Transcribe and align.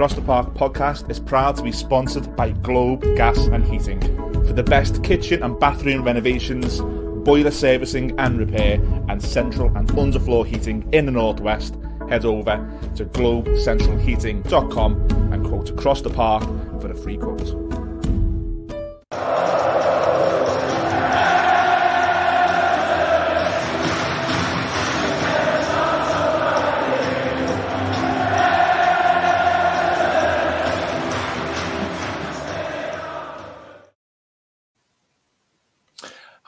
Across 0.00 0.14
the 0.14 0.22
Park 0.22 0.54
podcast 0.54 1.10
is 1.10 1.20
proud 1.20 1.56
to 1.56 1.62
be 1.62 1.72
sponsored 1.72 2.34
by 2.34 2.52
Globe 2.52 3.02
Gas 3.16 3.36
and 3.48 3.62
Heating. 3.62 4.00
For 4.46 4.54
the 4.54 4.62
best 4.62 5.04
kitchen 5.04 5.42
and 5.42 5.60
bathroom 5.60 6.04
renovations, 6.04 6.80
boiler 6.80 7.50
servicing 7.50 8.18
and 8.18 8.38
repair, 8.38 8.80
and 9.10 9.22
central 9.22 9.68
and 9.76 9.86
underfloor 9.90 10.46
heating 10.46 10.88
in 10.94 11.04
the 11.04 11.12
Northwest, 11.12 11.76
head 12.08 12.24
over 12.24 12.66
to 12.96 13.04
globecentralheating.com 13.04 15.32
and 15.34 15.46
quote 15.46 15.68
Across 15.68 16.00
the 16.00 16.08
Park 16.08 16.44
for 16.80 16.90
a 16.90 16.94
free 16.94 17.18
quote. 17.18 17.79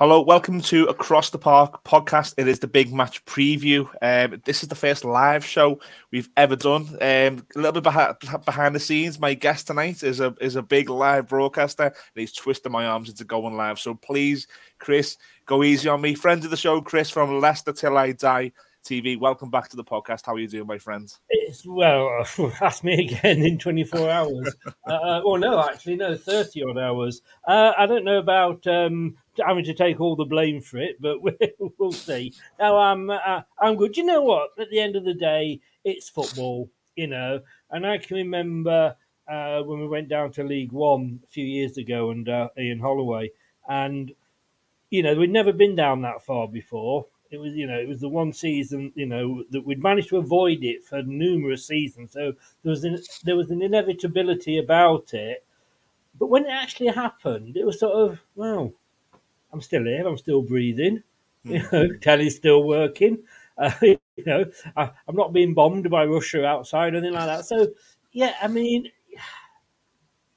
Hello, 0.02 0.20
welcome 0.20 0.60
to 0.62 0.86
Across 0.86 1.30
the 1.30 1.38
Park 1.38 1.84
podcast. 1.84 2.34
It 2.36 2.48
is 2.48 2.58
the 2.58 2.66
big 2.66 2.92
match 2.92 3.24
preview. 3.24 3.88
Um, 4.02 4.42
this 4.44 4.64
is 4.64 4.68
the 4.68 4.74
first 4.74 5.04
live 5.04 5.44
show 5.44 5.78
we've 6.10 6.28
ever 6.36 6.56
done. 6.56 6.88
Um, 7.00 7.46
a 7.54 7.58
little 7.58 7.70
bit 7.70 7.84
behind, 7.84 8.16
behind 8.44 8.74
the 8.74 8.80
scenes, 8.80 9.20
my 9.20 9.34
guest 9.34 9.68
tonight 9.68 10.02
is 10.02 10.18
a 10.18 10.34
is 10.40 10.56
a 10.56 10.62
big 10.62 10.90
live 10.90 11.28
broadcaster, 11.28 11.84
and 11.84 11.94
he's 12.16 12.32
twisting 12.32 12.72
my 12.72 12.84
arms 12.84 13.10
into 13.10 13.22
going 13.22 13.56
live. 13.56 13.78
So 13.78 13.94
please, 13.94 14.48
Chris, 14.80 15.18
go 15.46 15.62
easy 15.62 15.88
on 15.88 16.00
me. 16.00 16.16
Friend 16.16 16.42
of 16.44 16.50
the 16.50 16.56
show, 16.56 16.80
Chris 16.80 17.08
from 17.08 17.38
Leicester 17.38 17.72
Till 17.72 17.96
I 17.96 18.10
Die 18.10 18.50
TV. 18.82 19.18
Welcome 19.18 19.48
back 19.48 19.68
to 19.68 19.76
the 19.76 19.84
podcast. 19.84 20.26
How 20.26 20.34
are 20.34 20.38
you 20.38 20.48
doing, 20.48 20.66
my 20.66 20.78
friends? 20.78 21.20
It's, 21.28 21.64
well, 21.64 22.24
ask 22.60 22.82
me 22.82 23.06
again 23.06 23.42
in 23.42 23.58
24 23.58 24.10
hours. 24.10 24.54
uh, 24.86 25.20
well, 25.24 25.36
no, 25.36 25.60
actually, 25.60 25.96
no, 25.96 26.16
30 26.16 26.64
odd 26.64 26.78
hours. 26.78 27.22
Uh, 27.46 27.72
I 27.78 27.86
don't 27.86 28.04
know 28.04 28.18
about 28.18 28.66
um, 28.66 29.16
having 29.44 29.64
to 29.64 29.74
take 29.74 30.00
all 30.00 30.16
the 30.16 30.24
blame 30.24 30.60
for 30.60 30.78
it, 30.78 31.00
but 31.00 31.18
we'll 31.78 31.92
see. 31.92 32.34
Now, 32.58 32.76
I'm, 32.76 33.10
uh, 33.10 33.42
I'm 33.60 33.76
good. 33.76 33.96
You 33.96 34.04
know 34.04 34.22
what? 34.22 34.50
At 34.58 34.70
the 34.70 34.80
end 34.80 34.96
of 34.96 35.04
the 35.04 35.14
day, 35.14 35.60
it's 35.84 36.08
football, 36.08 36.68
you 36.96 37.06
know, 37.06 37.40
and 37.70 37.86
I 37.86 37.98
can 37.98 38.16
remember 38.16 38.96
uh, 39.28 39.62
when 39.62 39.78
we 39.80 39.86
went 39.86 40.08
down 40.08 40.32
to 40.32 40.44
League 40.44 40.72
One 40.72 41.20
a 41.24 41.28
few 41.28 41.44
years 41.44 41.78
ago 41.78 42.10
and 42.10 42.28
uh, 42.28 42.48
Ian 42.58 42.80
Holloway, 42.80 43.30
and 43.68 44.12
you 44.90 45.02
know, 45.02 45.14
we'd 45.14 45.30
never 45.30 45.52
been 45.52 45.74
down 45.74 46.02
that 46.02 46.22
far 46.22 46.46
before 46.46 47.06
it 47.32 47.40
was 47.40 47.54
you 47.54 47.66
know 47.66 47.78
it 47.78 47.88
was 47.88 48.00
the 48.00 48.08
one 48.08 48.32
season 48.32 48.92
you 48.94 49.06
know 49.06 49.42
that 49.50 49.64
we'd 49.64 49.82
managed 49.82 50.10
to 50.10 50.18
avoid 50.18 50.62
it 50.62 50.84
for 50.84 51.02
numerous 51.02 51.66
seasons. 51.66 52.12
So 52.12 52.34
there 52.62 52.70
was 52.70 52.84
an, 52.84 52.98
there 53.24 53.36
was 53.36 53.50
an 53.50 53.62
inevitability 53.62 54.58
about 54.58 55.14
it. 55.14 55.44
But 56.18 56.26
when 56.26 56.44
it 56.44 56.50
actually 56.50 56.88
happened, 56.88 57.56
it 57.56 57.64
was 57.64 57.80
sort 57.80 57.94
of 57.94 58.20
well, 58.36 58.72
I'm 59.50 59.62
still 59.62 59.84
here, 59.84 60.06
I'm 60.06 60.18
still 60.18 60.42
breathing, 60.42 61.02
mm. 61.46 61.52
you 61.52 61.68
know, 61.72 61.96
telly's 62.00 62.36
still 62.36 62.64
working. 62.64 63.18
Uh, 63.56 63.72
you 63.82 63.98
know, 64.26 64.44
I, 64.76 64.90
am 65.08 65.16
not 65.16 65.32
being 65.32 65.54
bombed 65.54 65.88
by 65.90 66.04
Russia 66.04 66.44
outside 66.44 66.92
or 66.92 66.98
anything 66.98 67.14
like 67.14 67.26
that. 67.26 67.46
So 67.46 67.68
yeah, 68.12 68.34
I 68.40 68.48
mean. 68.48 68.90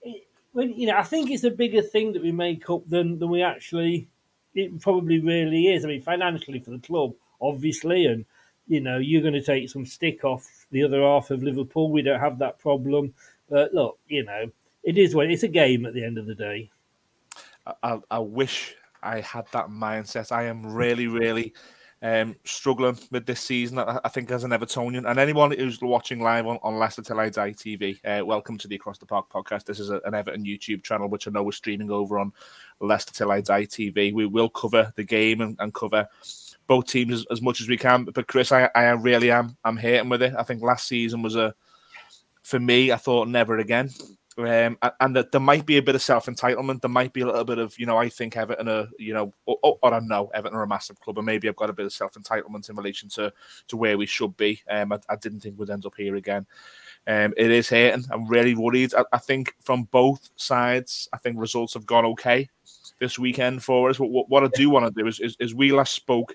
It, 0.07 0.27
when, 0.51 0.71
you 0.71 0.85
know, 0.85 0.95
I 0.95 1.03
think 1.03 1.31
it's 1.31 1.43
a 1.43 1.49
bigger 1.49 1.81
thing 1.81 2.13
that 2.13 2.21
we 2.21 2.31
make 2.31 2.69
up 2.69 2.87
than, 2.87 3.17
than 3.17 3.29
we 3.29 3.41
actually 3.41 4.07
it 4.55 4.81
probably 4.81 5.19
really 5.19 5.67
is. 5.67 5.83
I 5.83 5.89
mean, 5.89 6.01
financially 6.01 6.59
for 6.59 6.71
the 6.71 6.79
club, 6.79 7.13
obviously, 7.41 8.05
and 8.05 8.25
you 8.67 8.79
know, 8.81 8.97
you're 8.97 9.21
going 9.21 9.33
to 9.33 9.43
take 9.43 9.69
some 9.69 9.85
stick 9.85 10.23
off 10.23 10.65
the 10.71 10.83
other 10.83 11.01
half 11.01 11.29
of 11.29 11.43
Liverpool. 11.43 11.91
We 11.91 12.01
don't 12.01 12.19
have 12.19 12.39
that 12.39 12.57
problem. 12.57 13.13
But 13.49 13.73
look, 13.73 13.99
you 14.07 14.23
know, 14.23 14.51
it 14.83 14.97
is 14.97 15.13
what 15.13 15.29
it's 15.29 15.43
a 15.43 15.47
game 15.47 15.85
at 15.85 15.93
the 15.93 16.03
end 16.03 16.17
of 16.17 16.25
the 16.25 16.35
day. 16.35 16.71
I, 17.83 17.99
I 18.09 18.19
wish 18.19 18.75
I 19.03 19.21
had 19.21 19.45
that 19.51 19.69
mindset. 19.69 20.31
I 20.31 20.43
am 20.43 20.65
really, 20.73 21.07
really 21.07 21.53
um, 22.01 22.35
struggling 22.43 22.97
with 23.11 23.25
this 23.25 23.39
season. 23.39 23.79
I, 23.79 23.99
I, 24.03 24.09
think 24.09 24.29
as 24.31 24.43
an 24.43 24.51
Evertonian 24.51 25.09
and 25.09 25.19
anyone 25.19 25.51
who's 25.51 25.81
watching 25.81 26.19
live 26.19 26.45
on, 26.45 26.59
on 26.61 26.77
Leicester 26.77 27.01
Till 27.01 27.19
I 27.19 27.29
Die 27.29 27.51
TV, 27.51 27.99
uh, 28.05 28.23
welcome 28.25 28.57
to 28.59 28.67
the 28.67 28.75
Across 28.75 28.99
the 28.99 29.05
Park 29.05 29.29
podcast. 29.31 29.65
This 29.65 29.79
is 29.79 29.89
a, 29.89 29.99
an 30.05 30.13
Everton 30.13 30.43
YouTube 30.43 30.83
channel, 30.83 31.09
which 31.09 31.27
I 31.27 31.31
know 31.31 31.43
we're 31.43 31.51
streaming 31.51 31.89
over 31.89 32.19
on 32.19 32.31
Leicester 32.79 33.13
Till 33.13 33.31
I 33.31 33.41
Die 33.41 33.65
TV. 33.65 34.13
We 34.13 34.25
will 34.25 34.49
cover 34.49 34.91
the 34.95 35.03
game 35.03 35.41
and, 35.41 35.55
and 35.59 35.73
cover 35.73 36.07
both 36.67 36.87
teams 36.87 37.13
as, 37.13 37.25
as, 37.31 37.41
much 37.41 37.61
as 37.61 37.67
we 37.67 37.77
can. 37.77 38.05
But 38.05 38.27
Chris, 38.27 38.51
I, 38.51 38.69
I 38.75 38.89
really 38.91 39.31
am. 39.31 39.57
I'm 39.63 39.77
hating 39.77 40.09
with 40.09 40.21
it. 40.21 40.33
I 40.37 40.43
think 40.43 40.61
last 40.61 40.87
season 40.87 41.21
was 41.21 41.35
a, 41.35 41.53
for 42.41 42.59
me, 42.59 42.91
I 42.91 42.97
thought 42.97 43.27
never 43.27 43.59
again. 43.59 43.89
Um, 44.37 44.77
and 44.99 45.15
that 45.15 45.31
there 45.31 45.39
might 45.39 45.65
be 45.65 45.77
a 45.77 45.81
bit 45.81 45.95
of 45.95 46.01
self 46.01 46.25
entitlement. 46.25 46.81
There 46.81 46.89
might 46.89 47.13
be 47.13 47.21
a 47.21 47.25
little 47.25 47.45
bit 47.45 47.57
of, 47.57 47.79
you 47.79 47.85
know, 47.85 47.97
I 47.97 48.09
think 48.09 48.35
Everton 48.35 48.67
are, 48.67 48.87
you 48.99 49.13
know, 49.13 49.33
or, 49.45 49.77
or, 49.81 49.93
I 49.93 49.99
know 50.01 50.29
Everton 50.33 50.57
are 50.57 50.63
a 50.63 50.67
massive 50.67 50.99
club, 50.99 51.17
and 51.17 51.25
maybe 51.25 51.47
I've 51.47 51.55
got 51.55 51.69
a 51.69 51.73
bit 51.73 51.85
of 51.85 51.93
self 51.93 52.15
entitlement 52.15 52.69
in 52.69 52.75
relation 52.75 53.07
to 53.09 53.31
to 53.69 53.77
where 53.77 53.97
we 53.97 54.05
should 54.05 54.35
be. 54.35 54.61
Um, 54.69 54.91
I, 54.91 54.99
I 55.07 55.15
didn't 55.15 55.39
think 55.39 55.57
we'd 55.57 55.69
end 55.69 55.85
up 55.85 55.93
here 55.95 56.15
again. 56.15 56.45
Um, 57.07 57.33
it 57.37 57.49
is 57.49 57.69
hurting. 57.69 58.03
I'm 58.11 58.27
really 58.27 58.55
worried. 58.55 58.93
I, 58.93 59.05
I, 59.13 59.19
think 59.19 59.55
from 59.61 59.83
both 59.83 60.29
sides, 60.35 61.07
I 61.13 61.17
think 61.17 61.39
results 61.39 61.75
have 61.75 61.85
gone 61.85 62.05
okay 62.07 62.49
this 62.99 63.19
weekend 63.19 63.63
for 63.63 63.89
us. 63.89 63.97
But 63.97 64.07
what, 64.07 64.29
what 64.29 64.43
I 64.43 64.47
do 64.53 64.69
want 64.69 64.85
to 64.85 65.01
do 65.01 65.07
is, 65.07 65.19
is, 65.19 65.35
is 65.39 65.55
we 65.55 65.71
last 65.71 65.93
spoke 65.93 66.33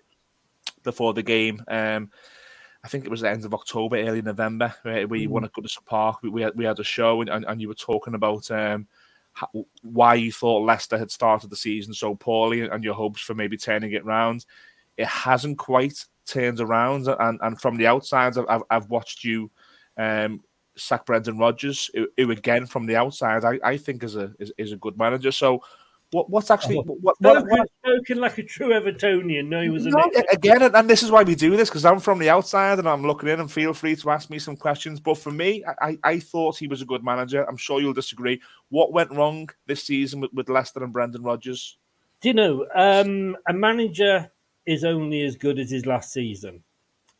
before 0.82 1.14
the 1.14 1.22
game. 1.22 1.62
Um, 1.68 2.10
I 2.82 2.88
think 2.88 3.04
it 3.04 3.10
was 3.10 3.20
the 3.20 3.30
end 3.30 3.44
of 3.44 3.54
October, 3.54 3.96
early 3.96 4.22
November, 4.22 4.74
where 4.82 5.06
we 5.06 5.26
mm. 5.26 5.30
won 5.30 5.44
at 5.44 5.52
Goodison 5.52 5.84
Park. 5.84 6.22
We, 6.22 6.30
we, 6.30 6.42
had, 6.42 6.54
we 6.56 6.64
had 6.64 6.78
a 6.78 6.84
show, 6.84 7.20
and, 7.20 7.30
and, 7.30 7.60
you 7.60 7.68
were 7.68 7.74
talking 7.74 8.14
about 8.14 8.50
um, 8.50 8.86
how, 9.32 9.48
why 9.82 10.14
you 10.14 10.32
thought 10.32 10.64
Leicester 10.64 10.96
had 10.96 11.10
started 11.10 11.50
the 11.50 11.56
season 11.56 11.92
so 11.92 12.14
poorly 12.14 12.62
and 12.62 12.82
your 12.82 12.94
hopes 12.94 13.20
for 13.20 13.34
maybe 13.34 13.58
turning 13.58 13.92
it 13.92 14.02
around. 14.02 14.46
It 14.96 15.06
hasn't 15.06 15.58
quite 15.58 16.04
turned 16.24 16.60
around, 16.60 17.06
and, 17.08 17.38
and 17.42 17.60
from 17.60 17.76
the 17.76 17.86
outside, 17.86 18.38
I've, 18.38 18.62
I've 18.70 18.88
watched 18.88 19.24
you 19.24 19.50
um, 19.98 20.42
sack 20.76 21.04
Brendan 21.04 21.38
Rodgers, 21.38 21.90
who, 21.94 22.08
who, 22.16 22.30
again 22.30 22.66
from 22.66 22.86
the 22.86 22.96
outside 22.96 23.44
I, 23.44 23.58
I 23.62 23.76
think 23.76 24.02
is 24.02 24.16
a 24.16 24.32
is, 24.38 24.52
is 24.56 24.72
a 24.72 24.76
good 24.76 24.96
manager. 24.96 25.32
So 25.32 25.62
what, 26.12 26.28
what's 26.28 26.50
actually 26.50 26.78
oh, 26.78 26.82
what, 26.82 27.20
what, 27.20 27.46
what, 27.48 27.68
spoken 27.84 28.18
like 28.18 28.38
a 28.38 28.42
true 28.42 28.70
Evertonian? 28.70 29.46
No, 29.46 29.62
he 29.62 29.68
was 29.68 29.86
no, 29.86 30.10
again, 30.32 30.62
and 30.62 30.90
this 30.90 31.04
is 31.04 31.10
why 31.10 31.22
we 31.22 31.36
do 31.36 31.56
this 31.56 31.68
because 31.68 31.84
I'm 31.84 32.00
from 32.00 32.18
the 32.18 32.28
outside 32.28 32.80
and 32.80 32.88
I'm 32.88 33.06
looking 33.06 33.28
in. 33.28 33.38
And 33.38 33.50
feel 33.50 33.72
free 33.72 33.94
to 33.94 34.10
ask 34.10 34.28
me 34.28 34.40
some 34.40 34.56
questions. 34.56 34.98
But 34.98 35.18
for 35.18 35.30
me, 35.30 35.64
I, 35.80 35.98
I 36.02 36.18
thought 36.18 36.58
he 36.58 36.66
was 36.66 36.82
a 36.82 36.84
good 36.84 37.04
manager. 37.04 37.44
I'm 37.44 37.56
sure 37.56 37.80
you'll 37.80 37.92
disagree. 37.92 38.40
What 38.70 38.92
went 38.92 39.12
wrong 39.12 39.48
this 39.66 39.84
season 39.84 40.20
with, 40.20 40.32
with 40.32 40.48
Leicester 40.48 40.82
and 40.82 40.92
Brendan 40.92 41.22
Rodgers? 41.22 41.78
Do 42.20 42.28
you 42.28 42.34
know 42.34 42.66
um, 42.74 43.36
a 43.48 43.52
manager 43.52 44.30
is 44.66 44.84
only 44.84 45.22
as 45.22 45.36
good 45.36 45.60
as 45.60 45.70
his 45.70 45.86
last 45.86 46.12
season? 46.12 46.62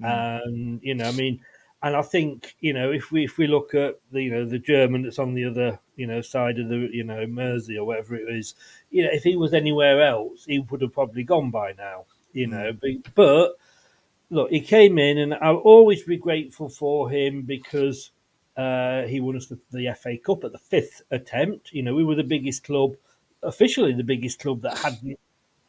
Mm. 0.03 0.43
Um, 0.43 0.81
you 0.83 0.95
know, 0.95 1.05
I 1.05 1.13
mean, 1.13 1.41
and 1.83 1.97
I 1.97 2.03
think 2.03 2.57
you 2.61 2.73
know 2.73 2.93
if 2.93 3.11
we 3.11 3.25
if 3.25 3.39
we 3.39 3.47
look 3.47 3.75
at 3.75 3.99
the 4.13 4.23
you 4.23 4.31
know 4.31 4.45
the 4.45 4.59
German 4.59 5.03
that's 5.03 5.19
on 5.19 5.35
the 5.35 5.47
other 5.47 5.79
you 5.97 6.07
know 6.07 6.21
side 6.21 6.59
of 6.59 6.69
the 6.69 6.89
you 6.93 7.05
know 7.05 7.27
Mersey 7.27 7.79
or 7.79 7.87
whatever 7.87 8.17
it 8.17 8.29
is, 8.35 8.55
you 8.91 9.05
know 9.05 9.11
if 9.13 9.23
he 9.23 9.37
was 9.37 9.55
anywhere 9.55 10.03
else 10.03 10.45
he 10.45 10.59
would 10.59 10.83
have 10.83 10.93
probably 10.93 11.25
gone 11.25 11.51
by 11.51 11.73
now, 11.73 12.05
you 12.33 12.49
mm. 12.49 12.51
know. 12.51 12.73
But, 12.73 13.15
but 13.15 13.53
look, 14.31 14.51
he 14.51 14.61
came 14.61 14.99
in 14.99 15.19
and 15.19 15.35
I'll 15.35 15.57
always 15.57 16.03
be 16.03 16.17
grateful 16.17 16.69
for 16.69 17.11
him 17.11 17.43
because 17.43 18.11
uh, 18.57 19.03
he 19.03 19.21
won 19.21 19.37
us 19.37 19.47
the, 19.47 19.59
the 19.71 19.95
FA 19.95 20.19
Cup 20.19 20.45
at 20.45 20.53
the 20.53 20.59
fifth 20.59 21.03
attempt. 21.11 21.73
You 21.73 21.83
know 21.83 21.95
we 21.95 22.05
were 22.05 22.15
the 22.17 22.25
biggest 22.25 22.65
club, 22.65 22.95
officially 23.43 23.95
the 23.95 24.05
biggest 24.05 24.39
club 24.39 24.63
that 24.63 24.77
hadn't 24.79 25.19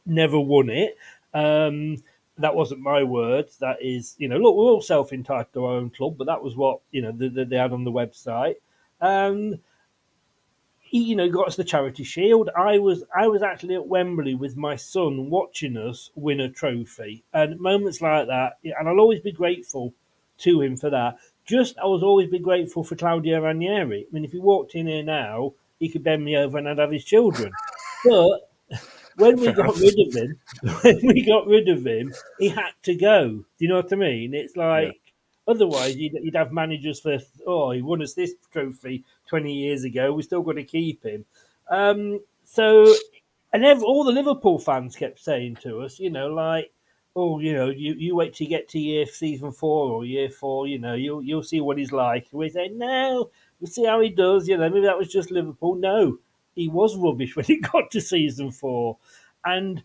never 0.05 0.39
won 0.39 0.69
it. 0.69 0.97
Um, 1.33 2.03
that 2.41 2.56
wasn't 2.56 2.81
my 2.81 3.03
words. 3.03 3.57
That 3.57 3.78
is, 3.81 4.16
you 4.18 4.28
know, 4.28 4.38
look, 4.38 4.56
we're 4.56 4.63
all 4.63 4.81
self 4.81 5.13
entitled 5.13 5.53
to 5.53 5.66
our 5.66 5.76
own 5.76 5.90
club, 5.90 6.17
but 6.17 6.28
that 6.28 6.43
was 6.43 6.55
what 6.55 6.82
you 6.91 7.02
know 7.02 7.11
the, 7.11 7.29
the, 7.29 7.46
they 7.46 7.58
had 7.58 7.73
on 7.73 7.84
the 7.84 7.91
website. 7.91 8.55
Um, 8.99 9.59
he, 10.79 11.03
you 11.03 11.16
know, 11.16 11.29
got 11.29 11.47
us 11.47 11.55
the 11.55 11.64
charity 11.64 12.03
shield. 12.03 12.49
I 12.55 12.79
was 12.79 13.03
I 13.16 13.28
was 13.28 13.41
actually 13.41 13.76
at 13.76 13.88
Wembley 13.88 14.35
with 14.35 14.58
my 14.58 14.76
son 14.76 15.29
watching 15.29 15.78
us 15.78 16.11
win 16.16 16.40
a 16.41 16.49
trophy, 16.49 17.23
and 17.34 17.59
moments 17.59 18.02
like 18.02 18.28
that, 18.28 18.58
and 18.64 18.90
I'll 18.90 18.99
always 18.99 19.22
be 19.22 19.32
grateful 19.32 19.94
to 20.40 20.61
him 20.61 20.76
for 20.78 20.90
that. 20.90 21.17
Just 21.46 21.78
I 21.78 21.85
was 21.85 22.03
always 22.03 22.29
be 22.29 22.40
grateful 22.40 22.84
for 22.84 22.96
Claudio 22.96 23.41
Ranieri. 23.41 24.05
I 24.09 24.14
mean, 24.14 24.26
if 24.26 24.32
he 24.32 24.40
walked 24.40 24.76
in 24.76 24.87
here 24.87 25.03
now, 25.03 25.53
he 25.79 25.90
could 25.90 26.03
bend 26.03 26.23
me 26.23 26.35
over 26.37 26.58
and 26.58 26.67
I'd 26.67 26.78
have 26.78 26.91
his 26.91 27.05
children. 27.05 27.52
But 28.03 28.49
when 29.22 29.40
we 29.40 29.52
got 29.52 29.78
rid 29.78 29.96
of 30.08 30.16
him, 30.16 30.40
when 30.82 31.00
we 31.08 31.26
got 31.26 31.47
rid 31.47 31.70
of 31.70 31.85
him, 31.85 32.14
he 32.40 32.50
had 32.50 32.72
to 32.84 32.96
go. 32.96 33.29
Do 33.29 33.46
you 33.59 33.70
know 33.70 33.78
what 33.78 33.94
I 33.94 33.96
mean? 33.96 34.34
It's 34.34 34.56
like 34.56 34.88
yeah. 34.88 35.52
otherwise 35.53 35.96
you'd, 35.96 36.14
you'd, 36.22 36.35
have 36.35 36.52
managers 36.52 37.00
for 37.00 37.18
oh 37.47 37.72
he 37.72 37.82
won 37.82 38.02
us 38.02 38.14
this 38.14 38.34
trophy 38.52 39.03
twenty 39.28 39.53
years 39.53 39.84
ago. 39.84 40.14
We're 40.14 40.23
still 40.23 40.41
going 40.41 40.58
to 40.58 40.64
keep 40.64 41.03
him. 41.03 41.26
Um, 41.70 42.20
so, 42.44 42.94
and 43.53 43.64
every, 43.64 43.84
all 43.84 44.03
the 44.03 44.12
Liverpool 44.12 44.59
fans 44.59 44.96
kept 44.96 45.20
saying 45.20 45.58
to 45.62 45.82
us, 45.82 46.00
you 46.00 46.09
know, 46.09 46.28
like 46.28 46.72
oh, 47.16 47.40
you 47.40 47.53
know, 47.53 47.70
you, 47.70 47.94
you 47.94 48.16
wait 48.16 48.34
till 48.34 48.46
you 48.46 48.50
get 48.50 48.70
to 48.70 48.79
year 48.79 49.06
season 49.06 49.52
four 49.52 49.91
or 49.91 50.06
year 50.06 50.29
four, 50.29 50.68
you 50.68 50.79
know, 50.79 50.94
you'll 50.94 51.22
you'll 51.22 51.44
see 51.44 51.62
what 51.62 51.78
he's 51.78 51.91
like. 51.91 52.28
we 52.32 52.50
say, 52.50 52.70
no, 52.70 53.29
we'll 53.59 53.72
see 53.72 53.85
how 53.85 54.00
he 54.00 54.09
does. 54.09 54.47
You 54.47 54.58
know, 54.58 54.70
maybe 54.70 54.85
that 54.85 54.97
was 54.97 55.09
just 55.09 55.32
Liverpool. 55.32 55.76
No, 55.76 56.18
he 56.55 56.67
was 56.67 56.97
rubbish 56.97 57.35
when 57.35 57.45
he 57.45 57.59
got 57.59 57.91
to 57.91 58.01
season 58.01 58.51
four, 58.51 58.97
and 59.45 59.83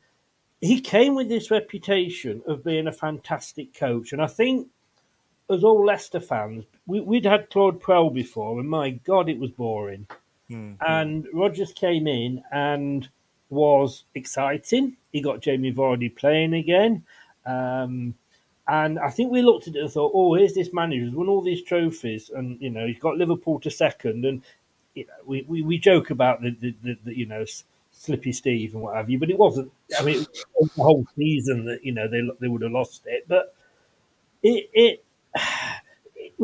he 0.60 0.80
came 0.80 1.14
with 1.14 1.28
this 1.28 1.50
reputation 1.50 2.42
of 2.46 2.64
being 2.64 2.86
a 2.86 2.92
fantastic 2.92 3.74
coach. 3.74 4.12
And 4.12 4.22
I 4.22 4.26
think, 4.26 4.68
as 5.50 5.62
all 5.62 5.84
Leicester 5.84 6.20
fans, 6.20 6.64
we, 6.86 7.00
would 7.00 7.24
had 7.24 7.50
Claude 7.50 7.80
Puel 7.80 8.12
before, 8.12 8.58
and 8.58 8.68
my 8.68 8.90
God, 8.90 9.28
it 9.28 9.38
was 9.38 9.50
boring. 9.50 10.06
Mm-hmm. 10.50 10.74
And 10.86 11.26
Rodgers 11.32 11.72
came 11.72 12.06
in 12.06 12.42
and 12.52 13.08
was 13.50 14.04
exciting. 14.14 14.96
He 15.12 15.20
got 15.20 15.40
Jamie 15.40 15.72
Vardy 15.72 16.14
playing 16.14 16.54
again. 16.54 17.04
Um, 17.44 18.14
and 18.68 18.98
I 18.98 19.10
think 19.10 19.30
we 19.30 19.42
looked 19.42 19.68
at 19.68 19.76
it 19.76 19.82
and 19.82 19.90
thought, 19.90 20.12
oh, 20.14 20.34
here's 20.34 20.54
this 20.54 20.72
manager 20.72 21.04
who's 21.04 21.14
won 21.14 21.28
all 21.28 21.42
these 21.42 21.62
trophies, 21.62 22.30
and 22.34 22.60
you 22.60 22.70
know 22.70 22.86
he's 22.86 22.98
got 22.98 23.16
Liverpool 23.16 23.60
to 23.60 23.70
second, 23.70 24.24
and 24.24 24.42
you 24.96 25.06
know, 25.06 25.12
we, 25.24 25.44
we, 25.46 25.62
we 25.62 25.78
joke 25.78 26.10
about 26.10 26.40
the, 26.40 26.50
the, 26.50 26.74
the, 26.82 26.98
the, 27.04 27.16
you 27.16 27.26
know 27.26 27.44
Slippy 27.92 28.32
Steve 28.32 28.74
and 28.74 28.82
what 28.82 28.96
have 28.96 29.08
you, 29.08 29.18
but 29.18 29.30
it 29.30 29.38
wasn't. 29.38 29.70
I 29.98 30.02
mean, 30.02 30.26
was 30.58 30.70
the 30.74 30.82
whole 30.82 31.06
season 31.16 31.66
that 31.66 31.84
you 31.84 31.92
know 31.92 32.08
they 32.08 32.22
they 32.40 32.48
would 32.48 32.62
have 32.62 32.72
lost 32.72 33.02
it, 33.06 33.26
but 33.28 33.54
it 34.42 34.70
it. 34.72 35.04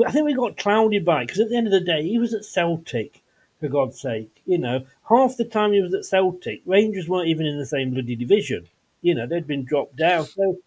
I 0.06 0.10
think 0.10 0.24
we 0.24 0.32
got 0.32 0.56
clouded 0.56 1.04
by 1.04 1.22
it 1.22 1.26
because 1.26 1.40
at 1.40 1.50
the 1.50 1.56
end 1.56 1.66
of 1.66 1.72
the 1.72 1.80
day, 1.80 2.02
he 2.02 2.18
was 2.18 2.32
at 2.32 2.46
Celtic 2.46 3.22
for 3.60 3.68
God's 3.68 4.00
sake. 4.00 4.42
You 4.46 4.58
know, 4.58 4.86
half 5.08 5.36
the 5.36 5.44
time 5.44 5.72
he 5.72 5.82
was 5.82 5.92
at 5.92 6.04
Celtic, 6.06 6.62
Rangers 6.64 7.08
weren't 7.08 7.28
even 7.28 7.46
in 7.46 7.58
the 7.58 7.66
same 7.66 7.90
bloody 7.92 8.16
division. 8.16 8.68
You 9.02 9.14
know, 9.14 9.26
they'd 9.26 9.46
been 9.46 9.64
dropped 9.64 9.96
down. 9.96 10.24
So, 10.24 10.58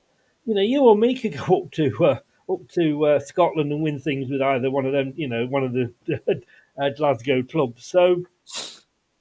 you 0.46 0.54
know, 0.54 0.62
you 0.62 0.82
or 0.82 0.96
me 0.96 1.16
could 1.16 1.38
go 1.38 1.64
up 1.64 1.72
to 1.72 2.06
uh, 2.06 2.20
up 2.52 2.68
to 2.74 3.06
uh, 3.06 3.20
Scotland 3.20 3.72
and 3.72 3.82
win 3.82 4.00
things 4.00 4.30
with 4.30 4.42
either 4.42 4.70
one 4.70 4.86
of 4.86 4.94
them. 4.94 5.14
You 5.16 5.28
know, 5.28 5.48
one 5.48 5.64
of 5.64 5.74
the 5.74 5.92
uh, 6.78 6.90
Glasgow 6.90 7.44
club. 7.44 7.80
So, 7.80 8.24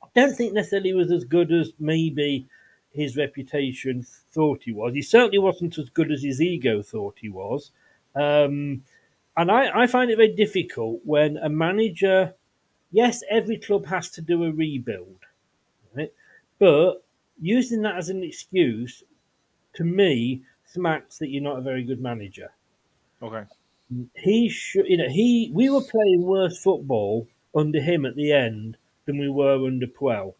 I 0.02 0.08
don't 0.14 0.34
think 0.34 0.52
necessarily 0.52 0.90
he 0.90 0.94
was 0.94 1.12
as 1.12 1.24
good 1.24 1.52
as 1.52 1.72
maybe 1.78 2.46
his 2.90 3.16
reputation 3.16 4.04
thought 4.32 4.62
he 4.62 4.72
was. 4.72 4.94
He 4.94 5.02
certainly 5.02 5.38
wasn't 5.38 5.78
as 5.78 5.90
good 5.90 6.12
as 6.12 6.22
his 6.22 6.40
ego 6.40 6.82
thought 6.82 7.16
he 7.20 7.28
was. 7.28 7.72
Um, 8.14 8.82
and 9.36 9.50
I, 9.50 9.82
I, 9.82 9.86
find 9.88 10.12
it 10.12 10.16
very 10.16 10.32
difficult 10.36 11.00
when 11.04 11.36
a 11.38 11.48
manager 11.48 12.32
yes, 12.94 13.24
every 13.28 13.58
club 13.58 13.84
has 13.86 14.08
to 14.10 14.22
do 14.22 14.44
a 14.44 14.52
rebuild, 14.52 15.18
right? 15.96 16.12
But 16.60 17.04
using 17.40 17.82
that 17.82 17.96
as 17.96 18.08
an 18.08 18.22
excuse, 18.22 19.02
to 19.74 19.84
me, 19.84 20.42
smacks 20.64 21.18
that 21.18 21.28
you're 21.28 21.42
not 21.42 21.58
a 21.58 21.62
very 21.62 21.82
good 21.82 22.00
manager. 22.00 22.52
Okay. 23.20 23.42
He 24.14 24.48
should, 24.48 24.86
you 24.88 24.96
know, 24.96 25.08
he 25.08 25.50
we 25.52 25.68
were 25.68 25.82
playing 25.82 26.22
worse 26.22 26.56
football 26.62 27.26
under 27.54 27.80
him 27.80 28.04
at 28.04 28.16
the 28.16 28.32
end 28.32 28.76
than 29.06 29.18
we 29.18 29.28
were 29.28 29.66
under 29.66 29.86
Puel. 29.86 30.34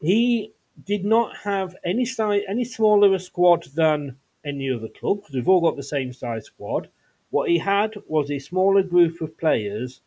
He 0.00 0.52
did 0.84 1.04
not 1.04 1.36
have 1.38 1.76
any 1.84 2.04
size, 2.04 2.42
any 2.48 2.64
smaller 2.64 3.14
a 3.14 3.18
squad 3.18 3.64
than 3.74 4.16
any 4.44 4.70
other 4.70 4.88
club 4.88 5.20
because 5.20 5.34
we've 5.34 5.48
all 5.48 5.60
got 5.60 5.76
the 5.76 5.82
same 5.82 6.12
size 6.12 6.46
squad. 6.46 6.88
What 7.30 7.48
he 7.48 7.58
had 7.58 7.94
was 8.06 8.30
a 8.30 8.38
smaller 8.38 8.82
group 8.82 9.20
of 9.20 9.36
players 9.38 10.00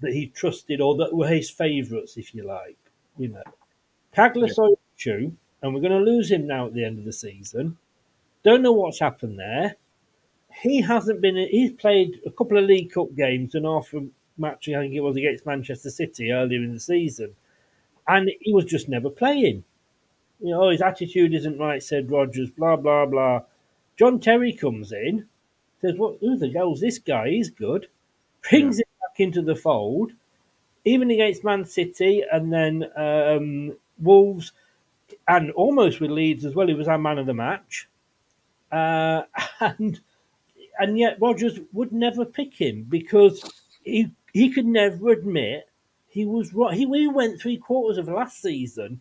that 0.00 0.12
he 0.12 0.26
trusted 0.26 0.80
or 0.80 0.96
that 0.96 1.14
were 1.14 1.28
his 1.28 1.50
favourites, 1.50 2.16
if 2.16 2.34
you 2.34 2.44
like. 2.44 2.78
You 3.16 3.28
know, 3.28 3.42
Caglar 4.14 4.48
yeah. 5.04 5.28
and 5.62 5.74
we're 5.74 5.80
going 5.80 5.92
to 5.92 6.10
lose 6.10 6.30
him 6.30 6.46
now 6.46 6.66
at 6.66 6.74
the 6.74 6.84
end 6.84 6.98
of 6.98 7.04
the 7.04 7.12
season. 7.12 7.76
Don't 8.44 8.62
know 8.62 8.72
what's 8.72 9.00
happened 9.00 9.38
there. 9.38 9.76
He 10.62 10.80
hasn't 10.80 11.20
been. 11.20 11.36
He's 11.36 11.72
played 11.72 12.20
a 12.26 12.30
couple 12.30 12.58
of 12.58 12.64
League 12.64 12.92
Cup 12.92 13.14
games 13.16 13.54
and 13.54 13.66
half 13.66 13.92
a 13.92 14.06
match. 14.38 14.68
I 14.68 14.80
think 14.80 14.94
it 14.94 15.00
was 15.00 15.16
against 15.16 15.46
Manchester 15.46 15.90
City 15.90 16.32
earlier 16.32 16.62
in 16.62 16.74
the 16.74 16.80
season, 16.80 17.34
and 18.06 18.30
he 18.40 18.52
was 18.52 18.64
just 18.64 18.88
never 18.88 19.10
playing. 19.10 19.64
You 20.40 20.50
know, 20.52 20.70
his 20.70 20.82
attitude 20.82 21.34
isn't 21.34 21.58
right," 21.58 21.82
said 21.82 22.10
Rodgers. 22.10 22.50
Blah 22.50 22.76
blah 22.76 23.06
blah. 23.06 23.42
John 23.96 24.20
Terry 24.20 24.52
comes 24.52 24.92
in, 24.92 25.26
says, 25.80 25.96
"What? 25.96 26.18
Who 26.20 26.36
the 26.36 26.50
hell's 26.50 26.80
this 26.80 26.98
guy? 26.98 27.30
He's 27.30 27.50
good." 27.50 27.88
Brings 28.50 28.78
yeah 28.78 28.82
it 28.82 28.88
back 29.00 29.20
into 29.20 29.42
the 29.42 29.56
fold, 29.56 30.12
even 30.84 31.10
against 31.10 31.44
Man 31.44 31.64
City 31.64 32.24
and 32.30 32.52
then 32.52 32.84
um, 32.96 33.76
Wolves, 33.98 34.52
and 35.28 35.50
almost 35.52 36.00
with 36.00 36.10
Leeds 36.10 36.44
as 36.44 36.54
well. 36.54 36.68
He 36.68 36.74
was 36.74 36.88
our 36.88 36.98
man 36.98 37.18
of 37.18 37.26
the 37.26 37.34
match, 37.34 37.88
uh, 38.72 39.22
and 39.60 40.00
and 40.78 40.98
yet 40.98 41.20
Rodgers 41.20 41.58
would 41.72 41.92
never 41.92 42.24
pick 42.24 42.54
him 42.54 42.84
because 42.88 43.42
he 43.84 44.10
he 44.38 44.50
could 44.50 44.66
never 44.66 45.10
admit 45.10 45.68
he 46.08 46.24
was 46.24 46.54
right. 46.54 46.76
He 46.76 46.86
we 46.86 47.08
went 47.08 47.40
three 47.40 47.56
quarters 47.56 47.98
of 47.98 48.08
last 48.08 48.40
season 48.40 49.00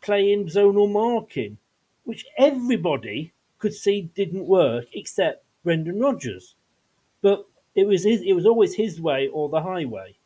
playing 0.00 0.46
zonal 0.46 0.90
marking, 0.90 1.58
which 2.04 2.26
everybody 2.36 3.32
could 3.58 3.74
see 3.74 4.10
didn't 4.14 4.46
work 4.46 4.86
except 4.92 5.44
Brendan 5.64 6.00
Rodgers. 6.00 6.54
But 7.22 7.46
it 7.74 7.86
was 7.86 8.04
his, 8.04 8.22
it 8.22 8.32
was 8.32 8.46
always 8.46 8.74
his 8.74 9.00
way 9.00 9.28
or 9.28 9.48
the 9.48 9.60
highway. 9.60 10.16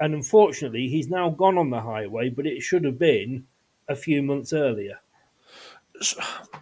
And 0.00 0.14
unfortunately, 0.14 0.88
he's 0.88 1.08
now 1.08 1.30
gone 1.30 1.58
on 1.58 1.70
the 1.70 1.80
highway, 1.80 2.30
but 2.30 2.46
it 2.46 2.62
should 2.62 2.84
have 2.84 2.98
been 2.98 3.46
a 3.88 3.96
few 3.96 4.22
months 4.22 4.52
earlier. 4.52 5.00
So, 6.00 6.20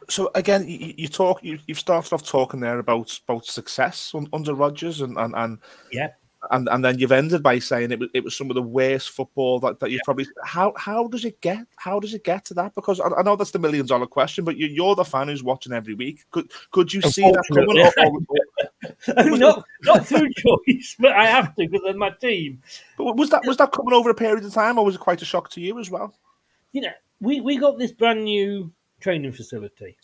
so 0.08 0.30
again, 0.34 0.66
you, 0.66 0.94
you 0.96 1.08
talk. 1.08 1.44
You, 1.44 1.58
have 1.68 1.78
started 1.78 2.14
off 2.14 2.26
talking 2.26 2.60
there 2.60 2.78
about 2.78 3.18
about 3.28 3.44
success 3.44 4.14
under 4.32 4.54
Rodgers, 4.54 5.02
and 5.02 5.18
and, 5.18 5.34
and 5.36 5.58
yeah, 5.92 6.12
and 6.50 6.68
and 6.68 6.84
then 6.84 6.98
you've 6.98 7.12
ended 7.12 7.42
by 7.42 7.58
saying 7.58 7.90
it 7.90 7.98
was 7.98 8.08
it 8.14 8.24
was 8.24 8.36
some 8.36 8.50
of 8.50 8.54
the 8.54 8.62
worst 8.62 9.10
football 9.10 9.58
that, 9.60 9.80
that 9.80 9.90
you 9.90 9.96
yeah. 9.96 10.02
probably 10.04 10.26
how 10.44 10.72
how 10.76 11.06
does 11.08 11.24
it 11.24 11.40
get 11.40 11.66
how 11.76 12.00
does 12.00 12.14
it 12.14 12.24
get 12.24 12.44
to 12.46 12.54
that? 12.54 12.74
Because 12.74 13.00
I, 13.00 13.08
I 13.08 13.22
know 13.22 13.36
that's 13.36 13.50
the 13.50 13.58
million 13.58 13.86
dollar 13.86 14.06
question 14.06 14.44
but 14.44 14.56
you, 14.56 14.66
you're 14.66 14.94
the 14.94 15.04
fan 15.04 15.28
who's 15.28 15.42
watching 15.42 15.72
every 15.72 15.94
week. 15.94 16.24
Could 16.30 16.50
could 16.70 16.92
you 16.92 17.02
see 17.02 17.22
that 17.22 17.44
coming 17.48 17.78
or, 17.78 19.32
or, 19.32 19.36
not 19.38 19.64
not 19.82 20.06
through 20.06 20.30
choice 20.36 20.96
but 20.98 21.12
I 21.12 21.26
have 21.26 21.54
to 21.56 21.68
because 21.68 21.82
of 21.86 21.96
my 21.96 22.10
team. 22.10 22.62
But 22.96 23.16
was 23.16 23.30
that 23.30 23.44
was 23.44 23.56
that 23.58 23.72
coming 23.72 23.94
over 23.94 24.10
a 24.10 24.14
period 24.14 24.44
of 24.44 24.52
time 24.52 24.78
or 24.78 24.84
was 24.84 24.94
it 24.94 25.00
quite 25.00 25.22
a 25.22 25.26
shock 25.26 25.50
to 25.50 25.60
you 25.60 25.78
as 25.78 25.90
well? 25.90 26.14
You 26.72 26.82
know 26.82 26.92
we 27.20 27.40
we 27.40 27.56
got 27.56 27.78
this 27.78 27.92
brand 27.92 28.24
new 28.24 28.72
training 29.00 29.32
facility 29.32 29.96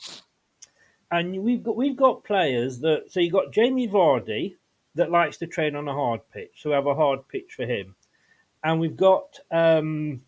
and 1.12 1.42
we've 1.42 1.62
got 1.62 1.76
we've 1.76 1.96
got 1.96 2.24
players 2.24 2.80
that 2.80 3.04
so 3.08 3.20
you 3.20 3.30
got 3.30 3.52
Jamie 3.52 3.88
Vardy 3.88 4.56
that 4.94 5.10
likes 5.10 5.38
to 5.38 5.46
train 5.46 5.74
on 5.74 5.88
a 5.88 5.92
hard 5.92 6.20
pitch. 6.32 6.52
So 6.56 6.70
we 6.70 6.74
have 6.74 6.86
a 6.86 6.94
hard 6.94 7.26
pitch 7.28 7.54
for 7.54 7.64
him. 7.64 7.94
And 8.64 8.78
we've 8.78 8.96
got 8.96 9.38
um, 9.50 10.22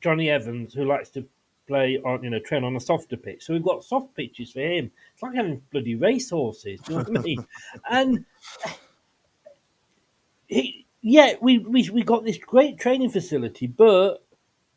Jonny 0.00 0.30
Evans 0.30 0.74
who 0.74 0.84
likes 0.84 1.10
to 1.10 1.26
play 1.66 1.98
on, 2.04 2.24
you 2.24 2.30
know, 2.30 2.40
train 2.40 2.64
on 2.64 2.74
a 2.74 2.80
softer 2.80 3.16
pitch. 3.16 3.44
So 3.44 3.52
we've 3.52 3.62
got 3.62 3.84
soft 3.84 4.14
pitches 4.16 4.52
for 4.52 4.60
him. 4.60 4.90
It's 5.12 5.22
like 5.22 5.34
having 5.34 5.62
bloody 5.70 5.94
race 5.94 6.30
horses. 6.30 6.80
Do 6.80 6.92
you 6.92 6.98
know 6.98 7.04
what 7.04 7.18
I 7.18 7.22
mean? 7.22 7.46
And 7.90 8.24
he, 10.48 10.86
yeah, 11.02 11.34
we, 11.40 11.58
we 11.58 11.88
we 11.90 12.02
got 12.02 12.24
this 12.24 12.38
great 12.38 12.78
training 12.78 13.10
facility, 13.10 13.66
but 13.66 14.24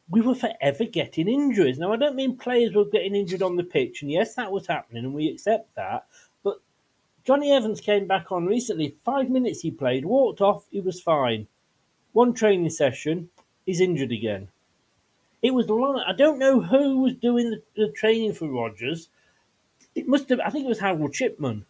we 0.09 0.21
were 0.21 0.35
forever 0.35 0.83
getting 0.83 1.29
injuries. 1.29 1.79
Now 1.79 1.93
I 1.93 1.95
don't 1.95 2.15
mean 2.15 2.37
players 2.37 2.75
were 2.75 2.85
getting 2.85 3.15
injured 3.15 3.41
on 3.41 3.55
the 3.55 3.63
pitch, 3.63 4.01
and 4.01 4.11
yes, 4.11 4.35
that 4.35 4.51
was 4.51 4.67
happening, 4.67 5.05
and 5.05 5.13
we 5.13 5.29
accept 5.29 5.73
that. 5.75 6.05
Jonny 7.31 7.53
Evans 7.53 7.79
came 7.79 8.07
back 8.07 8.29
on 8.29 8.45
recently. 8.45 8.97
Five 9.05 9.29
minutes 9.29 9.61
he 9.61 9.71
played, 9.71 10.03
walked 10.03 10.41
off, 10.41 10.65
he 10.69 10.81
was 10.81 10.99
fine. 10.99 11.47
One 12.11 12.33
training 12.33 12.71
session, 12.71 13.29
he's 13.65 13.79
injured 13.79 14.11
again. 14.11 14.49
It 15.41 15.53
was 15.53 15.69
long. 15.69 16.03
I 16.05 16.11
don't 16.11 16.39
know 16.39 16.59
who 16.59 16.99
was 16.99 17.13
doing 17.13 17.51
the, 17.51 17.63
the 17.77 17.87
training 17.93 18.33
for 18.33 18.49
Rodgers. 18.49 19.07
It 19.95 20.09
must 20.09 20.27
have. 20.27 20.41
I 20.41 20.49
think 20.49 20.65
it 20.65 20.67
was 20.67 20.81
Harold 20.81 21.15
Shipman, 21.15 21.65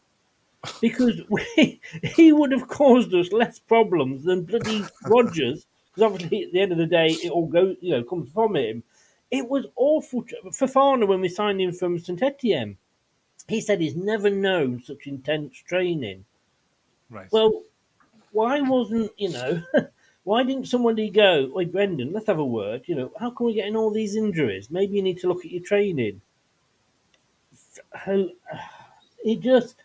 because 0.82 1.22
we, 1.30 1.80
he 2.16 2.34
would 2.34 2.54
have 2.54 2.68
caused 2.68 3.14
us 3.14 3.32
less 3.32 3.60
problems 3.60 4.24
than 4.24 4.46
bloody 4.46 4.84
Rodgers. 5.06 5.68
Because 5.94 6.12
obviously, 6.12 6.46
at 6.46 6.54
the 6.54 6.60
end 6.60 6.72
of 6.72 6.80
the 6.80 6.88
day, 6.88 7.10
it 7.10 7.30
all 7.30 7.46
goes, 7.46 7.76
you 7.82 7.92
know, 7.92 8.04
comes 8.04 8.32
from 8.32 8.56
him. 8.56 8.82
It 9.30 9.48
was 9.48 9.68
awful. 9.76 10.26
for 10.52 10.66
Fofana 10.66 11.08
when 11.08 11.22
we 11.22 11.30
signed 11.30 11.62
him 11.62 11.72
from 11.72 12.00
St 12.00 12.24
Etienne 12.24 12.78
he 13.52 13.62
said 13.62 13.80
he's 13.82 13.96
never 13.96 14.30
known 14.30 14.82
such 14.84 15.08
intense 15.08 15.58
training. 15.58 16.26
Right. 17.10 17.32
Well, 17.32 17.64
why 18.32 18.62
wasn't 18.62 19.12
you 19.18 19.30
know? 19.30 19.62
why 20.24 20.44
didn't 20.44 20.68
somebody 20.68 21.10
go, 21.10 21.52
"Hey, 21.58 21.66
Brendan, 21.66 22.14
let's 22.14 22.28
have 22.28 22.40
a 22.40 22.46
word. 22.46 22.84
You 22.86 22.96
know, 22.96 23.12
how 23.20 23.32
come 23.32 23.48
we 23.48 23.54
getting 23.54 23.76
all 23.76 23.92
these 23.92 24.16
injuries? 24.16 24.72
Maybe 24.72 24.96
you 24.96 25.04
need 25.04 25.20
to 25.20 25.28
look 25.28 25.46
at 25.46 25.52
your 25.52 25.64
training." 25.64 26.22
How 27.94 28.28
he 29.24 29.36
just 29.36 29.76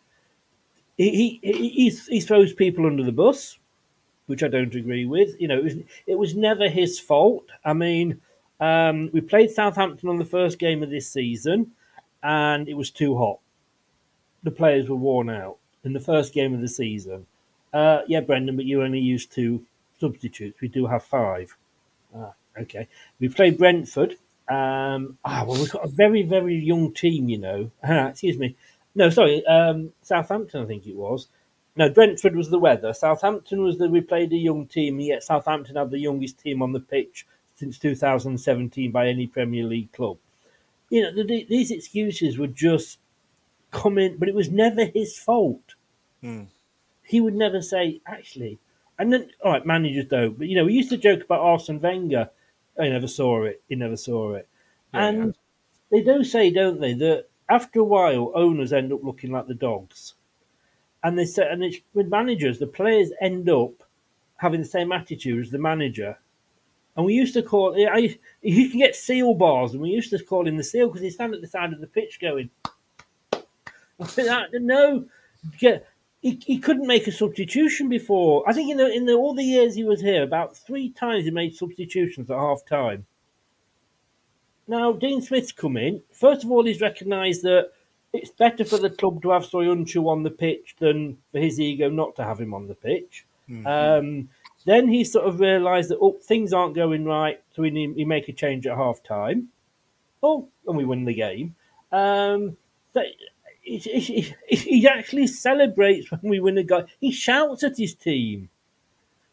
he 0.96 1.40
he 1.42 1.52
he, 1.52 1.90
he 1.90 2.20
throws 2.20 2.52
people 2.52 2.86
under 2.86 3.04
the 3.04 3.12
bus, 3.12 3.58
which 4.26 4.42
I 4.42 4.48
don't 4.48 4.74
agree 4.74 5.06
with. 5.06 5.40
You 5.40 5.48
know, 5.48 5.58
it 5.58 5.64
was 5.64 5.74
it 6.06 6.14
was 6.14 6.34
never 6.36 6.68
his 6.68 6.98
fault. 6.98 7.46
I 7.64 7.72
mean, 7.72 8.20
um, 8.60 9.10
we 9.12 9.20
played 9.20 9.50
Southampton 9.50 10.08
on 10.08 10.16
the 10.16 10.24
first 10.24 10.58
game 10.58 10.82
of 10.82 10.90
this 10.90 11.10
season 11.10 11.72
and 12.22 12.68
it 12.68 12.74
was 12.74 12.90
too 12.90 13.16
hot. 13.16 13.38
The 14.46 14.52
players 14.52 14.88
were 14.88 14.94
worn 14.94 15.28
out 15.28 15.56
in 15.82 15.92
the 15.92 15.98
first 15.98 16.32
game 16.32 16.54
of 16.54 16.60
the 16.60 16.68
season. 16.68 17.26
Uh, 17.74 18.02
yeah, 18.06 18.20
Brendan, 18.20 18.54
but 18.54 18.64
you 18.64 18.80
only 18.80 19.00
used 19.00 19.32
two 19.32 19.66
substitutes. 19.98 20.60
We 20.60 20.68
do 20.68 20.86
have 20.86 21.02
five. 21.02 21.56
Ah, 22.16 22.32
okay. 22.56 22.86
We 23.18 23.28
played 23.28 23.58
Brentford. 23.58 24.12
Um, 24.48 25.18
ah, 25.24 25.42
well, 25.44 25.58
we've 25.58 25.72
got 25.72 25.84
a 25.84 25.88
very, 25.88 26.22
very 26.22 26.54
young 26.54 26.94
team, 26.94 27.28
you 27.28 27.38
know. 27.38 27.72
excuse 27.82 28.38
me. 28.38 28.54
No, 28.94 29.10
sorry, 29.10 29.44
um, 29.46 29.92
Southampton, 30.02 30.62
I 30.62 30.66
think 30.66 30.86
it 30.86 30.94
was. 30.94 31.26
No, 31.74 31.88
Brentford 31.90 32.36
was 32.36 32.48
the 32.48 32.60
weather. 32.60 32.92
Southampton 32.92 33.64
was 33.64 33.78
the 33.78 33.88
we 33.88 34.00
played 34.02 34.32
a 34.32 34.36
young 34.36 34.68
team, 34.68 35.00
yet 35.00 35.24
Southampton 35.24 35.74
had 35.74 35.90
the 35.90 35.98
youngest 35.98 36.38
team 36.38 36.62
on 36.62 36.70
the 36.70 36.78
pitch 36.78 37.26
since 37.56 37.80
2017 37.80 38.92
by 38.92 39.08
any 39.08 39.26
Premier 39.26 39.64
League 39.64 39.90
club. 39.90 40.18
You 40.88 41.02
know, 41.02 41.24
the, 41.24 41.44
these 41.50 41.72
excuses 41.72 42.38
were 42.38 42.46
just 42.46 43.00
coming, 43.76 44.16
but 44.18 44.28
it 44.28 44.34
was 44.34 44.50
never 44.50 44.86
his 44.86 45.18
fault. 45.18 45.74
Hmm. 46.22 46.44
He 47.02 47.20
would 47.20 47.34
never 47.34 47.60
say, 47.62 48.00
actually, 48.06 48.58
and 48.98 49.12
then, 49.12 49.30
all 49.44 49.52
right, 49.52 49.66
managers 49.66 50.06
don't, 50.06 50.38
but 50.38 50.48
you 50.48 50.56
know, 50.56 50.64
we 50.64 50.72
used 50.72 50.90
to 50.90 50.96
joke 50.96 51.22
about 51.22 51.40
Arsene 51.40 51.80
Wenger. 51.80 52.30
I 52.80 52.88
never 52.88 53.06
saw 53.06 53.44
it. 53.44 53.62
He 53.68 53.74
never 53.74 53.96
saw 53.96 54.34
it. 54.34 54.48
Yeah, 54.94 55.06
and 55.06 55.26
yeah. 55.26 55.32
they 55.90 56.02
do 56.02 56.24
say, 56.24 56.50
don't 56.50 56.80
they, 56.80 56.94
that 56.94 57.26
after 57.48 57.80
a 57.80 57.84
while, 57.84 58.32
owners 58.34 58.72
end 58.72 58.92
up 58.92 59.04
looking 59.04 59.30
like 59.30 59.46
the 59.46 59.54
dogs. 59.54 60.14
And 61.04 61.18
they 61.18 61.26
say, 61.26 61.46
and 61.48 61.62
it's 61.62 61.78
with 61.94 62.08
managers, 62.08 62.58
the 62.58 62.66
players 62.66 63.12
end 63.20 63.48
up 63.48 63.82
having 64.38 64.60
the 64.60 64.66
same 64.66 64.92
attitude 64.92 65.44
as 65.46 65.50
the 65.50 65.58
manager. 65.58 66.18
And 66.96 67.04
we 67.04 67.14
used 67.14 67.34
to 67.34 67.42
call 67.42 67.76
I 67.76 68.18
you 68.40 68.70
can 68.70 68.78
get 68.78 68.96
seal 68.96 69.34
bars, 69.34 69.72
and 69.72 69.82
we 69.82 69.90
used 69.90 70.10
to 70.10 70.24
call 70.24 70.48
him 70.48 70.56
the 70.56 70.64
seal 70.64 70.88
because 70.88 71.02
he 71.02 71.10
stand 71.10 71.34
at 71.34 71.42
the 71.42 71.46
side 71.46 71.72
of 71.74 71.80
the 71.80 71.86
pitch 71.86 72.18
going. 72.20 72.48
No, 74.52 75.04
he, 76.20 76.40
he 76.44 76.58
couldn't 76.58 76.86
make 76.86 77.06
a 77.06 77.12
substitution 77.12 77.88
before. 77.88 78.48
I 78.48 78.52
think 78.52 78.70
in 78.70 78.76
the 78.76 78.90
in 78.90 79.06
the, 79.06 79.14
all 79.14 79.34
the 79.34 79.44
years 79.44 79.74
he 79.74 79.84
was 79.84 80.00
here, 80.00 80.22
about 80.22 80.56
three 80.56 80.90
times 80.90 81.24
he 81.24 81.30
made 81.30 81.54
substitutions 81.54 82.30
at 82.30 82.36
half 82.36 82.64
time. 82.66 83.06
Now 84.66 84.92
Dean 84.92 85.22
Smith's 85.22 85.52
come 85.52 85.76
in. 85.76 86.02
First 86.12 86.44
of 86.44 86.50
all, 86.50 86.64
he's 86.64 86.80
recognised 86.80 87.42
that 87.42 87.70
it's 88.12 88.30
better 88.30 88.64
for 88.64 88.78
the 88.78 88.90
club 88.90 89.22
to 89.22 89.30
have 89.30 89.44
Soyuncu 89.44 90.08
on 90.08 90.22
the 90.22 90.30
pitch 90.30 90.76
than 90.78 91.18
for 91.32 91.38
his 91.38 91.60
ego 91.60 91.88
not 91.88 92.16
to 92.16 92.24
have 92.24 92.40
him 92.40 92.54
on 92.54 92.66
the 92.66 92.74
pitch. 92.74 93.26
Um, 93.66 94.28
then 94.64 94.88
he 94.88 95.04
sort 95.04 95.26
of 95.26 95.38
realised 95.38 95.90
that 95.90 95.98
oh, 96.00 96.18
things 96.22 96.52
aren't 96.52 96.74
going 96.74 97.04
right, 97.04 97.40
so 97.54 97.62
he, 97.62 97.70
he 97.96 98.04
make 98.04 98.28
a 98.28 98.32
change 98.32 98.66
at 98.66 98.76
half 98.76 99.02
time. 99.02 99.48
Oh, 100.22 100.48
and 100.66 100.76
we 100.76 100.84
win 100.84 101.04
the 101.04 101.14
game. 101.14 101.54
Um, 101.92 102.56
so 102.92 103.02
he, 103.66 103.78
he, 104.48 104.56
he 104.56 104.88
actually 104.88 105.26
celebrates 105.26 106.10
when 106.10 106.20
we 106.22 106.40
win 106.40 106.58
a 106.58 106.62
goal. 106.62 106.84
He 107.00 107.10
shouts 107.10 107.64
at 107.64 107.76
his 107.76 107.94
team. 107.94 108.48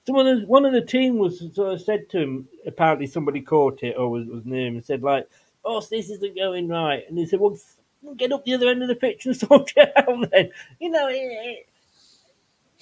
Someone, 0.07 0.27
of- 0.27 0.47
one 0.49 0.65
of 0.65 0.73
the 0.73 0.81
team 0.81 1.17
was 1.17 1.39
sort 1.53 1.73
of 1.73 1.81
said 1.81 2.09
to 2.09 2.19
him. 2.19 2.47
Apparently, 2.65 3.05
somebody 3.07 3.41
caught 3.41 3.83
it 3.83 3.95
or 3.97 4.09
was, 4.09 4.25
was 4.27 4.43
near 4.45 4.67
him 4.67 4.75
and 4.75 4.85
said, 4.85 5.03
"Like, 5.03 5.29
boss, 5.63 5.87
this 5.87 6.09
isn't 6.09 6.35
going 6.35 6.67
right." 6.67 7.03
And 7.07 7.17
he 7.17 7.25
said, 7.25 7.39
"Well, 7.39 7.57
get 8.17 8.31
up 8.31 8.43
the 8.43 8.55
other 8.55 8.67
end 8.67 8.81
of 8.81 8.87
the 8.89 8.95
pitch 8.95 9.25
and 9.27 9.37
sort 9.45 9.71
it 9.75 9.93
out." 9.95 10.29
Then, 10.31 10.49
you 10.79 10.89
know, 10.89 11.07
it, 11.07 11.13
it, 11.15 11.67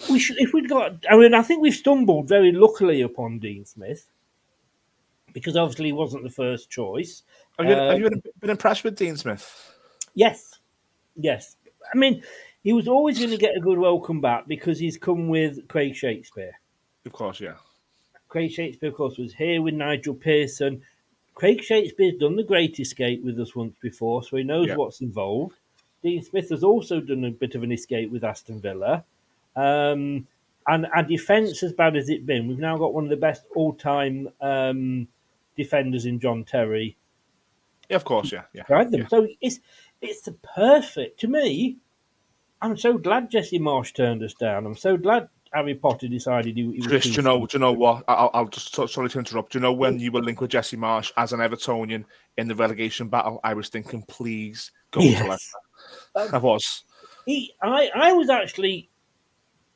we 0.10 0.20
should 0.20 0.40
if 0.40 0.54
we'd 0.54 0.70
got. 0.70 1.06
I 1.10 1.18
mean, 1.18 1.34
I 1.34 1.42
think 1.42 1.62
we've 1.62 1.74
stumbled 1.76 2.28
very 2.28 2.52
luckily 2.54 3.02
upon 3.02 3.40
Dean 3.40 3.66
Smith 3.66 4.08
because 5.34 5.56
obviously 5.58 5.88
he 5.88 5.92
wasn't 5.94 6.24
the 6.24 6.30
first 6.30 6.70
choice. 6.70 7.24
Have 7.60 7.68
you, 7.68 7.76
Uh, 7.76 7.92
have 7.92 8.00
you 8.00 8.10
been, 8.10 8.24
been 8.40 8.50
impressed 8.50 8.84
with 8.84 8.96
Dean 8.96 9.16
Smith? 9.18 9.76
Yes, 10.16 10.51
yes. 11.16 11.56
I 11.94 11.98
mean, 11.98 12.24
he 12.64 12.74
was 12.74 12.88
always 12.88 13.18
going 13.18 13.32
to 13.32 13.38
get 13.38 13.58
a 13.58 13.60
good 13.60 13.78
welcome 13.78 14.22
back 14.22 14.48
because 14.48 14.80
he's 14.80 14.98
come 14.98 15.28
with 15.28 15.68
Craig 15.68 15.96
Shakespeare. 15.96 16.54
Of 17.06 17.12
course, 17.12 17.40
yeah. 17.40 17.56
Craig 18.30 18.52
Shakespeare, 18.52 18.90
of 18.90 18.96
course, 18.96 19.18
was 19.18 19.34
here 19.34 19.62
with 19.62 19.74
Nigel 19.74 20.14
Pearson. 20.14 20.82
Craig 21.34 21.62
Shakespeare's 21.62 22.18
done 22.20 22.36
the 22.36 22.44
Great 22.44 22.80
Escape 22.80 23.24
with 23.24 23.40
us 23.40 23.56
once 23.56 23.76
before, 23.82 24.24
so 24.24 24.38
he 24.38 24.44
knows 24.44 24.68
Yeah. 24.68 24.76
what's 24.76 25.02
involved. 25.02 25.56
Dean 26.04 26.22
Smith 26.24 26.50
has 26.50 26.64
also 26.64 27.00
done 27.00 27.26
a 27.26 27.32
bit 27.32 27.56
of 27.56 27.64
an 27.64 27.72
escape 27.72 28.12
with 28.12 28.24
Aston 28.24 28.60
Villa. 28.62 29.04
Um, 29.56 30.28
and 30.68 30.86
our 30.96 31.04
defence, 31.04 31.64
as 31.64 31.74
bad 31.74 31.96
as 31.96 32.10
it's 32.10 32.24
been, 32.24 32.48
we've 32.48 32.60
now 32.60 32.78
got 32.78 32.94
one 32.94 33.04
of 33.04 33.10
the 33.10 33.18
best 33.18 33.46
all-time 33.56 34.30
um, 34.42 35.08
defenders 35.58 36.06
in 36.06 36.20
John 36.20 36.44
Terry. 36.44 36.96
Yeah, 37.90 37.98
of 37.98 38.06
course, 38.06 38.32
yeah. 38.32 38.44
Yeah. 38.54 38.64
Them, 38.84 39.02
yeah. 39.02 39.08
so 39.08 39.28
it's 39.42 39.60
it's 40.02 40.22
the 40.22 40.34
perfect 40.56 41.20
to 41.22 41.28
me. 41.28 41.78
I'm 42.62 42.78
so 42.78 42.98
glad 42.98 43.32
Jesse 43.32 43.60
Marsch 43.60 43.94
turned 43.94 44.22
us 44.24 44.34
down. 44.34 44.66
I'm 44.66 44.76
so 44.76 44.96
glad 44.98 45.30
Harry 45.54 45.76
Potter 45.76 46.08
decided 46.08 46.56
he, 46.56 46.64
he 46.64 46.78
was 46.78 46.88
Chris, 46.88 47.04
do 47.06 47.12
you 47.12 47.22
know? 47.24 47.46
Do 47.46 47.58
you 47.58 47.60
know 47.60 47.72
what? 47.74 48.04
I'll, 48.08 48.30
I'll 48.34 48.48
just 48.48 48.74
sorry 48.74 49.10
to 49.10 49.20
interrupt. 49.20 49.52
Do 49.52 49.58
you 49.58 49.62
know 49.62 49.74
when 49.74 50.00
you 50.00 50.12
were 50.12 50.22
linked 50.22 50.42
with 50.42 50.52
Jesse 50.52 50.78
Marsch 50.78 51.12
as 51.18 51.34
an 51.34 51.40
Evertonian 51.40 52.06
in 52.38 52.48
the 52.48 52.56
relegation 52.56 53.10
battle? 53.10 53.40
I 53.44 53.54
was 53.54 53.70
thinking, 53.70 54.04
please 54.08 54.72
go 54.92 55.02
Yes. 55.02 55.22
to 55.22 55.28
Leicester. 55.30 56.36
I 56.36 56.38
was. 56.38 56.84
he, 57.26 57.54
I, 57.62 57.90
I 57.96 58.14
was 58.14 58.30
actually 58.30 58.90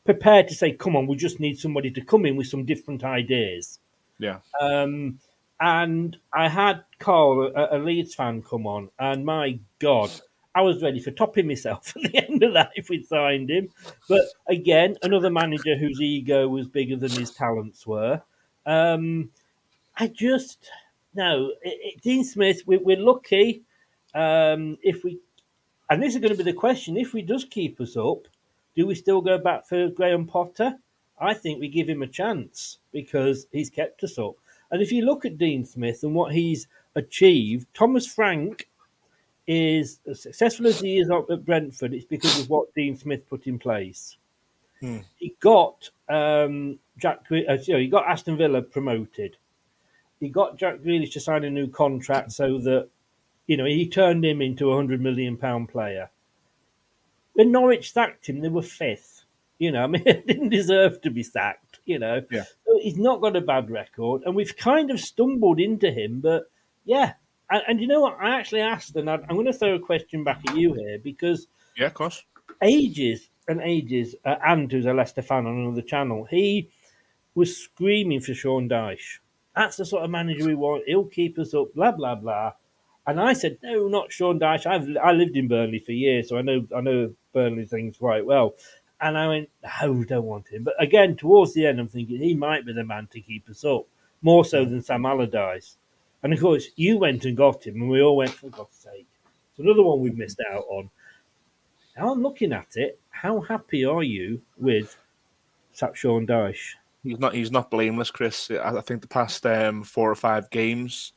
prepared 0.05 0.47
to 0.49 0.55
say, 0.55 0.71
"Come 0.71 0.95
on, 0.95 1.07
we 1.07 1.15
just 1.15 1.39
need 1.39 1.57
somebody 1.59 1.91
to 1.91 2.01
come 2.01 2.25
in 2.25 2.35
with 2.35 2.47
some 2.47 2.63
different 2.65 3.03
ideas." 3.03 3.79
Yeah. 4.19 4.39
Um, 4.61 5.19
and 5.59 6.17
I 6.33 6.49
had 6.49 6.83
Carl, 6.99 7.51
a, 7.55 7.77
a 7.77 7.79
Leeds 7.79 8.15
fan, 8.15 8.41
come 8.41 8.67
on, 8.67 8.89
and 8.99 9.25
my 9.25 9.59
God, 9.79 10.11
I 10.53 10.61
was 10.61 10.81
ready 10.81 10.99
for 10.99 11.11
topping 11.11 11.47
myself 11.47 11.93
at 12.03 12.11
the 12.11 12.25
end 12.29 12.43
of 12.43 12.53
that 12.53 12.71
if 12.75 12.89
we'd 12.89 13.07
signed 13.07 13.49
him. 13.49 13.69
But 14.07 14.25
again, 14.47 14.97
another 15.03 15.29
manager 15.29 15.75
whose 15.77 16.01
ego 16.01 16.47
was 16.47 16.67
bigger 16.67 16.95
than 16.95 17.11
his 17.11 17.31
talents 17.31 17.85
were. 17.85 18.21
Um, 18.65 19.29
I 19.97 20.07
just 20.07 20.69
no, 21.13 21.53
it, 21.61 21.79
it, 21.81 22.01
Dean 22.01 22.23
Smith. 22.23 22.61
We, 22.65 22.77
we're 22.77 22.99
lucky 22.99 23.63
um, 24.13 24.77
if 24.81 25.03
we, 25.03 25.19
and 25.89 26.01
this 26.01 26.15
is 26.15 26.21
going 26.21 26.31
to 26.31 26.37
be 26.37 26.49
the 26.49 26.57
question: 26.57 26.97
if 26.97 27.13
we 27.13 27.21
does 27.21 27.45
keep 27.45 27.79
us 27.81 27.97
up, 27.97 28.27
do 28.75 28.85
we 28.85 28.95
still 28.95 29.21
go 29.21 29.37
back 29.37 29.67
for 29.67 29.89
Graham 29.89 30.25
Potter? 30.25 30.75
I 31.19 31.33
think 31.33 31.59
we 31.59 31.69
give 31.69 31.87
him 31.87 32.01
a 32.01 32.07
chance 32.07 32.79
because 32.91 33.47
he's 33.51 33.69
kept 33.69 34.03
us 34.03 34.17
up. 34.17 34.35
And 34.71 34.81
if 34.81 34.91
you 34.91 35.05
look 35.05 35.25
at 35.25 35.37
Dean 35.37 35.65
Smith 35.65 36.03
and 36.03 36.15
what 36.15 36.33
he's 36.33 36.67
achieved, 36.95 37.67
Thomas 37.73 38.07
Frank 38.07 38.67
is 39.47 39.99
as 40.09 40.21
successful 40.21 40.67
as 40.67 40.79
he 40.79 40.97
is 40.97 41.09
up 41.09 41.29
at 41.29 41.45
Brentford. 41.45 41.93
It's 41.93 42.05
because 42.05 42.39
of 42.39 42.49
what 42.49 42.73
Dean 42.73 42.97
Smith 42.97 43.27
put 43.29 43.47
in 43.47 43.59
place. 43.59 44.17
Hmm. 44.81 44.99
He 45.17 45.35
got 45.39 45.89
um, 46.09 46.79
Jack. 46.97 47.19
Uh, 47.31 47.57
he 47.57 47.87
got 47.87 48.07
Aston 48.07 48.37
Villa 48.37 48.61
promoted. 48.61 49.37
He 50.19 50.29
got 50.29 50.57
Jack 50.57 50.79
Grealish 50.79 51.13
to 51.13 51.19
sign 51.19 51.43
a 51.43 51.49
new 51.49 51.67
contract 51.67 52.31
so 52.31 52.57
that 52.59 52.89
you 53.47 53.57
know 53.57 53.65
he 53.65 53.87
turned 53.87 54.25
him 54.25 54.41
into 54.41 54.71
a 54.71 54.75
hundred 54.75 55.01
million 55.01 55.37
pound 55.37 55.69
player. 55.69 56.09
When 57.33 57.51
Norwich 57.51 57.91
sacked 57.91 58.27
him, 58.27 58.41
they 58.41 58.49
were 58.49 58.61
fifth. 58.61 59.23
You 59.59 59.71
know, 59.71 59.83
I 59.83 59.87
mean, 59.87 60.03
he 60.05 60.13
didn't 60.13 60.49
deserve 60.49 61.01
to 61.01 61.09
be 61.09 61.23
sacked. 61.23 61.64
You 61.85 61.99
know, 61.99 62.21
Yeah. 62.31 62.43
so 62.65 62.79
he's 62.81 62.97
not 62.97 63.21
got 63.21 63.35
a 63.35 63.41
bad 63.41 63.69
record, 63.69 64.23
and 64.25 64.35
we've 64.35 64.55
kind 64.57 64.89
of 64.91 64.99
stumbled 64.99 65.59
into 65.59 65.91
him. 65.91 66.19
But 66.19 66.43
yeah, 66.83 67.13
and, 67.49 67.61
and 67.67 67.81
you 67.81 67.87
know 67.87 68.01
what? 68.01 68.17
I 68.19 68.39
actually 68.39 68.61
asked, 68.61 68.95
and 68.95 69.09
I, 69.09 69.15
I'm 69.15 69.35
going 69.35 69.45
to 69.45 69.53
throw 69.53 69.75
a 69.75 69.79
question 69.79 70.23
back 70.23 70.41
at 70.47 70.55
you 70.55 70.73
here 70.73 70.97
because 70.99 71.47
Yeah, 71.77 71.87
of 71.87 71.93
course. 71.93 72.23
ages 72.61 73.29
and 73.47 73.61
ages, 73.61 74.15
uh, 74.25 74.35
and 74.45 74.71
who's 74.71 74.85
a 74.87 74.93
Leicester 74.93 75.21
fan 75.21 75.45
on 75.45 75.57
another 75.59 75.81
channel, 75.83 76.25
he 76.25 76.69
was 77.35 77.55
screaming 77.55 78.19
for 78.21 78.33
Sean 78.33 78.67
Dyche. 78.67 79.19
That's 79.55 79.77
the 79.77 79.85
sort 79.85 80.03
of 80.03 80.09
manager 80.09 80.45
we 80.45 80.55
want. 80.55 80.83
He'll 80.87 81.05
keep 81.05 81.37
us 81.37 81.53
up, 81.53 81.73
blah 81.75 81.91
blah 81.91 82.15
blah. 82.15 82.53
And 83.07 83.21
I 83.21 83.33
said, 83.33 83.59
no, 83.61 83.87
not 83.87 84.11
Sean 84.11 84.39
Dyche. 84.39 84.65
I've 84.65 84.87
I 84.97 85.11
lived 85.11 85.35
in 85.37 85.47
Burnley 85.47 85.77
for 85.79 85.91
years, 85.91 86.29
so 86.29 86.37
I 86.37 86.41
know 86.41 86.65
I 86.75 86.81
know 86.81 87.13
Burnley 87.33 87.65
things 87.65 87.97
quite 87.97 88.25
well. 88.25 88.55
And 89.01 89.17
I 89.17 89.27
went, 89.27 89.49
no, 89.81 89.91
we 89.91 90.05
don't 90.05 90.23
want 90.25 90.47
him. 90.47 90.63
But 90.63 90.81
again, 90.81 91.15
towards 91.15 91.53
the 91.53 91.65
end, 91.67 91.79
I'm 91.79 91.87
thinking 91.87 92.17
he 92.17 92.33
might 92.33 92.65
be 92.65 92.73
the 92.73 92.83
man 92.83 93.07
to 93.11 93.19
keep 93.19 93.49
us 93.49 93.65
up, 93.65 93.85
more 94.21 94.45
so 94.45 94.63
than 94.63 94.81
Sam 94.81 95.05
Allardyce. 95.05 95.77
And 96.23 96.33
of 96.33 96.39
course, 96.39 96.69
you 96.75 96.97
went 96.97 97.25
and 97.25 97.35
got 97.37 97.65
him, 97.67 97.75
and 97.81 97.89
we 97.89 98.01
all 98.01 98.15
went, 98.15 98.31
for 98.31 98.49
God's 98.49 98.75
sake. 98.77 99.07
It's 99.51 99.59
another 99.59 99.83
one 99.83 99.99
we've 99.99 100.17
missed 100.17 100.41
out 100.51 100.63
on. 100.69 100.89
Now 101.97 102.11
I'm 102.11 102.23
looking 102.23 102.51
at 102.53 102.75
it. 102.75 102.99
How 103.09 103.41
happy 103.41 103.85
are 103.85 104.03
you 104.03 104.41
with 104.57 104.97
Sap 105.71 105.95
Sean 105.95 106.25
Dyche? 106.25 106.73
He's 107.03 107.19
not. 107.19 107.33
He's 107.35 107.51
not 107.51 107.69
blameless, 107.69 108.11
Chris. 108.11 108.49
I, 108.49 108.77
I 108.77 108.81
think 108.81 109.01
the 109.01 109.07
past 109.07 109.45
um, 109.45 109.83
four 109.83 110.09
or 110.09 110.15
five 110.15 110.49
games, 110.49 111.13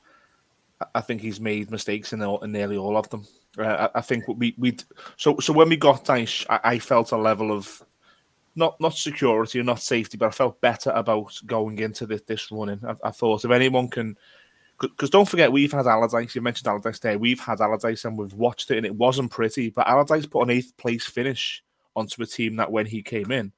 I- 0.80 0.87
I 0.97 1.00
think 1.00 1.20
he's 1.23 1.40
made 1.40 1.70
mistakes 1.70 2.12
in, 2.12 2.23
all, 2.23 2.42
in 2.44 2.52
nearly 2.52 2.76
all 2.76 2.97
of 2.97 3.08
them. 3.08 3.26
Uh, 3.56 3.88
I, 3.94 3.98
I 3.98 4.00
think 4.00 4.24
we 4.28 4.54
we 4.58 4.76
so 5.16 5.38
so 5.38 5.52
when 5.52 5.68
we 5.68 5.76
got 5.76 6.04
Dyche, 6.04 6.46
I, 6.50 6.60
I 6.64 6.78
felt 6.78 7.12
a 7.12 7.16
level 7.16 7.52
of 7.52 7.82
not 8.54 8.80
not 8.80 8.94
security 8.94 9.58
and 9.58 9.66
not 9.66 9.80
safety, 9.80 10.16
but 10.16 10.26
I 10.26 10.30
felt 10.30 10.60
better 10.60 10.90
about 10.90 11.32
going 11.46 11.78
into 11.78 12.06
this, 12.06 12.22
this 12.22 12.50
running. 12.50 12.80
I, 12.86 12.94
I 13.04 13.10
thought 13.10 13.44
if 13.44 13.50
anyone 13.50 13.88
can 13.88 14.16
because 14.80 15.10
don't 15.10 15.28
forget 15.28 15.50
we've 15.50 15.72
had 15.72 15.86
Allardyce. 15.86 16.34
You 16.34 16.40
mentioned 16.40 16.68
Allardyce 16.68 17.00
there. 17.00 17.18
We've 17.18 17.40
had 17.40 17.60
Allardyce 17.60 18.04
and 18.04 18.16
we've 18.16 18.34
watched 18.34 18.70
it, 18.70 18.76
and 18.76 18.86
it 18.86 18.94
wasn't 18.94 19.30
pretty. 19.30 19.70
But 19.70 19.88
Allardyce 19.88 20.26
put 20.26 20.42
an 20.42 20.50
eighth 20.50 20.76
place 20.76 21.06
finish 21.06 21.64
onto 21.96 22.22
a 22.22 22.26
team 22.26 22.56
that 22.56 22.70
when 22.70 22.86
he 22.86 23.02
came 23.02 23.32
in, 23.32 23.52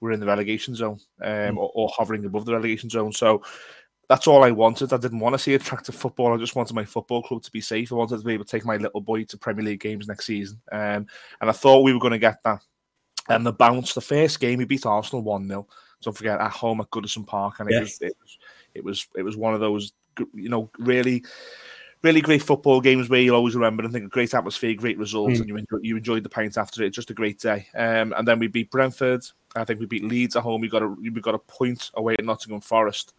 were 0.00 0.12
in 0.12 0.20
the 0.20 0.26
relegation 0.26 0.74
zone 0.74 0.98
um, 1.22 1.30
mm. 1.30 1.56
or, 1.56 1.70
or, 1.74 1.90
hovering 1.94 2.24
above 2.24 2.44
the 2.44 2.52
relegation 2.52 2.88
zone. 2.88 3.12
So 3.12 3.42
that's 4.08 4.26
all 4.26 4.44
I 4.44 4.50
wanted. 4.50 4.92
I 4.92 4.98
didn't 4.98 5.20
want 5.20 5.34
to 5.34 5.38
see 5.38 5.54
attractive 5.54 5.94
football. 5.94 6.32
I 6.32 6.36
just 6.36 6.54
wanted 6.54 6.74
my 6.74 6.84
football 6.84 7.22
club 7.22 7.42
to 7.42 7.50
be 7.50 7.60
safe. 7.60 7.92
I 7.92 7.96
wanted 7.96 8.18
to 8.18 8.24
be 8.24 8.34
able 8.34 8.44
to 8.44 8.50
take 8.50 8.64
my 8.64 8.76
little 8.76 9.00
boy 9.00 9.24
to 9.24 9.38
Premier 9.38 9.64
League 9.64 9.80
games 9.80 10.06
next 10.06 10.26
season. 10.26 10.60
Um, 10.70 11.06
and 11.40 11.50
I 11.50 11.52
thought 11.52 11.82
we 11.82 11.92
were 11.92 12.00
going 12.00 12.12
to 12.12 12.18
get 12.18 12.42
that. 12.44 12.62
And 13.28 13.44
the 13.44 13.52
bounce, 13.52 13.94
the 13.94 14.00
first 14.00 14.38
game, 14.38 14.58
we 14.58 14.64
beat 14.64 14.86
Arsenal 14.86 15.22
1 15.22 15.48
0. 15.48 15.66
Don't 16.02 16.16
forget, 16.16 16.40
at 16.40 16.52
home 16.52 16.80
at 16.80 16.90
Goodison 16.90 17.26
Park. 17.26 17.58
And 17.58 17.68
it, 17.68 17.74
yes. 17.74 17.82
was, 17.82 17.98
it, 18.00 18.16
was, 18.20 18.38
it, 18.74 18.84
was, 18.84 19.06
it 19.16 19.22
was 19.22 19.36
one 19.36 19.54
of 19.54 19.60
those, 19.60 19.92
you 20.34 20.48
know, 20.48 20.70
really 20.78 21.24
really 22.02 22.20
great 22.20 22.42
football 22.42 22.80
games 22.80 23.08
where 23.08 23.20
you'll 23.20 23.34
always 23.34 23.54
remember 23.54 23.82
and 23.82 23.92
think 23.92 24.04
a 24.04 24.08
great 24.08 24.32
atmosphere, 24.32 24.74
great 24.74 24.98
results, 24.98 25.38
mm. 25.38 25.40
and 25.40 25.48
you 25.48 25.56
enjoy, 25.56 25.78
you 25.82 25.96
enjoyed 25.96 26.22
the 26.22 26.28
paint 26.28 26.56
after 26.56 26.84
it. 26.84 26.90
Just 26.90 27.10
a 27.10 27.14
great 27.14 27.40
day. 27.40 27.66
Um, 27.74 28.14
and 28.16 28.28
then 28.28 28.38
we 28.38 28.46
beat 28.46 28.70
Brentford. 28.70 29.24
I 29.56 29.64
think 29.64 29.80
we 29.80 29.86
beat 29.86 30.04
Leeds 30.04 30.36
at 30.36 30.42
home. 30.42 30.60
We 30.60 30.68
got 30.68 30.82
a 30.82 30.88
we 30.88 31.10
got 31.10 31.34
a 31.34 31.38
point 31.38 31.90
away 31.94 32.14
at 32.18 32.24
Nottingham 32.24 32.60
Forest. 32.60 33.14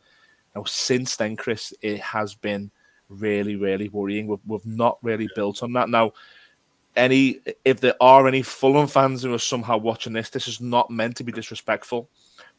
Now 0.58 0.64
since 0.64 1.16
then, 1.18 1.36
Chris, 1.36 1.72
it 1.84 2.00
has 2.00 2.34
been 2.34 2.72
really, 3.10 3.56
really 3.56 3.90
worrying. 3.90 4.26
We've, 4.26 4.40
we've 4.48 4.66
not 4.66 4.98
really 5.04 5.30
built 5.36 5.62
on 5.62 5.72
that. 5.74 5.88
Now, 5.88 6.14
any 6.96 7.42
if 7.64 7.80
there 7.80 7.94
are 8.02 8.28
any 8.28 8.42
Fulham 8.42 8.88
fans 8.88 9.22
who 9.22 9.32
are 9.36 9.40
somehow 9.40 9.78
watching 9.78 10.14
this, 10.14 10.32
this 10.32 10.48
is 10.48 10.60
not 10.60 10.90
meant 10.90 11.16
to 11.18 11.24
be 11.24 11.32
disrespectful, 11.32 12.10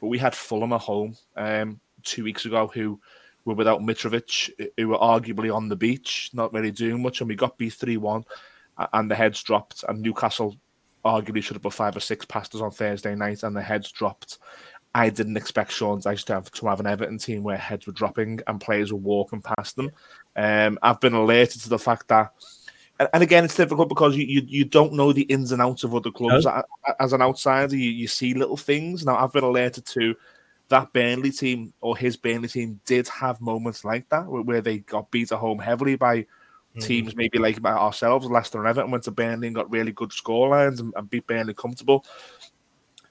but 0.00 0.06
we 0.06 0.16
had 0.16 0.32
Fulham 0.32 0.72
at 0.72 0.80
home 0.80 1.16
um, 1.36 1.80
two 2.04 2.22
weeks 2.22 2.44
ago 2.44 2.70
who 2.72 3.00
were 3.44 3.54
without 3.54 3.80
Mitrovic, 3.80 4.70
who 4.76 4.88
were 4.88 4.98
arguably 4.98 5.52
on 5.52 5.68
the 5.68 5.74
beach, 5.74 6.30
not 6.32 6.52
really 6.52 6.70
doing 6.70 7.02
much, 7.02 7.20
and 7.20 7.28
we 7.28 7.34
got 7.34 7.58
B 7.58 7.68
three 7.68 7.96
1, 7.96 8.24
and 8.92 9.10
the 9.10 9.16
heads 9.16 9.42
dropped, 9.42 9.84
and 9.88 10.00
Newcastle 10.00 10.56
arguably 11.04 11.42
should 11.42 11.56
have 11.56 11.62
put 11.62 11.72
five 11.72 11.96
or 11.96 12.00
six 12.00 12.24
past 12.24 12.54
us 12.54 12.60
on 12.60 12.70
Thursday 12.70 13.16
night, 13.16 13.42
and 13.42 13.56
the 13.56 13.62
heads 13.62 13.90
dropped. 13.90 14.38
I 14.98 15.10
didn't 15.10 15.36
expect 15.36 15.70
Sean 15.70 16.00
Dyche 16.00 16.24
to 16.24 16.34
have, 16.34 16.50
to 16.50 16.66
have 16.66 16.80
an 16.80 16.86
Everton 16.86 17.18
team 17.18 17.44
where 17.44 17.56
heads 17.56 17.86
were 17.86 17.92
dropping 17.92 18.40
and 18.48 18.60
players 18.60 18.92
were 18.92 18.98
walking 18.98 19.40
past 19.40 19.76
them. 19.76 19.92
Um, 20.34 20.76
I've 20.82 21.00
been 21.00 21.14
alerted 21.14 21.62
to 21.62 21.68
the 21.68 21.78
fact 21.78 22.08
that, 22.08 22.32
and, 22.98 23.08
and 23.12 23.22
again, 23.22 23.44
it's 23.44 23.54
difficult 23.54 23.88
because 23.88 24.16
you, 24.16 24.26
you, 24.26 24.42
you 24.44 24.64
don't 24.64 24.94
know 24.94 25.12
the 25.12 25.22
ins 25.22 25.52
and 25.52 25.62
outs 25.62 25.84
of 25.84 25.94
other 25.94 26.10
clubs. 26.10 26.46
No. 26.46 26.62
As 26.98 27.12
an 27.12 27.22
outsider, 27.22 27.76
you, 27.76 27.90
you 27.90 28.08
see 28.08 28.34
little 28.34 28.56
things. 28.56 29.06
Now, 29.06 29.16
I've 29.16 29.32
been 29.32 29.44
alerted 29.44 29.86
to 29.86 30.16
that 30.68 30.92
Burnley 30.92 31.30
team 31.30 31.72
or 31.80 31.96
his 31.96 32.16
Burnley 32.16 32.48
team 32.48 32.80
did 32.84 33.06
have 33.06 33.40
moments 33.40 33.84
like 33.84 34.08
that 34.08 34.26
where 34.26 34.60
they 34.60 34.78
got 34.78 35.12
beat 35.12 35.30
at 35.30 35.38
home 35.38 35.60
heavily 35.60 35.94
by 35.94 36.26
mm. 36.74 36.82
teams 36.82 37.14
maybe 37.14 37.38
like 37.38 37.64
ourselves, 37.64 38.26
Leicester 38.26 38.58
and 38.58 38.66
Everton 38.66 38.90
went 38.90 39.04
to 39.04 39.12
Burnley 39.12 39.46
and 39.46 39.54
got 39.54 39.70
really 39.70 39.92
good 39.92 40.10
scorelines 40.10 40.80
and, 40.80 40.92
and 40.96 41.08
beat 41.08 41.26
Burnley 41.28 41.54
comfortable. 41.54 42.04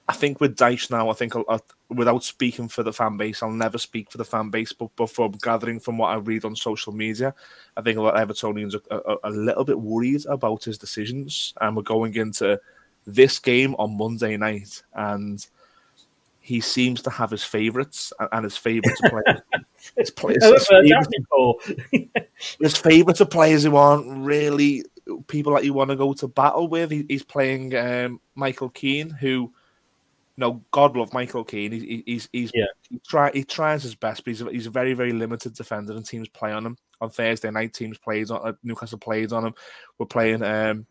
I 0.08 0.14
think 0.14 0.40
with 0.40 0.56
Dyche 0.56 0.90
now, 0.90 1.10
I 1.10 1.12
think 1.12 1.36
I'll, 1.36 1.44
I'll, 1.48 1.64
without 1.90 2.24
speaking 2.24 2.66
for 2.66 2.82
the 2.82 2.92
fan 2.92 3.18
base, 3.18 3.42
I'll 3.42 3.50
never 3.50 3.76
speak 3.76 4.10
for 4.10 4.16
the 4.16 4.24
fan 4.24 4.48
base, 4.48 4.72
but, 4.72 4.88
but 4.96 5.10
from 5.10 5.32
gathering 5.32 5.78
from 5.78 5.98
what 5.98 6.08
I 6.08 6.16
read 6.16 6.46
on 6.46 6.56
social 6.56 6.94
media, 6.94 7.34
I 7.76 7.82
think 7.82 7.98
a 7.98 8.02
lot 8.02 8.16
of 8.16 8.28
Evertonians 8.28 8.74
are, 8.74 8.94
are, 8.94 9.10
are 9.10 9.18
a 9.24 9.30
little 9.30 9.64
bit 9.64 9.78
worried 9.78 10.24
about 10.26 10.64
his 10.64 10.78
decisions. 10.78 11.52
And 11.60 11.76
we're 11.76 11.82
going 11.82 12.16
into 12.16 12.58
this 13.06 13.38
game 13.38 13.74
on 13.78 13.98
Monday 13.98 14.38
night, 14.38 14.82
and 14.94 15.46
he 16.40 16.60
seems 16.60 17.02
to 17.02 17.10
have 17.10 17.30
his 17.30 17.44
favourites 17.44 18.12
and 18.32 18.44
his 18.44 18.56
favourites 18.56 19.00
players. 19.02 19.40
his, 19.96 20.10
players 20.10 20.42
his, 20.42 20.66
favourites, 20.66 21.08
his 23.18 23.28
players 23.28 23.64
who 23.64 23.76
aren't 23.76 24.24
really 24.24 24.84
people 25.26 25.54
that 25.54 25.64
you 25.64 25.74
want 25.74 25.90
to 25.90 25.96
go 25.96 26.14
to 26.14 26.28
battle 26.28 26.68
with. 26.68 26.90
He, 26.90 27.04
he's 27.08 27.22
playing 27.22 27.76
um, 27.76 28.20
Michael 28.34 28.70
Keane, 28.70 29.10
who, 29.10 29.52
no, 30.38 30.62
God 30.70 30.96
love 30.96 31.12
Michael 31.12 31.42
Keane. 31.42 31.72
He, 31.72 32.04
he's 32.06 32.28
he's 32.32 32.52
yeah. 32.54 32.66
he, 32.88 33.00
try, 33.06 33.32
he 33.34 33.42
tries 33.42 33.82
his 33.82 33.96
best, 33.96 34.24
but 34.24 34.30
he's 34.30 34.40
a, 34.40 34.50
he's 34.50 34.66
a 34.66 34.70
very 34.70 34.94
very 34.94 35.12
limited 35.12 35.52
defender, 35.52 35.92
and 35.92 36.06
teams 36.06 36.28
play 36.28 36.52
on 36.52 36.64
him. 36.64 36.78
On 37.00 37.10
Thursday 37.10 37.50
night, 37.50 37.74
teams 37.74 37.98
played 37.98 38.30
on 38.30 38.48
uh, 38.48 38.52
Newcastle 38.62 38.98
played 38.98 39.32
on 39.32 39.46
him. 39.46 39.54
We're 39.98 40.06
playing. 40.06 40.42
Um, 40.42 40.86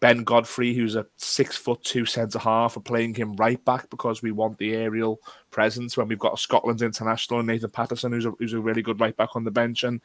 Ben 0.00 0.24
Godfrey, 0.24 0.74
who's 0.74 0.94
a 0.94 1.06
six 1.16 1.56
foot 1.56 1.82
two 1.82 2.04
centre 2.04 2.38
half, 2.38 2.76
We're 2.76 2.82
playing 2.82 3.14
him 3.14 3.34
right 3.36 3.62
back 3.64 3.88
because 3.88 4.20
we 4.20 4.30
want 4.30 4.58
the 4.58 4.74
aerial 4.74 5.20
presence 5.50 5.96
when 5.96 6.06
we've 6.06 6.18
got 6.18 6.34
a 6.34 6.36
Scotland 6.36 6.82
international 6.82 7.40
and 7.40 7.48
Nathan 7.48 7.70
Patterson, 7.70 8.12
who's 8.12 8.26
a, 8.26 8.30
who's 8.32 8.52
a 8.52 8.60
really 8.60 8.82
good 8.82 9.00
right 9.00 9.16
back 9.16 9.30
on 9.34 9.44
the 9.44 9.50
bench. 9.50 9.84
And 9.84 10.02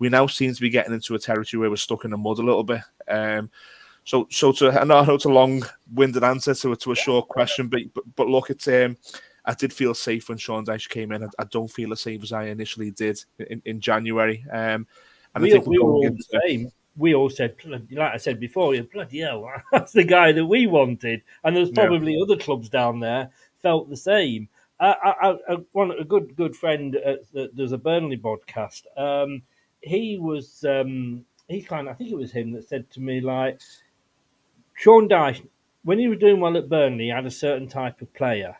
we 0.00 0.08
now 0.08 0.26
seem 0.26 0.52
to 0.52 0.60
be 0.60 0.70
getting 0.70 0.92
into 0.92 1.14
a 1.14 1.20
territory 1.20 1.60
where 1.60 1.70
we're 1.70 1.76
stuck 1.76 2.04
in 2.04 2.10
the 2.10 2.16
mud 2.16 2.40
a 2.40 2.42
little 2.42 2.64
bit. 2.64 2.80
Um, 3.06 3.48
so, 4.08 4.26
so 4.30 4.52
to 4.52 4.70
I 4.70 4.84
know, 4.84 5.02
it's 5.14 5.26
a 5.26 5.28
long-winded 5.28 6.24
answer 6.24 6.54
to, 6.54 6.74
to 6.74 6.92
a 6.92 6.96
short 6.96 7.28
question, 7.28 7.68
but 7.68 7.82
but, 7.92 8.04
but 8.16 8.28
look, 8.28 8.48
it's 8.48 8.66
um, 8.68 8.96
I 9.44 9.52
did 9.52 9.70
feel 9.70 9.92
safe 9.92 10.30
when 10.30 10.38
Sean 10.38 10.64
Dyche 10.64 10.88
came 10.88 11.12
in. 11.12 11.24
I, 11.24 11.28
I 11.38 11.44
don't 11.44 11.70
feel 11.70 11.92
as 11.92 12.00
safe 12.00 12.22
as 12.22 12.32
I 12.32 12.44
initially 12.44 12.90
did 12.90 13.22
in, 13.38 13.60
in 13.66 13.80
January. 13.80 14.44
Um, 14.50 14.86
and 15.34 15.42
we, 15.42 15.50
I 15.50 15.52
think 15.52 15.66
we 15.66 15.78
we're 15.78 15.84
all 15.84 16.02
the 16.02 16.40
same 16.46 16.72
we 16.96 17.14
all 17.14 17.30
said, 17.30 17.54
like 17.64 18.12
I 18.12 18.16
said 18.16 18.40
before, 18.40 18.74
bloody 18.92 19.20
hell, 19.20 19.48
that's 19.72 19.92
the 19.92 20.04
guy 20.04 20.32
that 20.32 20.46
we 20.46 20.66
wanted. 20.66 21.22
And 21.44 21.54
there's 21.54 21.70
probably 21.70 22.14
yeah. 22.14 22.22
other 22.22 22.36
clubs 22.36 22.68
down 22.68 23.00
there 23.00 23.30
felt 23.62 23.88
the 23.88 23.96
same. 23.96 24.48
Uh, 24.80 24.94
I, 25.02 25.36
I, 25.48 25.56
one 25.72 25.92
a 25.92 26.04
good 26.04 26.34
good 26.34 26.56
friend 26.56 26.96
at, 26.96 27.20
there's 27.54 27.72
a 27.72 27.78
Burnley 27.78 28.16
podcast. 28.16 28.82
Um, 28.96 29.42
he 29.80 30.18
was 30.18 30.64
um, 30.68 31.24
he 31.48 31.62
kind 31.62 31.88
of 31.88 31.94
I 31.94 31.96
think 31.96 32.10
it 32.10 32.16
was 32.16 32.32
him 32.32 32.52
that 32.52 32.68
said 32.68 32.90
to 32.92 33.00
me 33.00 33.20
like 33.20 33.60
Sean 34.78 35.08
Dyche 35.08 35.46
when 35.84 35.98
he 35.98 36.08
was 36.08 36.18
doing 36.18 36.40
well 36.40 36.56
at 36.56 36.68
Burnley 36.68 37.04
he 37.04 37.10
had 37.10 37.26
a 37.26 37.30
certain 37.30 37.68
type 37.68 38.00
of 38.00 38.12
player. 38.14 38.56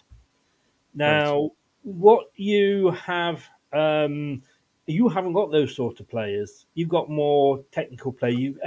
Now 0.94 1.42
right. 1.42 1.50
what 1.83 2.26
you 2.35 2.90
have 2.90 3.42
um, 3.72 4.42
you 4.87 5.09
haven't 5.09 5.35
got 5.35 5.52
those 5.52 5.76
sort 5.76 6.00
of 6.00 6.09
players. 6.09 6.66
You've 6.74 6.88
got 6.88 7.11
more 7.11 7.62
technical 7.70 8.12
play. 8.12 8.31
You 8.31 8.59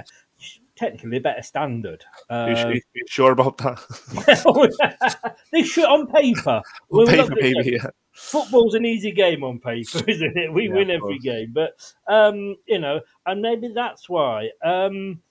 technically 0.75 1.17
a 1.17 1.21
better 1.21 1.41
standard. 1.41 2.03
Um, 2.29 2.55
you, 2.71 2.81
sure 3.07 3.31
about 3.31 3.57
that? 3.59 5.39
they 5.51 5.63
should 5.63 5.85
on 5.85 6.07
paper. 6.07 6.61
on 6.91 7.07
paper, 7.07 7.35
maybe, 7.35 7.77
yeah. 7.81 7.87
Football's 8.13 8.75
an 8.75 8.85
easy 8.85 9.11
game 9.11 9.43
on 9.43 9.59
paper, 9.59 10.03
isn't 10.07 10.37
it? 10.37 10.53
We 10.53 10.67
yeah, 10.67 10.73
win 10.73 10.91
every 10.91 11.19
game, 11.19 11.53
but 11.53 11.71
um, 12.07 12.55
you 12.65 12.79
know, 12.79 13.01
and 13.25 13.41
maybe 13.41 13.71
that's 13.73 14.07
why. 14.09 14.49
Um, 14.63 15.21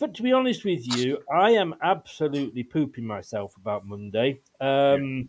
but 0.00 0.14
to 0.14 0.22
be 0.22 0.32
honest 0.32 0.64
with 0.64 0.84
you, 0.96 1.18
I 1.32 1.52
am 1.52 1.74
absolutely 1.82 2.64
pooping 2.64 3.06
myself 3.06 3.56
about 3.56 3.86
Monday. 3.86 4.40
Um, 4.60 5.18
yeah 5.18 5.22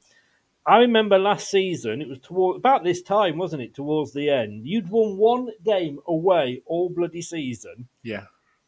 I 0.65 0.77
remember 0.77 1.17
last 1.17 1.49
season, 1.49 2.01
it 2.01 2.07
was 2.07 2.19
toward 2.19 2.57
about 2.57 2.83
this 2.83 3.01
time, 3.01 3.37
wasn't 3.37 3.63
it? 3.63 3.73
Towards 3.73 4.13
the 4.13 4.29
end, 4.29 4.65
you'd 4.67 4.89
won 4.89 5.17
one 5.17 5.49
game 5.65 5.99
away 6.07 6.61
all 6.67 6.89
bloody 6.89 7.21
season. 7.21 7.87
Yeah. 8.03 8.25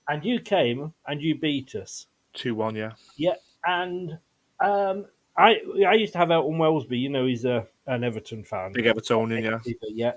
And 0.07 0.25
you 0.25 0.39
came 0.39 0.91
and 1.07 1.21
you 1.21 1.37
beat 1.37 1.75
us. 1.75 2.07
2 2.33 2.55
1, 2.55 2.75
yeah. 2.75 2.93
Yeah. 3.15 3.35
And 3.65 4.17
um, 4.59 5.05
I 5.37 5.61
I 5.87 5.93
used 5.93 6.13
to 6.13 6.19
have 6.19 6.31
Elton 6.31 6.57
Welsby, 6.57 6.99
you 6.99 7.09
know, 7.09 7.27
he's 7.27 7.45
a 7.45 7.67
an 7.85 8.03
Everton 8.03 8.43
fan. 8.43 8.71
Big 8.71 8.85
Evertonian, 8.85 9.61
yeah. 9.65 9.73
Yeah. 9.89 10.13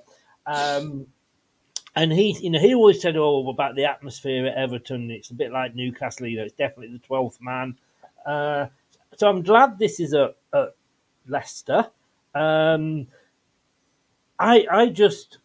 Um, 0.46 1.06
and 1.96 2.12
he, 2.12 2.38
you 2.40 2.50
know, 2.50 2.60
he 2.60 2.74
always 2.74 3.00
said, 3.00 3.16
"Oh, 3.16 3.48
about 3.48 3.74
the 3.74 3.86
atmosphere 3.86 4.46
at 4.46 4.56
Everton. 4.56 5.10
It's 5.10 5.30
a 5.30 5.34
bit 5.34 5.50
like 5.50 5.74
Newcastle. 5.74 6.26
You 6.26 6.38
know, 6.38 6.44
it's 6.44 6.52
definitely 6.52 6.92
the 6.92 7.04
twelfth 7.04 7.38
man." 7.40 7.76
Uh, 8.26 8.66
so 9.16 9.28
I'm 9.28 9.42
glad 9.42 9.78
this 9.78 9.98
is 9.98 10.12
a, 10.12 10.34
a 10.52 10.66
Leicester. 11.26 11.86
Um, 12.34 13.06
I 14.38 14.66
I 14.70 14.86
just 14.88 15.38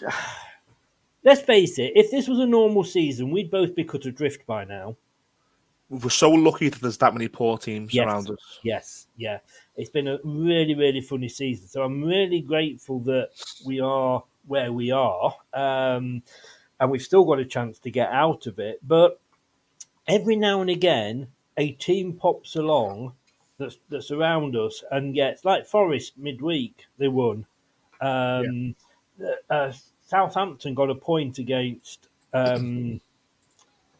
let's 1.24 1.42
face 1.42 1.78
it. 1.80 1.92
If 1.96 2.12
this 2.12 2.28
was 2.28 2.38
a 2.38 2.46
normal 2.46 2.84
season, 2.84 3.32
we'd 3.32 3.50
both 3.50 3.74
be 3.74 3.84
cut 3.84 4.06
adrift 4.06 4.46
by 4.46 4.64
now. 4.64 4.96
We're 5.88 6.10
so 6.10 6.30
lucky 6.30 6.68
that 6.68 6.80
there's 6.80 6.98
that 6.98 7.14
many 7.14 7.28
poor 7.28 7.58
teams 7.58 7.94
yes, 7.94 8.06
around 8.06 8.30
us. 8.30 8.58
Yes, 8.64 9.06
yeah. 9.16 9.38
It's 9.76 9.90
been 9.90 10.08
a 10.08 10.18
really, 10.24 10.74
really 10.74 11.00
funny 11.00 11.28
season. 11.28 11.68
So 11.68 11.82
I'm 11.82 12.02
really 12.02 12.40
grateful 12.40 12.98
that 13.00 13.30
we 13.64 13.78
are 13.78 14.22
where 14.46 14.72
we 14.72 14.90
are. 14.90 15.34
Um, 15.52 16.22
and 16.78 16.90
we've 16.90 17.02
still 17.02 17.24
got 17.24 17.38
a 17.38 17.44
chance 17.44 17.78
to 17.80 17.90
get 17.90 18.10
out 18.10 18.46
of 18.46 18.58
it. 18.58 18.80
But 18.86 19.20
every 20.06 20.36
now 20.36 20.60
and 20.60 20.70
again, 20.70 21.28
a 21.56 21.72
team 21.72 22.14
pops 22.14 22.56
along 22.56 23.14
that's 23.58 23.78
that's 23.88 24.10
around 24.10 24.54
us 24.56 24.84
and 24.90 25.14
gets 25.14 25.44
like 25.44 25.66
Forest 25.66 26.18
midweek 26.18 26.84
they 26.98 27.08
won. 27.08 27.46
Um, 28.00 28.74
yeah. 29.18 29.32
uh, 29.48 29.72
Southampton 30.04 30.74
got 30.74 30.90
a 30.90 30.94
point 30.94 31.38
against 31.38 32.08
um, 32.34 33.00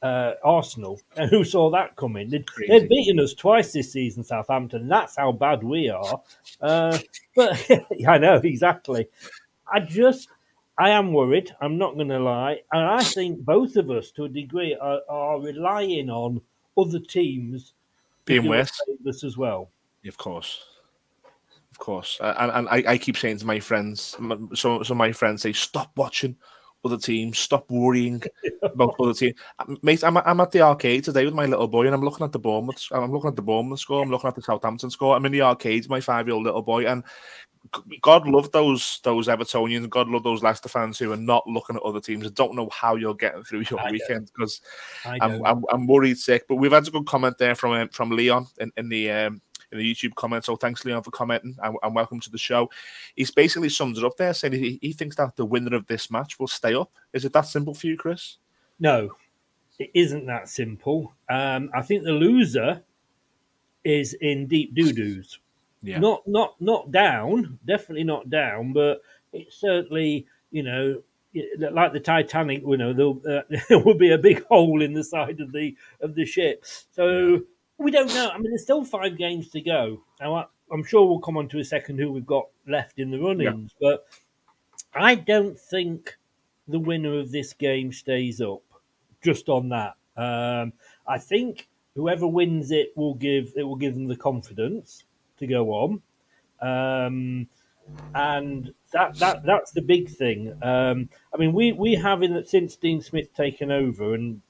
uh, 0.02 0.32
Arsenal. 0.44 1.00
And 1.16 1.30
who 1.30 1.44
saw 1.44 1.70
that 1.70 1.96
coming? 1.96 2.30
They'd, 2.30 2.44
they've 2.68 2.88
beaten 2.88 3.18
us 3.20 3.34
twice 3.34 3.72
this 3.72 3.92
season, 3.92 4.22
Southampton. 4.22 4.88
That's 4.88 5.16
how 5.16 5.32
bad 5.32 5.62
we 5.62 5.88
are. 5.88 6.20
Uh, 6.60 6.98
but 7.34 7.70
I 8.08 8.18
know 8.18 8.36
exactly. 8.36 9.08
I 9.72 9.80
just 9.80 10.28
I 10.78 10.90
am 10.90 11.12
worried. 11.12 11.54
I'm 11.60 11.78
not 11.78 11.94
going 11.94 12.08
to 12.08 12.18
lie, 12.18 12.60
and 12.72 12.82
I 12.82 13.02
think 13.02 13.40
both 13.40 13.76
of 13.76 13.90
us, 13.90 14.10
to 14.12 14.24
a 14.24 14.28
degree, 14.28 14.76
are, 14.80 15.00
are 15.08 15.40
relying 15.40 16.10
on 16.10 16.40
other 16.76 17.00
teams 17.00 17.72
being 18.26 18.46
worse 18.46 18.70
as 19.24 19.36
well. 19.38 19.70
Of 20.06 20.18
course, 20.18 20.62
of 21.70 21.78
course, 21.78 22.18
and, 22.20 22.50
and 22.52 22.68
I, 22.68 22.92
I, 22.92 22.98
keep 22.98 23.16
saying 23.16 23.38
to 23.38 23.46
my 23.46 23.58
friends, 23.58 24.16
some 24.20 24.50
some 24.54 24.80
of 24.80 24.96
my 24.96 25.12
friends 25.12 25.42
say, 25.42 25.52
"Stop 25.52 25.92
watching 25.96 26.36
other 26.84 26.98
teams. 26.98 27.38
Stop 27.38 27.70
worrying 27.70 28.22
about 28.62 28.94
other 29.00 29.14
teams." 29.14 29.34
Mate, 29.82 30.04
I'm, 30.04 30.18
I'm 30.18 30.40
at 30.40 30.52
the 30.52 30.60
arcade 30.60 31.04
today 31.04 31.24
with 31.24 31.34
my 31.34 31.46
little 31.46 31.68
boy, 31.68 31.86
and 31.86 31.94
I'm 31.94 32.04
looking 32.04 32.24
at 32.24 32.32
the 32.32 32.38
Bournemouth. 32.38 32.86
I'm 32.92 33.10
looking 33.10 33.28
at 33.28 33.36
the 33.36 33.42
Bournemouth 33.42 33.80
score. 33.80 34.02
I'm 34.02 34.10
looking 34.10 34.28
at 34.28 34.34
the 34.34 34.42
Southampton 34.42 34.90
score. 34.90 35.16
I'm 35.16 35.26
in 35.26 35.32
the 35.32 35.42
arcade, 35.42 35.88
my 35.88 36.00
five 36.00 36.26
year 36.26 36.34
old 36.34 36.44
little 36.44 36.62
boy, 36.62 36.86
and 36.86 37.02
God 38.02 38.28
love 38.28 38.50
those 38.52 39.00
those 39.02 39.28
Evertonians. 39.28 39.88
God 39.88 40.08
love 40.08 40.22
those 40.22 40.42
Leicester 40.42 40.68
fans 40.68 40.98
who 40.98 41.12
are 41.12 41.16
not 41.16 41.46
looking 41.46 41.76
at 41.76 41.82
other 41.82 42.00
teams. 42.00 42.26
I 42.26 42.30
don't 42.30 42.54
know 42.54 42.68
how 42.70 42.96
you're 42.96 43.14
getting 43.14 43.44
through 43.44 43.64
your 43.70 43.80
I 43.80 43.90
weekend 43.90 44.30
because 44.34 44.60
I'm, 45.04 45.44
I'm, 45.44 45.64
I'm 45.70 45.86
worried 45.86 46.18
sick. 46.18 46.46
But 46.48 46.56
we've 46.56 46.72
had 46.72 46.86
a 46.86 46.90
good 46.90 47.06
comment 47.06 47.38
there 47.38 47.54
from 47.54 47.72
um, 47.72 47.88
from 47.88 48.10
Leon 48.10 48.46
in, 48.58 48.72
in 48.76 48.88
the 48.88 49.10
um, 49.10 49.40
in 49.72 49.78
the 49.78 49.94
YouTube 49.94 50.14
comments. 50.14 50.46
So 50.46 50.56
thanks, 50.56 50.84
Leon, 50.84 51.02
for 51.02 51.10
commenting 51.10 51.56
and, 51.62 51.76
and, 51.82 51.94
welcome 51.94 52.20
to 52.20 52.30
the 52.30 52.38
show. 52.38 52.70
He's 53.14 53.30
basically 53.30 53.68
summed 53.68 53.98
it 53.98 54.04
up 54.04 54.16
there, 54.16 54.34
saying 54.34 54.52
he, 54.52 54.78
he 54.80 54.92
thinks 54.92 55.16
that 55.16 55.36
the 55.36 55.44
winner 55.44 55.74
of 55.74 55.86
this 55.86 56.10
match 56.10 56.38
will 56.38 56.48
stay 56.48 56.74
up. 56.74 56.92
Is 57.12 57.24
it 57.24 57.32
that 57.32 57.46
simple 57.46 57.74
for 57.74 57.86
you, 57.86 57.96
Chris? 57.96 58.36
No, 58.78 59.10
it 59.78 59.90
isn't 59.94 60.26
that 60.26 60.48
simple. 60.48 61.12
Um, 61.28 61.70
I 61.74 61.82
think 61.82 62.04
the 62.04 62.12
loser 62.12 62.82
is 63.84 64.14
in 64.14 64.46
deep 64.46 64.74
doo 64.74 64.92
doos. 64.92 65.38
Yeah. 65.86 66.00
Not 66.00 66.26
not 66.26 66.60
not 66.60 66.90
down, 66.90 67.58
definitely 67.64 68.04
not 68.04 68.28
down, 68.28 68.72
but 68.72 69.02
it's 69.32 69.56
certainly 69.56 70.26
you 70.50 70.64
know 70.64 71.02
like 71.70 71.92
the 71.92 72.00
Titanic. 72.00 72.62
You 72.66 72.76
know 72.76 73.20
uh, 73.28 73.42
there 73.68 73.78
will 73.78 73.94
be 73.96 74.10
a 74.10 74.18
big 74.18 74.44
hole 74.46 74.82
in 74.82 74.92
the 74.94 75.04
side 75.04 75.40
of 75.40 75.52
the 75.52 75.76
of 76.00 76.16
the 76.16 76.24
ship. 76.24 76.64
So 76.90 77.08
yeah. 77.08 77.38
we 77.78 77.92
don't 77.92 78.12
know. 78.12 78.30
I 78.30 78.38
mean, 78.38 78.50
there's 78.50 78.64
still 78.64 78.84
five 78.84 79.16
games 79.16 79.50
to 79.50 79.60
go. 79.60 80.02
Now 80.20 80.34
I, 80.34 80.44
am 80.72 80.82
sure 80.82 81.06
we'll 81.06 81.20
come 81.20 81.36
on 81.36 81.48
to 81.50 81.60
a 81.60 81.64
second 81.64 81.98
who 81.98 82.10
we've 82.10 82.26
got 82.26 82.48
left 82.66 82.98
in 82.98 83.12
the 83.12 83.20
runnings, 83.20 83.72
yeah. 83.80 83.90
but 83.90 84.06
I 84.92 85.14
don't 85.14 85.58
think 85.58 86.16
the 86.66 86.80
winner 86.80 87.16
of 87.16 87.30
this 87.30 87.52
game 87.52 87.92
stays 87.92 88.40
up. 88.40 88.62
Just 89.22 89.48
on 89.48 89.68
that, 89.68 89.94
um, 90.16 90.72
I 91.06 91.18
think 91.18 91.68
whoever 91.94 92.26
wins 92.26 92.72
it 92.72 92.92
will 92.96 93.14
give 93.14 93.52
it 93.56 93.62
will 93.62 93.76
give 93.76 93.94
them 93.94 94.08
the 94.08 94.16
confidence 94.16 95.04
to 95.38 95.46
go 95.46 95.70
on. 95.70 96.02
Um, 96.60 97.48
and 98.14 98.72
that 98.92 99.18
that 99.18 99.44
that's 99.44 99.72
the 99.72 99.82
big 99.82 100.08
thing. 100.08 100.56
Um, 100.62 101.08
I 101.32 101.38
mean, 101.38 101.52
we 101.52 101.72
we 101.72 101.94
have 101.94 102.22
in 102.22 102.34
that 102.34 102.48
since 102.48 102.76
Dean 102.76 103.00
Smith 103.00 103.32
taken 103.34 103.70
over, 103.70 104.14
and 104.14 104.40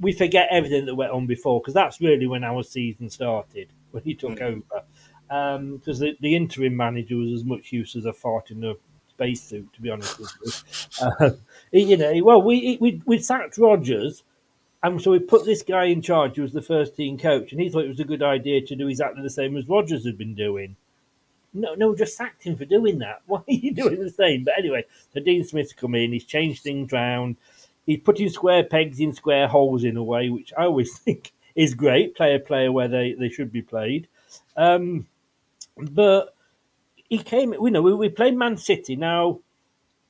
we 0.00 0.12
forget 0.12 0.48
everything 0.50 0.86
that 0.86 0.94
went 0.94 1.12
on 1.12 1.26
before 1.26 1.60
because 1.60 1.74
that's 1.74 2.00
really 2.00 2.26
when 2.26 2.44
our 2.44 2.62
season 2.62 3.10
started 3.10 3.68
when 3.90 4.02
he 4.02 4.14
took 4.14 4.38
mm. 4.38 4.42
over. 4.42 4.84
Because 5.28 6.00
um, 6.00 6.06
the, 6.06 6.16
the 6.20 6.36
interim 6.36 6.76
manager 6.76 7.16
was 7.16 7.32
as 7.32 7.44
much 7.44 7.72
use 7.72 7.96
as 7.96 8.04
a 8.04 8.12
fart 8.12 8.50
in 8.50 8.62
a 8.64 8.74
spacesuit, 9.08 9.72
to 9.72 9.80
be 9.80 9.90
honest 9.90 10.18
with 10.18 10.32
you. 10.44 10.52
Uh, 11.00 11.30
you 11.72 11.96
know, 11.96 12.12
well, 12.22 12.42
we 12.42 12.76
we 12.80 13.02
we 13.06 13.18
sacked 13.18 13.56
Rodgers 13.56 14.22
and 14.82 15.00
so 15.00 15.12
we 15.12 15.20
put 15.20 15.44
this 15.44 15.62
guy 15.62 15.84
in 15.84 16.02
charge 16.02 16.36
who 16.36 16.42
was 16.42 16.52
the 16.52 16.62
first 16.62 16.96
team 16.96 17.18
coach, 17.18 17.52
and 17.52 17.60
he 17.60 17.68
thought 17.68 17.84
it 17.84 17.88
was 17.88 18.00
a 18.00 18.04
good 18.04 18.22
idea 18.22 18.60
to 18.62 18.76
do 18.76 18.88
exactly 18.88 19.22
the 19.22 19.30
same 19.30 19.56
as 19.56 19.68
Rodgers 19.68 20.04
had 20.04 20.18
been 20.18 20.34
doing. 20.34 20.76
No, 21.54 21.74
no, 21.74 21.94
just 21.94 22.16
sacked 22.16 22.42
him 22.42 22.56
for 22.56 22.64
doing 22.64 22.98
that. 22.98 23.22
Why 23.26 23.38
are 23.38 23.44
you 23.46 23.72
doing 23.72 24.00
the 24.00 24.10
same? 24.10 24.44
But 24.44 24.58
anyway, 24.58 24.84
so 25.12 25.20
Dean 25.20 25.44
Smith's 25.44 25.72
come 25.72 25.94
in, 25.94 26.12
he's 26.12 26.24
changed 26.24 26.62
things 26.62 26.90
round, 26.92 27.36
he's 27.86 28.00
putting 28.00 28.28
square 28.28 28.64
pegs 28.64 29.00
in 29.00 29.12
square 29.12 29.46
holes 29.46 29.84
in 29.84 29.96
a 29.96 30.02
way, 30.02 30.30
which 30.30 30.52
I 30.56 30.64
always 30.64 30.98
think 30.98 31.32
is 31.54 31.74
great. 31.74 32.16
Play 32.16 32.34
a 32.34 32.40
player 32.40 32.72
where 32.72 32.88
they, 32.88 33.12
they 33.12 33.28
should 33.28 33.52
be 33.52 33.62
played. 33.62 34.08
Um, 34.56 35.06
but 35.76 36.34
he 36.96 37.18
came, 37.18 37.52
you 37.52 37.70
know, 37.70 37.82
we, 37.82 37.94
we 37.94 38.08
played 38.08 38.34
Man 38.36 38.56
City. 38.56 38.96
Now, 38.96 39.40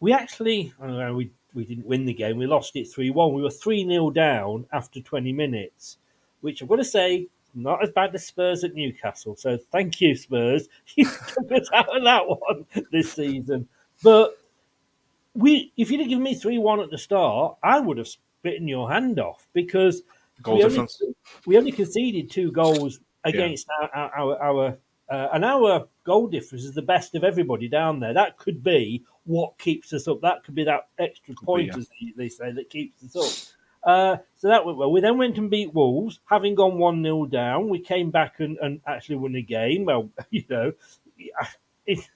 we 0.00 0.12
actually, 0.12 0.72
I 0.80 0.86
don't 0.86 0.98
know, 0.98 1.14
we 1.14 1.30
we 1.54 1.64
didn't 1.64 1.86
win 1.86 2.04
the 2.04 2.14
game. 2.14 2.38
We 2.38 2.46
lost 2.46 2.76
it 2.76 2.88
3 2.88 3.10
1. 3.10 3.34
We 3.34 3.42
were 3.42 3.50
3 3.50 3.86
0 3.86 4.10
down 4.10 4.66
after 4.72 5.00
20 5.00 5.32
minutes, 5.32 5.98
which 6.40 6.62
I've 6.62 6.68
got 6.68 6.76
to 6.76 6.84
say, 6.84 7.28
not 7.54 7.82
as 7.82 7.90
bad 7.90 8.14
as 8.14 8.26
Spurs 8.26 8.64
at 8.64 8.74
Newcastle. 8.74 9.36
So 9.36 9.58
thank 9.70 10.00
you, 10.00 10.14
Spurs. 10.14 10.68
You 10.96 11.04
took 11.04 11.52
us 11.52 11.68
out 11.72 11.96
of 11.96 12.04
that 12.04 12.26
one 12.26 12.66
this 12.90 13.12
season. 13.12 13.68
But 14.02 14.38
we, 15.34 15.72
if 15.76 15.90
you'd 15.90 16.00
have 16.00 16.08
given 16.08 16.24
me 16.24 16.34
3 16.34 16.58
1 16.58 16.80
at 16.80 16.90
the 16.90 16.98
start, 16.98 17.56
I 17.62 17.80
would 17.80 17.98
have 17.98 18.08
bitten 18.42 18.68
your 18.68 18.90
hand 18.90 19.20
off 19.20 19.46
because 19.52 20.02
we 20.46 20.64
only, 20.64 20.88
we 21.46 21.58
only, 21.58 21.72
conceded 21.72 22.30
two 22.30 22.50
goals 22.50 23.00
against 23.24 23.68
yeah. 23.80 23.88
our, 23.94 24.10
our, 24.16 24.42
our 24.42 24.78
uh, 25.08 25.28
and 25.34 25.44
our 25.44 25.86
goal 26.04 26.26
difference 26.26 26.64
is 26.64 26.74
the 26.74 26.82
best 26.82 27.14
of 27.14 27.22
everybody 27.22 27.68
down 27.68 28.00
there. 28.00 28.14
That 28.14 28.38
could 28.38 28.62
be 28.64 29.04
what 29.24 29.58
keeps 29.58 29.92
us 29.92 30.08
up. 30.08 30.20
That 30.20 30.44
could 30.44 30.54
be 30.54 30.64
that 30.64 30.88
extra 30.98 31.34
point, 31.34 31.76
as 31.76 31.88
they 32.16 32.28
say, 32.28 32.52
that 32.52 32.70
keeps 32.70 33.04
us 33.04 33.16
up. 33.16 33.52
Uh, 33.84 34.16
so 34.36 34.48
that 34.48 34.64
went 34.64 34.78
well. 34.78 34.92
We 34.92 35.00
then 35.00 35.18
went 35.18 35.38
and 35.38 35.50
beat 35.50 35.74
Wolves, 35.74 36.20
having 36.26 36.54
gone 36.54 36.78
1 36.78 37.02
0 37.02 37.26
down. 37.26 37.68
We 37.68 37.80
came 37.80 38.10
back 38.10 38.40
and, 38.40 38.58
and 38.58 38.80
actually 38.86 39.16
won 39.16 39.32
the 39.32 39.42
game. 39.42 39.84
Well, 39.84 40.08
you 40.30 40.44
know, 40.48 40.72
it, 41.86 42.08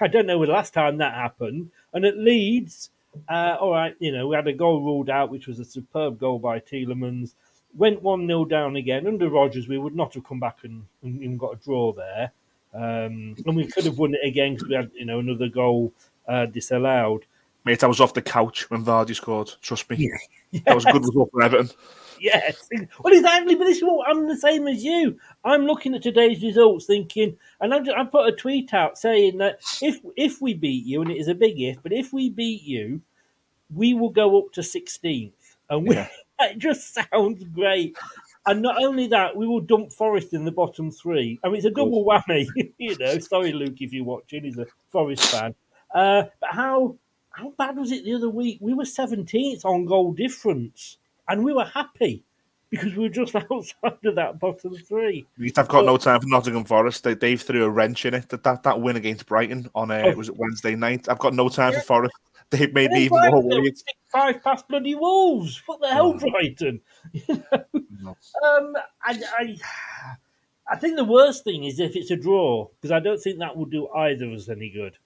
I 0.00 0.06
don't 0.08 0.26
know 0.26 0.44
the 0.44 0.52
last 0.52 0.74
time 0.74 0.98
that 0.98 1.14
happened. 1.14 1.70
And 1.92 2.04
at 2.04 2.16
Leeds, 2.16 2.90
uh, 3.28 3.56
all 3.60 3.72
right, 3.72 3.96
you 3.98 4.12
know, 4.12 4.28
we 4.28 4.36
had 4.36 4.46
a 4.46 4.52
goal 4.52 4.82
ruled 4.82 5.10
out, 5.10 5.30
which 5.30 5.46
was 5.46 5.58
a 5.58 5.64
superb 5.64 6.18
goal 6.18 6.38
by 6.38 6.60
Tielemans. 6.60 7.34
Went 7.76 8.02
1 8.02 8.26
0 8.26 8.44
down 8.46 8.76
again. 8.76 9.06
Under 9.06 9.28
Rodgers, 9.28 9.68
we 9.68 9.78
would 9.78 9.96
not 9.96 10.14
have 10.14 10.24
come 10.24 10.40
back 10.40 10.58
and, 10.62 10.84
and 11.02 11.22
even 11.22 11.36
got 11.36 11.54
a 11.54 11.64
draw 11.64 11.92
there. 11.92 12.32
Um, 12.74 13.34
and 13.46 13.56
we 13.56 13.66
could 13.66 13.84
have 13.84 13.98
won 13.98 14.14
it 14.14 14.26
again 14.26 14.54
because 14.54 14.68
we 14.68 14.74
had, 14.74 14.90
you 14.94 15.06
know, 15.06 15.18
another 15.18 15.48
goal 15.48 15.92
uh, 16.28 16.46
disallowed. 16.46 17.24
Mate, 17.64 17.84
I 17.84 17.86
was 17.86 18.00
off 18.00 18.14
the 18.14 18.22
couch 18.22 18.70
when 18.70 18.84
Vardy 18.84 19.14
scored. 19.14 19.50
Trust 19.60 19.90
me, 19.90 20.10
yeah. 20.50 20.60
that 20.66 20.74
was 20.74 20.86
a 20.86 20.92
good 20.92 21.04
result 21.04 21.30
for 21.32 21.42
Everton. 21.42 21.70
Yes, 22.20 22.68
well, 22.98 23.14
exactly. 23.14 23.54
But 23.54 23.66
this 23.66 23.76
is 23.76 23.84
what 23.84 24.08
I'm 24.08 24.26
the 24.26 24.36
same 24.36 24.66
as 24.66 24.82
you. 24.82 25.16
I'm 25.44 25.66
looking 25.66 25.94
at 25.94 26.02
today's 26.02 26.42
results, 26.42 26.86
thinking, 26.86 27.36
and 27.60 27.72
I'm 27.72 27.84
just, 27.84 27.96
I 27.96 28.02
put 28.02 28.26
a 28.26 28.34
tweet 28.34 28.74
out 28.74 28.98
saying 28.98 29.38
that 29.38 29.60
if 29.80 30.00
if 30.16 30.40
we 30.40 30.54
beat 30.54 30.84
you, 30.84 31.00
and 31.00 31.12
it 31.12 31.18
is 31.18 31.28
a 31.28 31.34
big 31.34 31.60
if, 31.60 31.80
but 31.80 31.92
if 31.92 32.12
we 32.12 32.28
beat 32.28 32.62
you, 32.62 33.00
we 33.72 33.94
will 33.94 34.10
go 34.10 34.36
up 34.38 34.52
to 34.54 34.62
16th, 34.62 35.32
and 35.70 35.86
we, 35.86 35.94
yeah. 35.94 36.08
it 36.40 36.58
just 36.58 36.92
sounds 36.94 37.44
great. 37.44 37.96
And 38.46 38.62
not 38.62 38.82
only 38.82 39.06
that, 39.08 39.36
we 39.36 39.46
will 39.46 39.60
dump 39.60 39.92
Forest 39.92 40.32
in 40.32 40.44
the 40.44 40.52
bottom 40.52 40.90
three. 40.90 41.38
I 41.44 41.48
mean, 41.48 41.56
it's 41.56 41.66
a 41.66 41.70
double 41.70 42.04
whammy. 42.04 42.48
you 42.78 42.96
know, 42.98 43.18
sorry, 43.18 43.52
Luke, 43.52 43.80
if 43.80 43.92
you're 43.92 44.04
watching, 44.04 44.44
he's 44.44 44.58
a 44.58 44.66
Forest 44.90 45.26
fan. 45.26 45.54
Uh, 45.94 46.24
but 46.40 46.50
how 46.50 46.96
how 47.30 47.52
bad 47.56 47.76
was 47.76 47.92
it 47.92 48.04
the 48.04 48.14
other 48.14 48.28
week? 48.28 48.58
We 48.60 48.74
were 48.74 48.84
17th 48.84 49.64
on 49.64 49.86
goal 49.86 50.12
difference, 50.12 50.98
and 51.28 51.44
we 51.44 51.52
were 51.52 51.64
happy 51.64 52.24
because 52.70 52.94
we 52.94 53.04
were 53.04 53.08
just 53.08 53.34
outside 53.50 54.04
of 54.04 54.14
that 54.16 54.38
bottom 54.38 54.74
three. 54.76 55.26
I've 55.40 55.54
got 55.54 55.68
but, 55.68 55.86
no 55.86 55.96
time 55.96 56.20
for 56.20 56.26
Nottingham 56.26 56.64
Forest. 56.64 57.04
They, 57.04 57.14
Dave 57.14 57.42
threw 57.42 57.64
a 57.64 57.70
wrench 57.70 58.04
in 58.04 58.14
it. 58.14 58.28
That 58.28 58.42
that, 58.44 58.62
that 58.64 58.80
win 58.80 58.96
against 58.96 59.26
Brighton 59.26 59.70
on 59.74 59.90
uh, 59.90 60.02
oh. 60.06 60.16
was 60.16 60.28
it 60.28 60.36
Wednesday 60.36 60.74
night. 60.74 61.08
I've 61.08 61.18
got 61.18 61.34
no 61.34 61.48
time 61.48 61.72
yeah. 61.72 61.80
for 61.80 61.86
Forest. 61.86 62.14
They've 62.50 62.72
made 62.72 62.90
me 62.92 63.04
even 63.04 63.20
more 63.30 63.42
worried. 63.42 63.76
Five 64.10 64.42
past 64.42 64.66
bloody 64.68 64.94
Wolves. 64.94 65.62
What 65.66 65.80
the 65.80 65.88
hell, 65.88 66.18
oh. 66.22 66.30
Brighton? 66.30 66.80
You 67.72 68.04
know? 68.04 68.16
um, 68.44 68.74
I, 69.02 69.20
I, 69.38 69.56
I 70.70 70.76
think 70.76 70.96
the 70.96 71.04
worst 71.04 71.42
thing 71.42 71.64
is 71.64 71.80
if 71.80 71.96
it's 71.96 72.10
a 72.10 72.16
draw 72.16 72.66
because 72.80 72.92
I 72.92 73.00
don't 73.00 73.20
think 73.20 73.38
that 73.38 73.56
will 73.56 73.64
do 73.64 73.88
either 73.88 74.26
of 74.26 74.32
us 74.32 74.48
any 74.48 74.70
good 74.70 74.96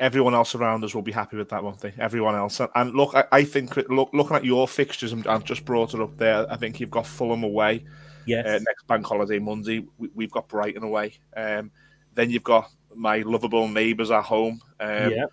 everyone 0.00 0.34
else 0.34 0.54
around 0.54 0.82
us 0.82 0.94
will 0.94 1.02
be 1.02 1.12
happy 1.12 1.36
with 1.36 1.50
that, 1.50 1.62
won't 1.62 1.78
they? 1.78 1.92
Everyone 1.98 2.34
else. 2.34 2.60
And 2.74 2.94
look, 2.94 3.14
I, 3.14 3.24
I 3.30 3.44
think 3.44 3.76
look, 3.76 4.10
looking 4.12 4.34
at 4.34 4.44
your 4.44 4.66
fixtures, 4.66 5.14
I've 5.26 5.44
just 5.44 5.64
brought 5.64 5.94
it 5.94 6.00
up 6.00 6.16
there. 6.16 6.50
I 6.50 6.56
think 6.56 6.80
you've 6.80 6.90
got 6.90 7.06
Fulham 7.06 7.44
away. 7.44 7.84
Yes. 8.26 8.46
Uh, 8.46 8.58
next 8.64 8.86
bank 8.86 9.06
holiday 9.06 9.38
Monday, 9.38 9.86
we, 9.98 10.24
have 10.24 10.32
got 10.32 10.48
Brighton 10.48 10.82
away. 10.82 11.14
Um, 11.36 11.70
then 12.14 12.30
you've 12.30 12.44
got 12.44 12.70
my 12.94 13.18
lovable 13.18 13.68
neighbours 13.68 14.10
at 14.10 14.24
home. 14.24 14.60
Um, 14.80 15.12
yeah. 15.12 15.26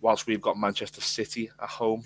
Whilst 0.00 0.26
we've 0.26 0.40
got 0.40 0.58
Manchester 0.58 1.00
City 1.00 1.50
at 1.62 1.68
home, 1.68 2.02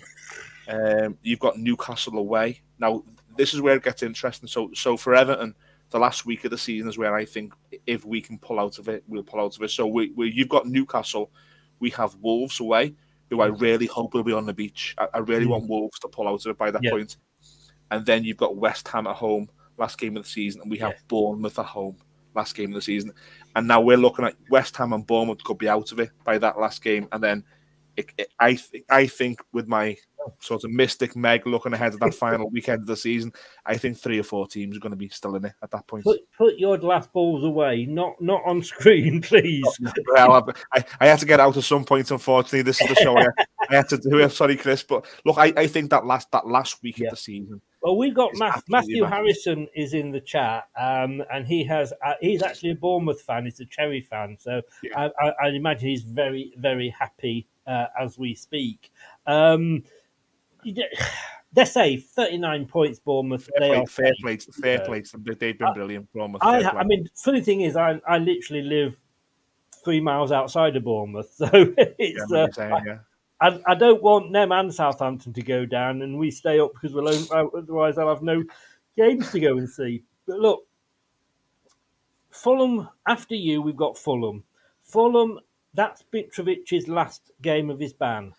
um, 0.67 1.17
you've 1.23 1.39
got 1.39 1.57
Newcastle 1.57 2.17
away. 2.19 2.61
Now 2.77 3.03
this 3.35 3.53
is 3.53 3.61
where 3.61 3.75
it 3.75 3.83
gets 3.83 4.03
interesting. 4.03 4.47
So, 4.47 4.69
so 4.73 4.95
for 4.95 5.15
Everton, 5.15 5.55
the 5.89 5.99
last 5.99 6.25
week 6.25 6.43
of 6.45 6.51
the 6.51 6.57
season 6.57 6.89
is 6.89 6.97
where 6.97 7.15
I 7.15 7.25
think 7.25 7.53
if 7.87 8.05
we 8.05 8.21
can 8.21 8.37
pull 8.37 8.59
out 8.59 8.79
of 8.79 8.89
it, 8.89 9.03
we'll 9.07 9.23
pull 9.23 9.39
out 9.39 9.55
of 9.55 9.63
it. 9.63 9.71
So 9.71 9.87
we, 9.87 10.11
we 10.15 10.31
you've 10.31 10.49
got 10.49 10.67
Newcastle 10.67 11.31
we 11.79 11.89
have 11.91 12.15
Wolves 12.21 12.59
away, 12.59 12.93
who 13.29 13.41
I 13.41 13.47
really 13.47 13.85
hope 13.85 14.13
will 14.13 14.23
be 14.23 14.33
on 14.33 14.45
the 14.45 14.53
beach. 14.53 14.95
I, 14.97 15.07
I 15.15 15.17
really 15.19 15.45
mm. 15.45 15.49
want 15.49 15.69
Wolves 15.69 15.99
to 15.99 16.07
pull 16.07 16.27
out 16.27 16.45
of 16.45 16.51
it 16.51 16.57
by 16.57 16.71
that 16.71 16.83
yeah. 16.83 16.91
point. 16.91 17.17
And 17.91 18.05
then 18.05 18.23
you've 18.23 18.37
got 18.37 18.55
West 18.55 18.87
Ham 18.87 19.07
at 19.07 19.15
home, 19.15 19.49
last 19.77 19.97
game 19.97 20.17
of 20.17 20.23
the 20.23 20.29
season, 20.29 20.61
and 20.61 20.71
we 20.71 20.77
have 20.79 20.93
yeah. 20.93 20.99
Bournemouth 21.07 21.59
at 21.59 21.65
home, 21.65 21.97
last 22.33 22.55
game 22.55 22.69
of 22.71 22.75
the 22.75 22.81
season. 22.81 23.11
And 23.55 23.67
now 23.67 23.81
we're 23.81 23.97
looking 23.97 24.25
at 24.25 24.35
West 24.49 24.75
Ham 24.77 24.93
and 24.93 25.05
Bournemouth 25.05 25.43
could 25.43 25.57
be 25.57 25.69
out 25.69 25.91
of 25.91 25.99
it 25.99 26.11
by 26.23 26.37
that 26.39 26.59
last 26.59 26.83
game, 26.83 27.07
and 27.11 27.23
then 27.23 27.43
it, 27.95 28.07
it, 28.17 28.27
I 28.39 28.55
th- 28.55 28.83
I 28.89 29.07
think 29.07 29.41
with 29.53 29.67
my 29.67 29.97
sort 30.39 30.63
of 30.63 30.71
mystic 30.71 31.15
Meg 31.15 31.45
looking 31.47 31.73
ahead 31.73 31.93
of 31.93 31.99
that 31.99 32.13
final 32.13 32.49
weekend 32.49 32.81
of 32.81 32.87
the 32.87 32.95
season, 32.95 33.31
I 33.65 33.77
think 33.77 33.97
three 33.97 34.19
or 34.19 34.23
four 34.23 34.47
teams 34.47 34.77
are 34.77 34.79
going 34.79 34.91
to 34.91 34.97
be 34.97 35.09
still 35.09 35.35
in 35.35 35.45
it 35.45 35.53
at 35.61 35.71
that 35.71 35.87
point. 35.87 36.03
Put 36.03 36.21
put 36.37 36.57
your 36.57 36.77
glass 36.77 37.07
balls 37.07 37.43
away, 37.43 37.85
not 37.85 38.19
not 38.21 38.41
on 38.45 38.63
screen, 38.63 39.21
please. 39.21 39.65
well, 40.13 40.49
I, 40.73 40.83
I 40.99 41.07
had 41.07 41.19
to 41.19 41.25
get 41.25 41.39
out 41.39 41.57
at 41.57 41.63
some 41.63 41.85
point. 41.85 42.11
Unfortunately, 42.11 42.61
this 42.61 42.81
is 42.81 42.87
the 42.89 42.95
show 42.95 43.17
I, 43.17 43.27
I 43.69 43.75
had 43.75 43.89
to 43.89 43.97
do 43.97 44.19
it. 44.19 44.29
Sorry, 44.31 44.55
Chris, 44.55 44.83
but 44.83 45.05
look, 45.25 45.37
I, 45.37 45.53
I 45.55 45.67
think 45.67 45.89
that 45.91 46.05
last 46.05 46.31
that 46.31 46.47
last 46.47 46.81
week 46.83 46.99
yeah. 46.99 47.07
of 47.07 47.11
the 47.11 47.17
season. 47.17 47.61
Well, 47.81 47.97
we've 47.97 48.15
got 48.15 48.31
Matthew 48.67 49.03
Harrison 49.03 49.67
is 49.75 49.93
in 49.93 50.09
the 50.09 50.19
chat, 50.19 50.63
um, 50.75 51.23
and 51.31 51.45
he 51.45 51.63
has 51.65 51.93
uh, 52.03 52.13
he's 52.19 52.41
actually 52.41 52.71
a 52.71 52.75
Bournemouth 52.75 53.21
fan. 53.21 53.45
He's 53.45 53.59
a 53.59 53.65
Cherry 53.65 54.01
fan, 54.01 54.37
so 54.39 54.61
yeah. 54.81 54.97
I, 54.97 55.27
I, 55.27 55.33
I 55.43 55.47
imagine 55.49 55.89
he's 55.89 56.01
very 56.01 56.51
very 56.57 56.89
happy 56.89 57.47
uh, 57.67 57.85
as 57.99 58.17
we 58.17 58.33
speak. 58.33 58.91
Um, 59.27 59.83
they're 61.53 61.65
safe. 61.65 62.07
39 62.09 62.65
points, 62.65 62.99
Bournemouth. 62.99 63.45
Fair 63.45 63.59
they 63.59 63.69
play, 63.69 63.77
are 63.77 63.87
fair 63.87 64.11
play, 64.21 64.37
fair 64.37 64.79
play. 64.81 65.03
They've 65.39 65.57
been 65.57 65.73
brilliant, 65.73 66.11
Bournemouth. 66.13 66.43
I, 66.43 66.61
I, 66.63 66.83
mean, 66.83 67.09
funny 67.15 67.41
thing 67.41 67.61
is, 67.61 67.75
I, 67.75 67.99
I 68.07 68.17
literally 68.17 68.63
live 68.63 68.95
three 69.83 69.99
miles 69.99 70.31
outside 70.31 70.75
of 70.75 70.83
Bournemouth, 70.83 71.31
so 71.35 71.49
it's. 71.77 72.25
Yeah, 72.29 72.37
uh, 72.37 72.51
saying, 72.51 72.83
yeah. 72.85 72.97
I, 73.41 73.59
I, 73.67 73.75
don't 73.75 74.01
want 74.01 74.31
them 74.31 74.51
and 74.53 74.73
Southampton 74.73 75.33
to 75.33 75.41
go 75.41 75.65
down, 75.65 76.01
and 76.01 76.17
we 76.17 76.31
stay 76.31 76.59
up 76.59 76.73
because 76.73 76.93
we'll 76.93 77.07
otherwise 77.07 77.97
I'll 77.97 78.09
have 78.09 78.23
no 78.23 78.43
games 78.97 79.31
to 79.31 79.39
go 79.39 79.57
and 79.57 79.69
see. 79.69 80.03
But 80.25 80.39
look, 80.39 80.65
Fulham. 82.31 82.89
After 83.07 83.35
you, 83.35 83.61
we've 83.61 83.75
got 83.75 83.97
Fulham. 83.97 84.43
Fulham. 84.83 85.39
That's 85.73 86.03
Mitrovic's 86.13 86.87
last 86.87 87.31
game 87.41 87.69
of 87.69 87.79
his 87.79 87.91
ban. 87.91 88.33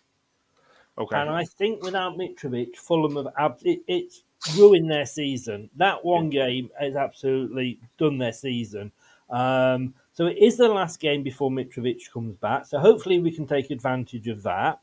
Okay. 0.97 1.17
And 1.17 1.29
I 1.29 1.45
think 1.45 1.83
without 1.83 2.17
Mitrovic, 2.17 2.75
Fulham 2.75 3.17
have 3.17 3.33
ab- 3.37 3.61
it, 3.63 3.81
it's 3.87 4.23
ruined 4.57 4.89
their 4.89 5.05
season. 5.05 5.69
That 5.75 6.03
one 6.03 6.29
game 6.29 6.69
has 6.79 6.95
absolutely 6.95 7.79
done 7.97 8.17
their 8.17 8.33
season. 8.33 8.91
Um, 9.29 9.93
so 10.13 10.25
it 10.25 10.37
is 10.37 10.57
the 10.57 10.67
last 10.69 10.99
game 10.99 11.21
before 11.21 11.51
Mitrovic 11.51 12.11
comes 12.11 12.35
back. 12.37 12.65
So 12.65 12.79
hopefully 12.79 13.19
we 13.19 13.31
can 13.31 13.45
take 13.45 13.69
advantage 13.69 14.27
of 14.27 14.41
that. 14.43 14.79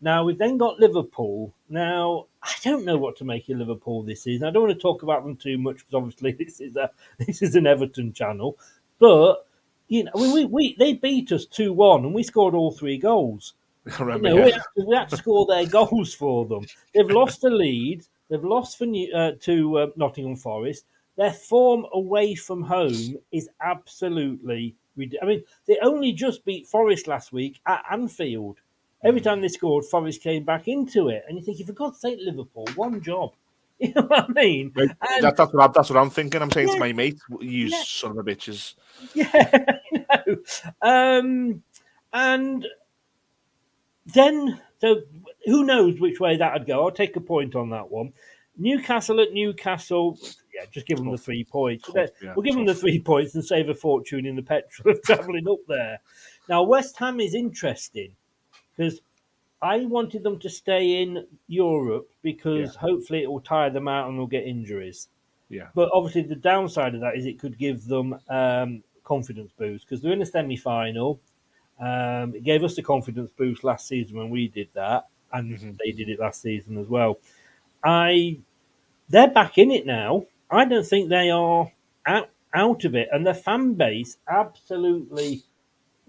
Now 0.00 0.24
we've 0.24 0.38
then 0.38 0.58
got 0.58 0.78
Liverpool. 0.78 1.52
Now 1.68 2.26
I 2.42 2.52
don't 2.62 2.84
know 2.84 2.96
what 2.96 3.16
to 3.16 3.24
make 3.24 3.48
of 3.48 3.58
Liverpool 3.58 4.02
this 4.02 4.22
season. 4.22 4.46
I 4.46 4.50
don't 4.50 4.62
want 4.62 4.74
to 4.74 4.80
talk 4.80 5.02
about 5.02 5.24
them 5.24 5.36
too 5.36 5.58
much 5.58 5.78
because 5.78 5.94
obviously 5.94 6.32
this 6.38 6.60
is 6.60 6.76
a 6.76 6.90
this 7.18 7.42
is 7.42 7.56
an 7.56 7.66
Everton 7.66 8.12
channel. 8.12 8.58
But 8.98 9.46
you 9.88 10.04
know, 10.04 10.12
we, 10.14 10.32
we, 10.32 10.44
we 10.44 10.76
they 10.78 10.94
beat 10.94 11.32
us 11.32 11.46
two 11.46 11.72
one 11.72 12.04
and 12.04 12.14
we 12.14 12.22
scored 12.22 12.54
all 12.54 12.72
three 12.72 12.98
goals. 12.98 13.54
Remember, 13.98 14.28
you 14.28 14.34
know, 14.34 14.40
yeah. 14.40 14.44
we, 14.44 14.52
had 14.52 14.62
to, 14.76 14.84
we, 14.86 14.96
had 14.96 15.08
to, 15.10 15.16
score 15.16 15.46
their 15.46 15.66
goals 15.66 16.12
for 16.12 16.44
them. 16.46 16.66
They've 16.94 17.10
lost 17.10 17.40
the 17.40 17.50
lead. 17.50 18.04
They've 18.28 18.42
lost 18.42 18.78
for 18.78 18.86
New, 18.86 19.12
uh, 19.14 19.32
to 19.40 19.78
uh, 19.78 19.86
Nottingham 19.96 20.36
Forest. 20.36 20.86
Their 21.16 21.32
form 21.32 21.86
away 21.92 22.34
from 22.34 22.62
home 22.62 23.16
is 23.32 23.48
absolutely. 23.60 24.74
I 25.22 25.24
mean, 25.24 25.42
they 25.66 25.78
only 25.82 26.12
just 26.12 26.44
beat 26.44 26.66
Forest 26.66 27.06
last 27.06 27.32
week 27.32 27.60
at 27.66 27.84
Anfield. 27.90 28.58
Every 29.04 29.20
time 29.20 29.40
they 29.40 29.48
scored, 29.48 29.84
Forest 29.84 30.22
came 30.22 30.44
back 30.44 30.68
into 30.68 31.08
it, 31.08 31.24
and 31.28 31.38
you 31.38 31.44
think, 31.44 31.64
for 31.64 31.72
God's 31.72 32.00
sake, 32.00 32.18
Liverpool, 32.22 32.66
one 32.74 33.00
job. 33.00 33.32
You 33.78 33.92
know 33.94 34.04
what 34.04 34.30
I 34.30 34.32
mean? 34.32 34.72
Right. 34.74 34.88
And, 34.88 35.22
that, 35.22 35.36
that's, 35.36 35.52
what 35.52 35.62
I, 35.62 35.66
that's 35.70 35.90
what 35.90 35.98
I'm 35.98 36.08
thinking. 36.08 36.40
I'm 36.40 36.50
saying 36.50 36.68
yeah, 36.68 36.74
to 36.74 36.80
my 36.80 36.94
mate, 36.94 37.18
"You 37.42 37.66
yeah. 37.66 37.82
son 37.84 38.12
of 38.12 38.16
a 38.16 38.22
bitches." 38.24 38.72
Yeah, 39.14 39.78
know. 39.92 40.36
Um, 40.80 41.62
and 42.14 42.66
then, 44.06 44.60
so 44.80 45.02
who 45.44 45.64
knows 45.64 46.00
which 46.00 46.20
way 46.20 46.36
that 46.36 46.52
would 46.52 46.66
go? 46.66 46.84
I'll 46.84 46.90
take 46.90 47.16
a 47.16 47.20
point 47.20 47.54
on 47.54 47.70
that 47.70 47.90
one. 47.90 48.12
Newcastle 48.58 49.20
at 49.20 49.32
Newcastle, 49.32 50.18
yeah, 50.54 50.64
just 50.70 50.86
give 50.86 50.98
them 50.98 51.10
the 51.10 51.18
three 51.18 51.44
points. 51.44 51.88
yeah, 51.94 52.06
we'll 52.34 52.42
give 52.42 52.54
them 52.54 52.64
the 52.64 52.74
three 52.74 53.00
points 53.00 53.34
and 53.34 53.44
save 53.44 53.68
a 53.68 53.74
fortune 53.74 54.24
in 54.24 54.36
the 54.36 54.42
petrol 54.42 54.94
of 54.94 55.02
travelling 55.04 55.46
up 55.48 55.58
there. 55.68 56.00
Now, 56.48 56.62
West 56.62 56.96
Ham 56.98 57.20
is 57.20 57.34
interesting 57.34 58.12
because 58.76 59.00
I 59.60 59.84
wanted 59.84 60.22
them 60.22 60.38
to 60.40 60.50
stay 60.50 61.02
in 61.02 61.26
Europe 61.48 62.08
because 62.22 62.74
yeah. 62.74 62.80
hopefully 62.80 63.22
it 63.22 63.30
will 63.30 63.40
tire 63.40 63.70
them 63.70 63.88
out 63.88 64.08
and 64.08 64.18
they'll 64.18 64.26
get 64.26 64.44
injuries. 64.44 65.08
Yeah. 65.48 65.68
But 65.74 65.90
obviously, 65.92 66.22
the 66.22 66.36
downside 66.36 66.94
of 66.94 67.00
that 67.00 67.16
is 67.16 67.26
it 67.26 67.38
could 67.38 67.58
give 67.58 67.86
them 67.86 68.18
um, 68.28 68.82
confidence 69.04 69.52
boost 69.56 69.86
because 69.86 70.02
they're 70.02 70.12
in 70.12 70.22
a 70.22 70.26
semi 70.26 70.56
final. 70.56 71.20
Um, 71.78 72.34
it 72.34 72.44
gave 72.44 72.64
us 72.64 72.74
the 72.74 72.82
confidence 72.82 73.30
boost 73.36 73.64
last 73.64 73.86
season 73.86 74.16
when 74.16 74.30
we 74.30 74.48
did 74.48 74.68
that, 74.74 75.08
and 75.32 75.58
mm-hmm. 75.58 75.72
they 75.84 75.92
did 75.92 76.08
it 76.08 76.18
last 76.18 76.40
season 76.42 76.78
as 76.78 76.86
well. 76.86 77.18
I, 77.84 78.38
they're 79.08 79.28
back 79.28 79.58
in 79.58 79.70
it 79.70 79.86
now. 79.86 80.26
I 80.50 80.64
don't 80.64 80.86
think 80.86 81.08
they 81.08 81.30
are 81.30 81.70
out 82.06 82.30
out 82.54 82.84
of 82.84 82.94
it, 82.94 83.08
and 83.12 83.26
the 83.26 83.34
fan 83.34 83.74
base 83.74 84.16
absolutely. 84.28 85.42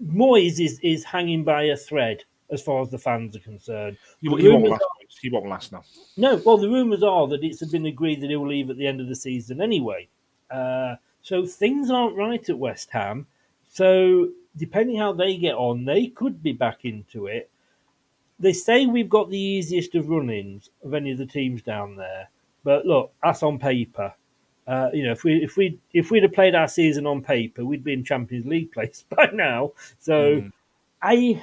Moyes 0.02 0.64
is 0.64 0.78
is 0.82 1.04
hanging 1.04 1.44
by 1.44 1.64
a 1.64 1.76
thread 1.76 2.24
as 2.50 2.62
far 2.62 2.80
as 2.82 2.90
the 2.90 2.98
fans 2.98 3.36
are 3.36 3.40
concerned. 3.40 3.98
He, 4.20 4.28
he 4.36 4.48
won't 4.48 4.68
last. 4.68 4.82
Are, 4.82 5.06
he 5.20 5.30
won't 5.30 5.48
last 5.48 5.72
now. 5.72 5.82
No, 6.16 6.36
well, 6.44 6.56
the 6.56 6.68
rumours 6.68 7.02
are 7.02 7.26
that 7.28 7.42
it's 7.42 7.64
been 7.66 7.86
agreed 7.86 8.20
that 8.22 8.30
he'll 8.30 8.46
leave 8.46 8.70
at 8.70 8.76
the 8.76 8.86
end 8.86 9.00
of 9.00 9.08
the 9.08 9.16
season 9.16 9.60
anyway. 9.60 10.08
Uh, 10.50 10.94
so 11.22 11.44
things 11.44 11.90
aren't 11.90 12.16
right 12.16 12.48
at 12.48 12.58
West 12.58 12.90
Ham. 12.90 13.26
So 13.68 14.30
depending 14.58 14.98
how 14.98 15.12
they 15.12 15.36
get 15.36 15.54
on, 15.54 15.84
they 15.84 16.08
could 16.08 16.42
be 16.42 16.52
back 16.52 16.84
into 16.84 17.26
it. 17.26 17.50
They 18.40 18.52
say 18.52 18.86
we've 18.86 19.08
got 19.08 19.30
the 19.30 19.38
easiest 19.38 19.94
of 19.94 20.08
run-ins 20.08 20.70
of 20.84 20.94
any 20.94 21.10
of 21.10 21.18
the 21.18 21.26
teams 21.26 21.62
down 21.62 21.96
there, 21.96 22.28
but 22.64 22.86
look, 22.86 23.12
that's 23.22 23.42
on 23.42 23.58
paper. 23.58 24.12
Uh, 24.66 24.90
you 24.92 25.02
know, 25.02 25.12
if 25.12 25.24
we 25.24 25.42
if 25.42 25.56
we 25.56 25.78
if 25.94 26.10
we'd 26.10 26.22
have 26.22 26.34
played 26.34 26.54
our 26.54 26.68
season 26.68 27.06
on 27.06 27.22
paper, 27.22 27.64
we'd 27.64 27.82
be 27.82 27.94
in 27.94 28.04
Champions 28.04 28.46
League 28.46 28.70
place 28.74 29.04
by 29.08 29.30
now. 29.32 29.72
So, 29.98 30.42
mm. 30.42 30.52
I, 31.00 31.42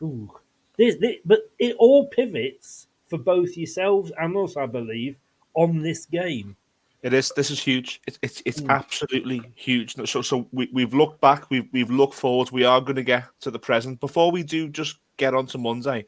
ooh, 0.00 0.30
this, 0.76 0.96
this, 0.96 1.16
but 1.24 1.40
it 1.58 1.74
all 1.78 2.06
pivots 2.06 2.86
for 3.08 3.18
both 3.18 3.56
yourselves 3.56 4.12
and 4.18 4.36
us, 4.36 4.56
I 4.56 4.66
believe, 4.66 5.16
on 5.54 5.82
this 5.82 6.06
game. 6.06 6.56
It 7.02 7.12
is. 7.12 7.32
This 7.34 7.50
is 7.50 7.60
huge. 7.60 8.00
It's 8.06 8.18
it's, 8.22 8.42
it's 8.46 8.60
mm. 8.60 8.70
absolutely 8.70 9.42
huge. 9.56 9.96
So 10.08 10.22
so 10.22 10.48
we 10.52 10.70
we've 10.72 10.94
looked 10.94 11.20
back. 11.20 11.50
We've 11.50 11.68
we've 11.72 11.90
looked 11.90 12.14
forward. 12.14 12.50
We 12.52 12.64
are 12.64 12.80
going 12.80 12.96
to 12.96 13.02
get 13.02 13.24
to 13.40 13.50
the 13.50 13.58
present. 13.58 13.98
Before 14.00 14.30
we 14.30 14.44
do, 14.44 14.68
just 14.68 14.98
get 15.16 15.34
on 15.34 15.46
to 15.46 15.58
Monday. 15.58 16.06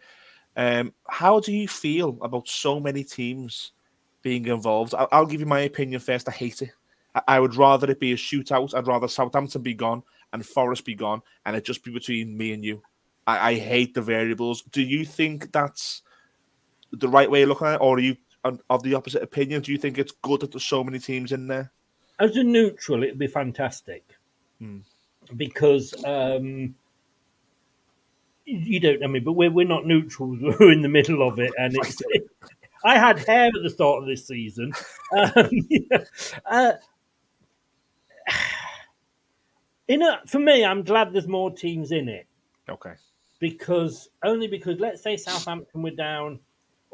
Um, 0.56 0.92
how 1.08 1.40
do 1.40 1.52
you 1.52 1.66
feel 1.66 2.16
about 2.22 2.46
so 2.46 2.78
many 2.78 3.02
teams 3.02 3.72
being 4.22 4.46
involved? 4.46 4.94
I'll, 4.94 5.08
I'll 5.10 5.26
give 5.26 5.40
you 5.40 5.46
my 5.46 5.60
opinion 5.60 6.00
first. 6.00 6.28
I 6.28 6.32
hate 6.32 6.62
it. 6.62 6.70
I, 7.16 7.22
I, 7.26 7.40
would 7.40 7.56
rather 7.56 7.90
it 7.90 7.98
be 7.98 8.12
a 8.12 8.16
shootout. 8.16 8.72
I'd 8.72 8.86
rather 8.86 9.08
Southampton 9.08 9.62
be 9.62 9.74
gone 9.74 10.04
and 10.32 10.46
Forest 10.46 10.84
be 10.84 10.94
gone, 10.94 11.22
and 11.44 11.56
it 11.56 11.64
just 11.64 11.82
be 11.82 11.90
between 11.90 12.36
me 12.36 12.52
and 12.52 12.64
you. 12.64 12.82
I, 13.26 13.50
I 13.50 13.54
hate 13.54 13.94
the 13.94 14.02
variables. 14.02 14.62
Do 14.62 14.82
you 14.82 15.04
think 15.04 15.50
that's 15.50 16.02
the 16.92 17.08
right 17.08 17.30
way 17.30 17.42
of 17.42 17.48
looking 17.48 17.66
at 17.66 17.74
it, 17.74 17.80
or 17.80 17.96
are 17.96 18.00
you 18.00 18.16
of 18.44 18.82
the 18.82 18.94
opposite 18.94 19.22
opinion? 19.22 19.62
Do 19.62 19.72
you 19.72 19.78
think 19.78 19.98
it's 19.98 20.12
good 20.22 20.40
that 20.40 20.52
there's 20.52 20.64
so 20.64 20.84
many 20.84 20.98
teams 20.98 21.32
in 21.32 21.46
there? 21.46 21.72
As 22.20 22.36
a 22.36 22.44
neutral, 22.44 23.02
it'd 23.02 23.18
be 23.18 23.26
fantastic 23.26 24.04
hmm. 24.58 24.78
because 25.36 25.94
um, 26.04 26.74
you 28.44 28.80
don't 28.80 29.00
know 29.00 29.08
me, 29.08 29.20
but 29.20 29.32
we're 29.32 29.50
we're 29.50 29.66
not 29.66 29.86
neutrals. 29.86 30.38
We're 30.42 30.72
in 30.72 30.82
the 30.82 30.88
middle 30.88 31.26
of 31.26 31.38
it, 31.38 31.52
and 31.58 31.74
it's. 31.76 32.00
I 32.84 32.98
had 32.98 33.18
hair 33.20 33.46
at 33.46 33.62
the 33.62 33.70
start 33.70 34.02
of 34.02 34.06
this 34.06 34.26
season. 34.26 34.72
Um, 35.16 35.50
uh, 36.44 36.72
in 39.88 40.02
a, 40.02 40.20
for 40.26 40.38
me, 40.38 40.64
I'm 40.64 40.82
glad 40.82 41.12
there's 41.12 41.26
more 41.26 41.50
teams 41.50 41.92
in 41.92 42.10
it. 42.10 42.26
Okay. 42.68 42.92
Because 43.40 44.10
only 44.22 44.48
because 44.48 44.80
let's 44.80 45.02
say 45.02 45.16
Southampton 45.16 45.82
were 45.82 45.92
down 45.92 46.40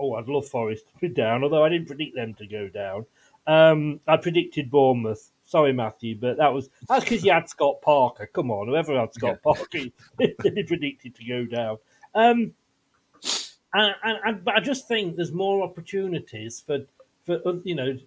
oh, 0.00 0.14
I'd 0.14 0.28
love 0.28 0.48
Forest 0.48 0.86
to 0.88 0.98
be 1.00 1.08
down, 1.08 1.44
although 1.44 1.64
I 1.64 1.68
didn't 1.68 1.86
predict 1.86 2.16
them 2.16 2.34
to 2.34 2.46
go 2.46 2.68
down. 2.68 3.06
Um, 3.46 4.00
I 4.06 4.16
predicted 4.16 4.70
Bournemouth. 4.70 5.30
Sorry, 5.44 5.72
Matthew, 5.72 6.16
but 6.16 6.36
that 6.36 6.52
was 6.52 6.70
that's 6.88 7.04
because 7.04 7.24
you 7.24 7.32
had 7.32 7.48
Scott 7.48 7.82
Parker. 7.82 8.28
Come 8.32 8.50
on, 8.50 8.68
whoever 8.68 8.98
had 8.98 9.12
Scott 9.14 9.38
yeah. 9.44 9.52
Parker, 9.52 9.90
they 10.18 10.62
predicted 10.62 11.14
to 11.16 11.24
go 11.24 11.44
down. 11.44 11.78
Um, 12.14 12.52
and, 13.72 13.94
and, 14.02 14.18
and, 14.24 14.44
but 14.44 14.54
I 14.54 14.60
just 14.60 14.88
think 14.88 15.16
there's 15.16 15.32
more 15.32 15.62
opportunities 15.62 16.62
for 16.66 16.80
for 17.24 17.60
you 17.64 17.74
know, 17.74 17.98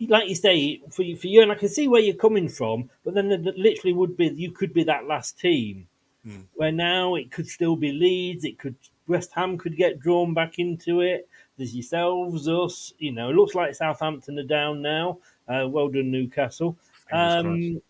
like 0.00 0.28
you 0.28 0.34
say, 0.34 0.80
for 0.90 1.04
for 1.16 1.26
you, 1.26 1.42
and 1.42 1.52
I 1.52 1.54
can 1.54 1.68
see 1.68 1.88
where 1.88 2.00
you're 2.00 2.14
coming 2.14 2.48
from. 2.48 2.90
But 3.04 3.14
then 3.14 3.28
there 3.28 3.38
literally 3.38 3.94
would 3.94 4.16
be 4.16 4.28
you 4.28 4.50
could 4.50 4.72
be 4.72 4.84
that 4.84 5.06
last 5.06 5.38
team, 5.38 5.88
hmm. 6.28 6.40
where 6.54 6.72
now 6.72 7.14
it 7.14 7.30
could 7.30 7.48
still 7.48 7.76
be 7.76 7.92
Leeds, 7.92 8.44
it 8.44 8.58
could 8.58 8.76
West 9.06 9.32
Ham 9.34 9.56
could 9.56 9.76
get 9.76 9.98
drawn 9.98 10.34
back 10.34 10.58
into 10.58 11.00
it. 11.00 11.28
There's 11.56 11.74
yourselves, 11.74 12.48
us. 12.48 12.92
You 12.98 13.12
know, 13.12 13.30
it 13.30 13.36
looks 13.36 13.54
like 13.54 13.74
Southampton 13.74 14.38
are 14.38 14.44
down 14.44 14.82
now. 14.82 15.18
Uh, 15.48 15.66
well 15.68 15.88
done, 15.88 16.10
Newcastle. 16.10 16.76
Um, 17.10 17.80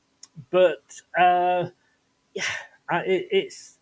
but 0.50 0.84
uh, 1.18 1.66
yeah, 2.34 2.44
it, 3.04 3.28
it's 3.30 3.78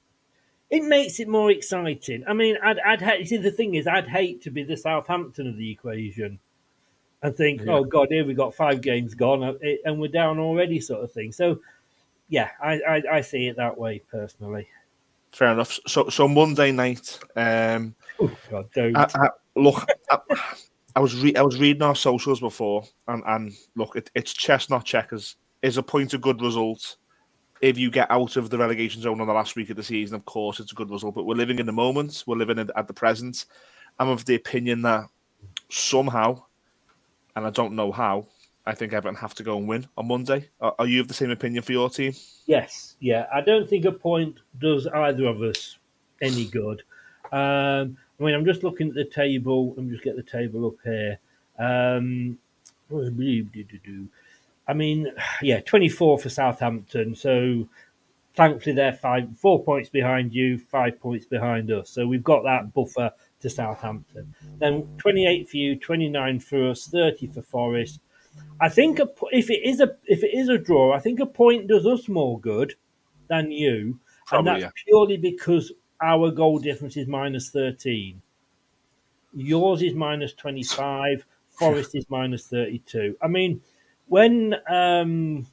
it 0.70 0.82
makes 0.82 1.20
it 1.20 1.28
more 1.28 1.50
exciting. 1.50 2.24
I 2.26 2.32
mean, 2.32 2.56
I'd, 2.62 2.78
I'd 2.80 3.02
hate. 3.02 3.28
See, 3.28 3.36
the 3.36 3.50
thing 3.50 3.74
is, 3.74 3.86
I'd 3.86 4.08
hate 4.08 4.42
to 4.42 4.50
be 4.50 4.64
the 4.64 4.76
Southampton 4.76 5.46
of 5.46 5.56
the 5.56 5.70
equation 5.70 6.38
and 7.22 7.36
think, 7.36 7.62
yeah. 7.62 7.72
oh 7.72 7.84
God, 7.84 8.08
here 8.10 8.24
we 8.24 8.34
got 8.34 8.54
five 8.54 8.80
games 8.80 9.14
gone 9.14 9.42
uh, 9.42 9.54
and 9.84 10.00
we're 10.00 10.08
down 10.08 10.38
already, 10.38 10.80
sort 10.80 11.04
of 11.04 11.12
thing. 11.12 11.32
So, 11.32 11.60
yeah, 12.28 12.50
I, 12.62 12.80
I, 12.80 13.02
I 13.12 13.20
see 13.20 13.48
it 13.48 13.56
that 13.56 13.76
way 13.76 14.02
personally. 14.10 14.68
Fair 15.32 15.52
enough. 15.52 15.78
So, 15.86 16.08
so 16.08 16.26
Monday 16.26 16.72
night. 16.72 17.18
Um, 17.36 17.94
oh 18.20 18.30
God, 18.50 18.70
don't 18.74 18.96
I, 18.96 19.08
I, 19.14 19.28
look. 19.54 19.86
I, 20.10 20.18
I 20.94 21.00
was 21.00 21.14
re- 21.20 21.36
I 21.36 21.42
was 21.42 21.58
reading 21.58 21.82
our 21.82 21.94
socials 21.94 22.40
before, 22.40 22.84
and, 23.08 23.22
and 23.26 23.52
look, 23.74 23.96
it, 23.96 24.10
it's 24.14 24.32
chestnut 24.32 24.84
checkers. 24.84 25.36
Is 25.62 25.76
a 25.76 25.82
point 25.82 26.14
a 26.14 26.18
good 26.18 26.40
result? 26.40 26.96
If 27.60 27.78
you 27.78 27.90
get 27.90 28.10
out 28.10 28.36
of 28.36 28.50
the 28.50 28.58
relegation 28.58 29.00
zone 29.00 29.20
on 29.20 29.26
the 29.26 29.32
last 29.32 29.56
week 29.56 29.70
of 29.70 29.76
the 29.76 29.82
season, 29.82 30.14
of 30.14 30.24
course, 30.26 30.60
it's 30.60 30.72
a 30.72 30.74
good 30.74 30.90
result. 30.90 31.14
But 31.14 31.24
we're 31.24 31.34
living 31.34 31.58
in 31.58 31.66
the 31.66 31.72
moment. 31.72 32.24
We're 32.26 32.36
living 32.36 32.58
in, 32.58 32.70
at 32.76 32.86
the 32.86 32.94
present. 32.94 33.46
I'm 33.98 34.08
of 34.08 34.24
the 34.26 34.34
opinion 34.34 34.82
that 34.82 35.06
somehow 35.70 36.42
and 37.36 37.46
I 37.46 37.50
don't 37.50 37.74
know 37.74 37.92
how. 37.92 38.26
I 38.66 38.74
think 38.74 38.92
Everton 38.92 39.14
have 39.16 39.34
to 39.34 39.44
go 39.44 39.56
and 39.56 39.68
win 39.68 39.86
on 39.96 40.08
Monday. 40.08 40.48
Are, 40.60 40.74
are 40.80 40.86
you 40.86 41.00
of 41.00 41.08
the 41.08 41.14
same 41.14 41.30
opinion 41.30 41.62
for 41.62 41.72
your 41.72 41.88
team? 41.88 42.14
Yes, 42.46 42.96
yeah. 43.00 43.26
I 43.32 43.40
don't 43.40 43.68
think 43.68 43.84
a 43.84 43.92
point 43.92 44.40
does 44.58 44.88
either 44.88 45.26
of 45.26 45.40
us 45.40 45.78
any 46.20 46.46
good. 46.46 46.82
Um, 47.32 47.96
I 48.18 48.24
mean, 48.24 48.34
I'm 48.34 48.44
just 48.44 48.64
looking 48.64 48.88
at 48.88 48.94
the 48.94 49.04
table. 49.04 49.68
Let 49.76 49.78
me 49.86 49.92
just 49.92 50.02
get 50.02 50.16
the 50.16 50.22
table 50.22 50.66
up 50.66 50.74
here. 50.84 51.18
Um, 51.58 52.38
I 54.68 54.72
mean, 54.74 55.12
yeah, 55.42 55.60
24 55.60 56.18
for 56.18 56.28
Southampton. 56.28 57.14
So 57.14 57.68
thankfully, 58.34 58.74
they're 58.74 58.92
five, 58.92 59.28
four 59.38 59.62
points 59.62 59.88
behind 59.88 60.34
you, 60.34 60.58
five 60.58 60.98
points 61.00 61.26
behind 61.26 61.70
us. 61.70 61.90
So 61.90 62.06
we've 62.06 62.24
got 62.24 62.42
that 62.44 62.74
buffer 62.74 63.12
to 63.40 63.50
Southampton. 63.50 64.34
Then 64.58 64.88
28 64.98 65.48
for 65.48 65.56
you, 65.56 65.76
29 65.76 66.40
for 66.40 66.70
us, 66.70 66.86
30 66.86 67.28
for 67.28 67.42
Forest. 67.42 68.00
I 68.60 68.68
think 68.68 68.98
a, 68.98 69.08
if 69.32 69.50
it 69.50 69.60
is 69.64 69.80
a 69.80 69.96
if 70.06 70.22
it 70.22 70.30
is 70.32 70.48
a 70.48 70.58
draw, 70.58 70.94
I 70.94 70.98
think 70.98 71.20
a 71.20 71.26
point 71.26 71.68
does 71.68 71.86
us 71.86 72.08
more 72.08 72.40
good 72.40 72.74
than 73.28 73.50
you, 73.50 73.98
Probably, 74.26 74.38
and 74.38 74.62
that's 74.62 74.74
yeah. 74.76 74.82
purely 74.86 75.16
because 75.16 75.72
our 76.00 76.30
goal 76.30 76.58
difference 76.58 76.96
is 76.96 77.06
minus 77.06 77.50
13. 77.50 78.20
Yours 79.34 79.82
is 79.82 79.94
minus 79.94 80.32
25. 80.34 81.26
Forest 81.50 81.94
is 81.94 82.06
minus 82.08 82.46
32. 82.48 83.16
I 83.22 83.28
mean, 83.28 83.60
when 84.06 84.54
um, 84.70 85.46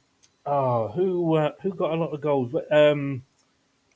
oh, 0.46 0.88
who 0.88 1.34
uh, 1.34 1.52
who 1.62 1.74
got 1.74 1.92
a 1.92 1.96
lot 1.96 2.12
of 2.12 2.20
goals? 2.20 2.54
Um, 2.70 3.22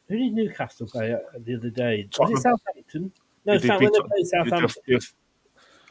who 0.08 0.16
did 0.18 0.32
Newcastle 0.32 0.86
play 0.86 1.14
the 1.44 1.54
other 1.56 1.70
day? 1.70 2.08
Was 2.18 2.30
it 2.30 2.38
Southampton? 2.38 3.12
No, 3.44 3.58
when 3.58 3.60
they 3.60 4.00
play 4.00 4.24
Southampton. 4.24 5.00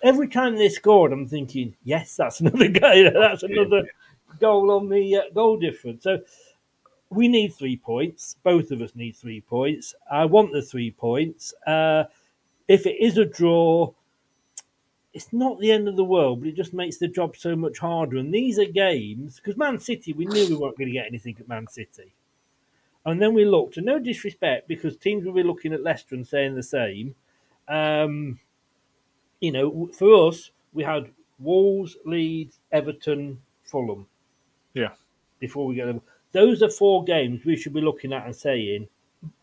Every 0.04 0.28
time 0.28 0.56
they 0.56 0.70
scored, 0.70 1.12
I'm 1.12 1.28
thinking, 1.28 1.76
yes, 1.84 2.16
that's 2.16 2.40
another 2.42 2.70
guy. 2.70 3.10
That's 3.10 3.44
another 3.44 3.84
goal 4.40 4.72
on 4.72 4.90
the 4.90 5.16
uh, 5.18 5.22
goal 5.34 5.58
difference. 5.58 6.04
So 6.04 6.20
we 7.10 7.28
need 7.28 7.54
three 7.54 7.78
points. 7.78 8.36
Both 8.44 8.72
of 8.72 8.82
us 8.82 8.96
need 8.96 9.16
three 9.16 9.42
points. 9.42 9.96
I 10.12 10.26
want 10.26 10.52
the 10.52 10.62
three 10.62 10.92
points. 10.92 11.54
Uh, 11.66 12.06
if 12.68 12.86
it 12.86 12.98
is 13.00 13.18
a 13.18 13.26
draw, 13.26 13.94
it's 15.14 15.32
not 15.32 15.60
the 15.60 15.72
end 15.72 15.88
of 15.88 15.96
the 15.96 16.04
world, 16.04 16.42
but 16.42 16.50
it 16.50 16.56
just 16.56 16.74
makes 16.74 16.98
the 16.98 17.08
job 17.08 17.36
so 17.36 17.56
much 17.56 17.80
harder. 17.80 18.18
And 18.18 18.34
these 18.34 18.60
are 18.60 18.66
games 18.66 19.38
because 19.38 19.58
Man 19.58 19.80
City, 19.80 20.14
we 20.14 20.26
knew 20.26 20.48
we 20.48 20.56
weren't 20.56 20.78
going 20.78 20.90
to 20.90 20.94
get 20.94 21.08
anything 21.08 21.38
at 21.40 21.48
Man 21.48 21.68
City. 21.68 22.14
And 23.06 23.22
then 23.22 23.34
we 23.34 23.46
looked, 23.46 23.78
and 23.78 23.86
no 23.86 24.00
disrespect, 24.00 24.68
because 24.68 24.98
teams 24.98 25.26
will 25.26 25.34
be 25.34 25.44
looking 25.44 25.72
at 25.72 25.82
Leicester 25.82 26.14
and 26.14 26.28
saying 26.28 26.56
the 26.56 26.64
same. 26.64 27.16
Um, 27.70 28.38
you 29.40 29.52
know, 29.52 29.90
for 29.94 30.28
us, 30.28 30.52
we 30.74 30.84
had 30.84 31.10
Wolves, 31.40 31.98
Leeds, 32.06 32.60
Everton, 32.72 33.40
Fulham. 33.64 34.08
Yeah. 34.74 34.94
Before 35.40 35.68
we 35.68 35.76
get 35.76 35.86
them, 35.86 36.02
those 36.32 36.64
are 36.64 36.70
four 36.70 37.04
games 37.04 37.46
we 37.46 37.56
should 37.56 37.74
be 37.74 37.82
looking 37.82 38.14
at 38.14 38.26
and 38.26 38.36
saying 38.36 38.88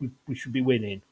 we, 0.00 0.11
we 0.26 0.35
should 0.35 0.52
be 0.52 0.61
winning. 0.61 1.02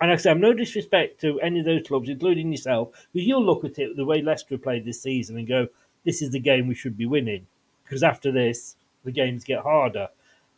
And 0.00 0.10
I 0.10 0.16
say, 0.16 0.30
I'm 0.30 0.40
no 0.40 0.52
disrespect 0.52 1.20
to 1.22 1.40
any 1.40 1.60
of 1.60 1.66
those 1.66 1.86
clubs, 1.86 2.08
including 2.08 2.50
yourself, 2.50 2.90
because 3.12 3.26
you'll 3.26 3.44
look 3.44 3.64
at 3.64 3.78
it 3.78 3.96
the 3.96 4.04
way 4.04 4.22
Leicester 4.22 4.58
played 4.58 4.84
this 4.84 5.00
season 5.00 5.38
and 5.38 5.46
go, 5.46 5.68
"This 6.04 6.20
is 6.20 6.30
the 6.30 6.40
game 6.40 6.66
we 6.66 6.74
should 6.74 6.96
be 6.96 7.06
winning." 7.06 7.46
Because 7.84 8.02
after 8.02 8.32
this, 8.32 8.76
the 9.04 9.12
games 9.12 9.44
get 9.44 9.60
harder. 9.62 10.08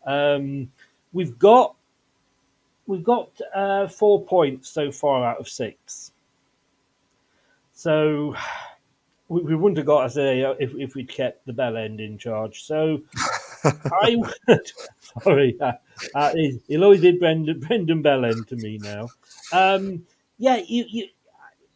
Um, 0.06 0.70
we've 1.12 1.38
got 1.38 1.76
we've 2.86 3.04
got 3.04 3.30
uh, 3.54 3.88
four 3.88 4.24
points 4.24 4.68
so 4.70 4.90
far 4.90 5.24
out 5.24 5.38
of 5.38 5.48
six. 5.48 6.12
So 7.76 8.34
we, 9.28 9.42
we 9.42 9.54
wouldn't 9.54 9.76
have 9.76 9.86
got 9.86 10.06
us 10.06 10.14
there 10.14 10.56
if, 10.58 10.74
if 10.74 10.96
we'd 10.96 11.08
kept 11.08 11.46
the 11.46 11.52
bell 11.52 11.76
end 11.76 12.00
in 12.00 12.18
charge. 12.18 12.64
So 12.64 13.02
I 13.64 14.16
would, 14.16 14.72
sorry, 15.22 15.56
uh, 15.60 15.72
uh, 16.14 16.34
he'll 16.66 16.84
always 16.84 17.02
did 17.02 17.20
Brendan, 17.20 17.60
Brendan 17.60 18.02
Bellend 18.02 18.48
to 18.48 18.56
me 18.56 18.78
now. 18.78 19.08
Um, 19.52 20.04
yeah, 20.38 20.56
you, 20.66 20.84
you, 20.88 21.08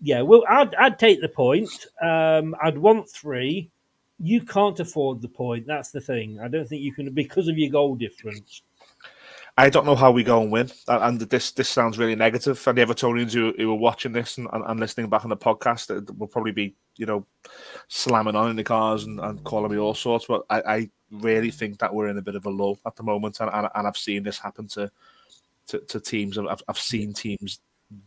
yeah, 0.03 0.23
well, 0.23 0.45
I'd, 0.49 0.75
I'd 0.75 0.99
take 0.99 1.21
the 1.21 1.29
point. 1.29 1.87
Um, 2.03 2.57
I'd 2.63 2.79
want 2.79 3.09
three. 3.09 3.71
You 4.19 4.43
can't 4.43 4.79
afford 4.81 5.23
the 5.23 5.29
point. 5.29 5.67
That's 5.67 5.91
the 5.91 6.01
thing. 6.01 6.41
I 6.41 6.49
don't 6.49 6.69
think 6.69 6.83
you 6.83 6.93
can 6.93 7.11
because 7.13 7.49
of 7.49 7.59
your 7.59 7.71
goal 7.71 7.95
difference. 7.95 8.63
I 9.61 9.69
don't 9.69 9.85
know 9.85 9.95
how 9.95 10.11
we 10.11 10.25
go 10.25 10.41
and 10.41 10.51
win. 10.51 10.71
And 10.89 11.21
this 11.21 11.53
this 11.53 11.69
sounds 11.69 11.99
really 11.99 12.15
negative. 12.15 12.67
And 12.67 12.79
the 12.79 12.87
Evertonians 12.87 13.33
who, 13.33 13.53
who 13.59 13.71
are 13.71 13.77
watching 13.77 14.13
this 14.13 14.39
and, 14.39 14.49
and, 14.53 14.81
listening 14.81 15.11
back 15.11 15.25
on 15.25 15.29
the 15.29 15.37
podcast 15.37 15.95
uh, 15.95 16.13
will 16.17 16.29
probably 16.29 16.53
be, 16.53 16.75
you 16.97 17.05
know, 17.05 17.27
slamming 17.89 18.37
on 18.37 18.51
in 18.51 18.57
the 18.57 18.65
cars 18.65 19.05
and, 19.05 19.21
and 19.21 19.45
calling 19.45 19.71
me 19.71 19.79
all 19.79 19.95
sorts. 19.95 20.27
But 20.27 20.45
I, 20.49 20.61
I, 20.61 20.91
really 21.11 21.51
think 21.51 21.81
that 21.81 21.93
we're 21.93 22.07
in 22.07 22.19
a 22.19 22.23
bit 22.23 22.37
of 22.37 22.47
a 22.47 22.51
lull 22.51 22.79
at 22.87 22.95
the 22.95 23.03
moment. 23.03 23.41
And, 23.41 23.51
and, 23.53 23.69
and 23.75 23.87
I've 23.87 23.97
seen 23.97 24.23
this 24.23 24.39
happen 24.39 24.67
to 24.69 24.91
to, 25.67 25.79
to 25.81 26.01
teams. 26.01 26.39
I've, 26.39 26.63
I've 26.67 26.79
seen 26.79 27.13
teams 27.13 27.61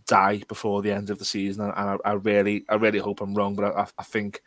die 0.08 0.42
before 0.48 0.82
the 0.82 0.92
end 0.92 1.12
of 1.12 1.20
the 1.20 1.26
season. 1.26 1.66
And 1.66 1.74
I, 1.74 1.98
I 2.04 2.14
really 2.14 2.66
I 2.68 2.76
really 2.76 3.00
hope 3.00 3.22
I'm 3.22 3.36
wrong. 3.36 3.56
But 3.56 3.76
I, 3.76 3.86
I 4.00 4.04
think 4.04 4.42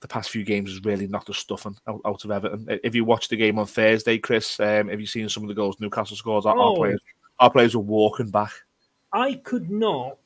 the 0.00 0.08
past 0.08 0.30
few 0.30 0.44
games 0.44 0.70
has 0.70 0.84
really 0.84 1.06
knocked 1.06 1.26
the 1.26 1.34
stuffing 1.34 1.76
out, 1.86 2.00
out 2.04 2.24
of 2.24 2.30
Everton. 2.30 2.66
If 2.82 2.94
you 2.94 3.04
watched 3.04 3.30
the 3.30 3.36
game 3.36 3.58
on 3.58 3.66
Thursday, 3.66 4.18
Chris, 4.18 4.58
um, 4.60 4.88
have 4.88 5.00
you 5.00 5.06
seen 5.06 5.28
some 5.28 5.42
of 5.42 5.48
the 5.48 5.54
goals 5.54 5.78
Newcastle 5.78 6.16
scored? 6.16 6.46
Our, 6.46 6.56
oh, 6.56 6.70
our 6.70 6.76
players, 6.76 7.00
our 7.38 7.50
players 7.50 7.76
were 7.76 7.82
walking 7.82 8.30
back. 8.30 8.52
I 9.12 9.34
could 9.34 9.70
not. 9.70 10.18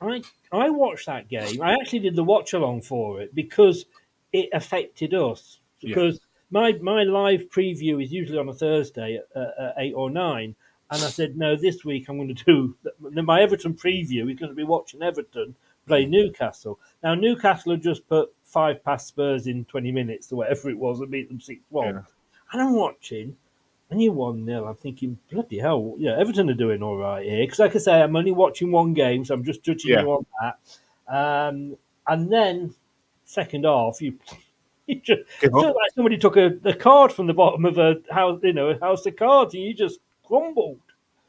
I 0.00 0.22
I 0.50 0.70
watched 0.70 1.06
that 1.06 1.28
game. 1.28 1.62
I 1.62 1.74
actually 1.74 2.00
did 2.00 2.16
the 2.16 2.24
watch 2.24 2.52
along 2.52 2.82
for 2.82 3.20
it 3.20 3.34
because 3.34 3.86
it 4.32 4.48
affected 4.52 5.14
us. 5.14 5.58
Because 5.80 6.14
yeah. 6.14 6.60
my 6.60 6.72
my 6.74 7.02
live 7.04 7.48
preview 7.50 8.02
is 8.02 8.12
usually 8.12 8.38
on 8.38 8.48
a 8.48 8.54
Thursday 8.54 9.20
at, 9.34 9.54
at 9.58 9.74
eight 9.78 9.94
or 9.94 10.10
nine, 10.10 10.54
and 10.90 11.02
I 11.02 11.08
said 11.08 11.36
no, 11.36 11.56
this 11.56 11.84
week 11.84 12.08
I'm 12.08 12.18
going 12.18 12.34
to 12.34 12.44
do 12.44 12.76
my 13.22 13.42
Everton 13.42 13.74
preview. 13.74 14.30
Is 14.30 14.38
going 14.38 14.50
to 14.50 14.56
be 14.56 14.64
watching 14.64 15.02
Everton 15.02 15.54
play 15.86 16.04
Newcastle. 16.04 16.78
Now 17.02 17.14
Newcastle 17.14 17.72
have 17.72 17.82
just 17.82 18.06
put 18.08 18.32
five 18.52 18.84
past 18.84 19.08
Spurs 19.08 19.46
in 19.46 19.64
20 19.64 19.90
minutes 19.90 20.30
or 20.30 20.36
whatever 20.36 20.68
it 20.70 20.78
was 20.78 21.00
and 21.00 21.10
beat 21.10 21.28
them 21.28 21.40
6 21.40 21.60
1. 21.70 21.86
Yeah. 21.86 22.00
And 22.52 22.62
I'm 22.62 22.74
watching, 22.74 23.34
and 23.90 24.02
you're 24.02 24.12
1 24.12 24.44
0. 24.44 24.66
I'm 24.66 24.74
thinking, 24.76 25.18
bloody 25.30 25.58
hell, 25.58 25.94
yeah, 25.98 26.18
Everton 26.18 26.50
are 26.50 26.54
doing 26.54 26.82
all 26.82 26.96
right 26.96 27.24
here. 27.24 27.44
Because, 27.44 27.58
like 27.58 27.74
I 27.74 27.78
say, 27.78 28.02
I'm 28.02 28.14
only 28.14 28.32
watching 28.32 28.70
one 28.70 28.92
game, 28.92 29.24
so 29.24 29.34
I'm 29.34 29.44
just 29.44 29.62
judging 29.62 29.92
yeah. 29.92 30.02
you 30.02 30.10
on 30.10 30.26
that. 30.40 30.58
Um, 31.08 31.76
and 32.06 32.30
then, 32.30 32.74
second 33.24 33.64
half, 33.64 34.00
you. 34.00 34.18
You 34.88 34.96
just, 34.96 35.22
like 35.40 35.74
somebody 35.94 36.18
took 36.18 36.36
a, 36.36 36.58
a 36.64 36.74
card 36.74 37.12
from 37.12 37.28
the 37.28 37.32
bottom 37.32 37.64
of 37.64 37.78
a 37.78 38.02
house, 38.10 38.40
you 38.42 38.52
know, 38.52 38.70
a 38.70 38.80
house 38.80 39.06
of 39.06 39.14
cards, 39.14 39.54
and 39.54 39.62
you 39.62 39.72
just 39.72 40.00
crumbled. 40.26 40.80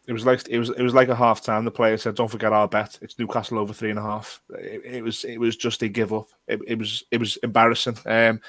It 0.05 0.11
was 0.11 0.25
like 0.25 0.47
it 0.49 0.59
was 0.59 0.69
it 0.69 0.81
was 0.81 0.93
like 0.93 1.07
a 1.07 1.15
half 1.15 1.41
time. 1.41 1.63
The 1.63 1.71
player 1.71 1.97
said, 1.97 2.15
"Don't 2.15 2.29
forget 2.29 2.51
our 2.51 2.67
bet. 2.67 2.99
It's 3.01 3.17
Newcastle 3.17 3.57
over 3.57 3.71
three 3.73 3.89
and 3.89 3.99
a 3.99 4.01
half." 4.01 4.41
It, 4.49 4.81
it 4.85 5.03
was 5.03 5.23
it 5.23 5.37
was 5.37 5.55
just 5.55 5.81
a 5.81 5.87
give 5.87 6.11
up. 6.11 6.27
It, 6.47 6.59
it 6.67 6.77
was 6.77 7.03
it 7.09 7.19
was 7.19 7.37
embarrassing. 7.37 7.97
Um, 8.05 8.41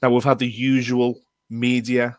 now 0.00 0.10
we've 0.10 0.24
had 0.24 0.38
the 0.38 0.48
usual 0.48 1.20
media. 1.50 2.16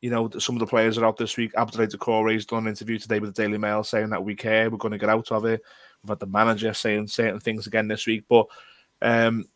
You 0.00 0.10
know, 0.10 0.28
some 0.38 0.56
of 0.56 0.60
the 0.60 0.66
players 0.66 0.98
are 0.98 1.04
out 1.04 1.16
this 1.16 1.36
week. 1.36 1.54
Abdoulaye 1.54 1.94
Doucouré 1.94 2.34
has 2.34 2.44
done 2.44 2.64
an 2.64 2.70
interview 2.70 2.98
today 2.98 3.20
with 3.20 3.34
the 3.34 3.42
Daily 3.42 3.56
Mail 3.56 3.84
saying 3.84 4.10
that 4.10 4.22
we 4.22 4.34
care. 4.34 4.68
We're 4.68 4.78
going 4.78 4.92
to 4.92 4.98
get 4.98 5.08
out 5.08 5.30
of 5.30 5.44
it. 5.44 5.62
We've 6.02 6.10
had 6.10 6.18
the 6.18 6.26
manager 6.26 6.74
saying 6.74 7.06
certain 7.06 7.40
things 7.40 7.66
again 7.66 7.88
this 7.88 8.06
week, 8.06 8.24
but 8.28 8.46
um, 9.00 9.46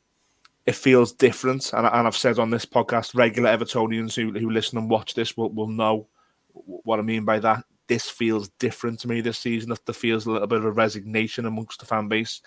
it 0.65 0.75
feels 0.75 1.13
different. 1.13 1.71
And, 1.75 1.85
and 1.85 2.07
I've 2.07 2.17
said 2.17 2.39
on 2.39 2.49
this 2.49 2.65
podcast, 2.65 3.15
regular 3.15 3.55
Evertonians 3.55 4.15
who, 4.15 4.39
who 4.39 4.49
listen 4.49 4.79
and 4.79 4.89
watch 4.89 5.13
this 5.13 5.37
will, 5.37 5.51
will 5.51 5.69
know 5.69 6.07
what 6.55 6.99
I 6.99 7.03
mean 7.03 7.27
by 7.27 7.41
that 7.41 7.65
this 7.89 8.09
feels 8.09 8.51
different 8.59 9.01
to 9.01 9.09
me 9.09 9.21
this 9.21 9.39
season. 9.39 9.71
That 9.71 9.85
There 9.85 9.95
feels 9.95 10.27
a 10.27 10.31
little 10.31 10.47
bit 10.47 10.59
of 10.59 10.65
a 10.65 10.71
resignation 10.71 11.47
amongst 11.47 11.81
the 11.81 11.87
fan 11.87 12.09
base. 12.09 12.43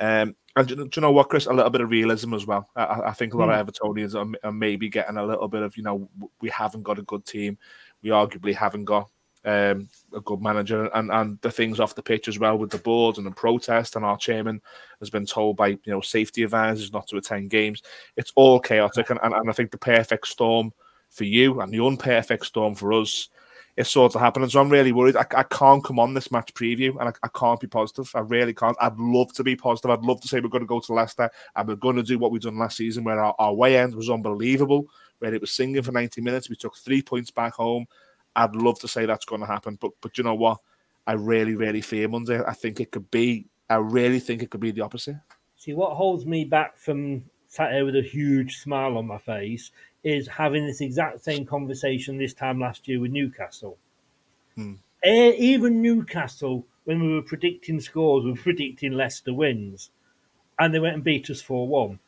Um, 0.00 0.34
and 0.56 0.68
do, 0.68 0.76
do, 0.76 0.88
you 0.94 1.02
know 1.02 1.12
what, 1.12 1.28
Chris? 1.28 1.46
A 1.46 1.52
little 1.52 1.70
bit 1.70 1.80
of 1.80 1.90
realism 1.90 2.32
as 2.34 2.46
well. 2.46 2.68
I, 2.76 3.02
I 3.06 3.12
think 3.12 3.34
a 3.34 3.36
lot 3.36 3.48
mm. 3.48 3.60
of 3.60 3.66
hmm. 3.66 3.70
Evertonians 3.70 4.14
are, 4.14 4.48
are, 4.48 4.52
maybe 4.52 4.88
getting 4.88 5.16
a 5.16 5.26
little 5.26 5.48
bit 5.48 5.62
of, 5.62 5.76
you 5.76 5.82
know, 5.82 6.08
we 6.40 6.48
haven't 6.48 6.84
got 6.84 6.98
a 6.98 7.02
good 7.02 7.26
team. 7.26 7.58
We 8.02 8.10
arguably 8.10 8.54
haven't 8.54 8.84
got 8.84 9.08
um, 9.44 9.88
a 10.14 10.20
good 10.20 10.40
manager, 10.40 10.86
and, 10.94 11.10
and 11.10 11.38
the 11.42 11.50
things 11.50 11.80
off 11.80 11.94
the 11.94 12.02
pitch 12.02 12.28
as 12.28 12.38
well 12.38 12.56
with 12.56 12.70
the 12.70 12.78
board 12.78 13.18
and 13.18 13.26
the 13.26 13.30
protest. 13.30 13.96
And 13.96 14.04
our 14.04 14.16
chairman 14.16 14.60
has 15.00 15.10
been 15.10 15.26
told 15.26 15.56
by 15.56 15.68
you 15.68 15.80
know 15.86 16.00
safety 16.00 16.42
advisors 16.44 16.92
not 16.92 17.06
to 17.08 17.16
attend 17.16 17.50
games. 17.50 17.82
It's 18.16 18.32
all 18.36 18.58
chaotic, 18.60 19.10
and, 19.10 19.20
and, 19.22 19.34
and 19.34 19.50
I 19.50 19.52
think 19.52 19.70
the 19.70 19.78
perfect 19.78 20.28
storm 20.28 20.72
for 21.10 21.24
you 21.24 21.60
and 21.60 21.72
the 21.72 21.78
unperfect 21.78 22.44
storm 22.44 22.74
for 22.74 22.92
us 22.92 23.28
is 23.76 23.88
sort 23.88 24.14
of 24.14 24.20
happening. 24.20 24.48
So 24.48 24.60
I'm 24.60 24.70
really 24.70 24.92
worried. 24.92 25.16
I, 25.16 25.26
I 25.34 25.42
can't 25.44 25.82
come 25.82 25.98
on 25.98 26.14
this 26.14 26.30
match 26.30 26.54
preview 26.54 26.90
and 27.00 27.08
I, 27.08 27.12
I, 27.22 27.28
can't 27.28 27.60
be 27.60 27.66
positive. 27.66 28.10
I 28.14 28.20
really 28.20 28.54
can't. 28.54 28.76
I'd 28.80 28.96
love 28.98 29.32
to 29.34 29.42
be 29.42 29.56
positive. 29.56 29.90
I'd 29.90 30.04
love 30.04 30.20
to 30.20 30.28
say 30.28 30.40
we're 30.40 30.48
going 30.48 30.62
to 30.62 30.66
go 30.66 30.80
to 30.80 30.92
Leicester 30.92 31.28
and 31.56 31.68
we're 31.68 31.74
going 31.76 31.96
to 31.96 32.02
do 32.02 32.18
what 32.18 32.30
we've 32.30 32.42
done 32.42 32.58
last 32.58 32.76
season, 32.76 33.04
where 33.04 33.20
our, 33.20 33.34
our 33.38 33.52
way 33.52 33.76
end 33.76 33.94
was 33.94 34.10
unbelievable, 34.10 34.86
where 35.18 35.34
it 35.34 35.40
was 35.40 35.50
singing 35.50 35.82
for 35.82 35.92
90 35.92 36.20
minutes. 36.20 36.48
We 36.48 36.56
took 36.56 36.76
three 36.76 37.02
points 37.02 37.30
back 37.30 37.54
home. 37.54 37.86
I'd 38.36 38.54
love 38.54 38.78
to 38.80 38.88
say 38.88 39.06
that's 39.06 39.24
going 39.24 39.40
to 39.40 39.46
happen, 39.46 39.78
but 39.80 39.92
but 40.00 40.18
you 40.18 40.24
know 40.24 40.34
what? 40.34 40.58
I 41.06 41.12
really, 41.12 41.54
really 41.54 41.80
fear 41.80 42.08
Monday. 42.08 42.42
I 42.44 42.52
think 42.52 42.80
it 42.80 42.90
could 42.90 43.10
be. 43.10 43.46
I 43.68 43.76
really 43.76 44.18
think 44.18 44.42
it 44.42 44.50
could 44.50 44.60
be 44.60 44.70
the 44.70 44.80
opposite. 44.80 45.16
See, 45.56 45.72
what 45.72 45.94
holds 45.94 46.26
me 46.26 46.44
back 46.44 46.76
from 46.76 47.24
sat 47.48 47.72
here 47.72 47.84
with 47.84 47.96
a 47.96 48.02
huge 48.02 48.58
smile 48.58 48.98
on 48.98 49.06
my 49.06 49.18
face 49.18 49.70
is 50.04 50.28
having 50.28 50.66
this 50.66 50.82
exact 50.82 51.24
same 51.24 51.46
conversation 51.46 52.18
this 52.18 52.34
time 52.34 52.60
last 52.60 52.86
year 52.86 53.00
with 53.00 53.10
Newcastle. 53.10 53.78
Hmm. 54.54 54.74
Even 55.04 55.82
Newcastle, 55.82 56.64
when 56.84 57.00
we 57.00 57.14
were 57.14 57.22
predicting 57.22 57.80
scores, 57.80 58.24
we 58.24 58.32
were 58.32 58.36
predicting 58.36 58.92
Leicester 58.92 59.34
wins, 59.34 59.90
and 60.58 60.72
they 60.72 60.78
went 60.78 60.94
and 60.94 61.04
beat 61.04 61.28
us 61.30 61.42
four 61.42 61.66
one. 61.66 61.98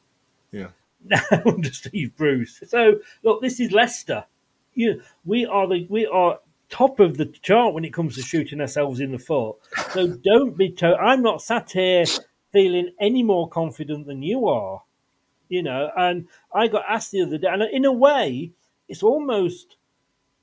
Yeah. 0.52 0.68
Now 1.08 1.22
under 1.44 1.70
Steve 1.72 2.16
Bruce. 2.16 2.62
So 2.66 3.00
look, 3.22 3.40
this 3.40 3.60
is 3.60 3.70
Leicester. 3.70 4.24
You, 4.74 5.02
we 5.24 5.46
are 5.46 5.68
the 5.68 5.86
we 5.88 6.06
are 6.06 6.40
top 6.68 6.98
of 7.00 7.16
the 7.16 7.26
chart 7.26 7.74
when 7.74 7.84
it 7.84 7.92
comes 7.92 8.16
to 8.16 8.22
shooting 8.22 8.60
ourselves 8.60 8.98
in 8.98 9.12
the 9.12 9.18
foot. 9.18 9.56
So 9.92 10.08
don't 10.08 10.56
be. 10.56 10.70
To- 10.70 10.96
I'm 10.96 11.22
not 11.22 11.42
sat 11.42 11.70
here 11.72 12.04
feeling 12.52 12.90
any 12.98 13.22
more 13.22 13.48
confident 13.48 14.06
than 14.06 14.22
you 14.22 14.48
are 14.48 14.82
you 15.48 15.62
know. 15.62 15.90
And 15.96 16.26
I 16.52 16.68
got 16.68 16.84
asked 16.88 17.12
the 17.12 17.22
other 17.22 17.38
day, 17.38 17.48
and 17.48 17.62
in 17.62 17.84
a 17.84 17.92
way, 17.92 18.52
it's 18.88 19.02
almost 19.02 19.76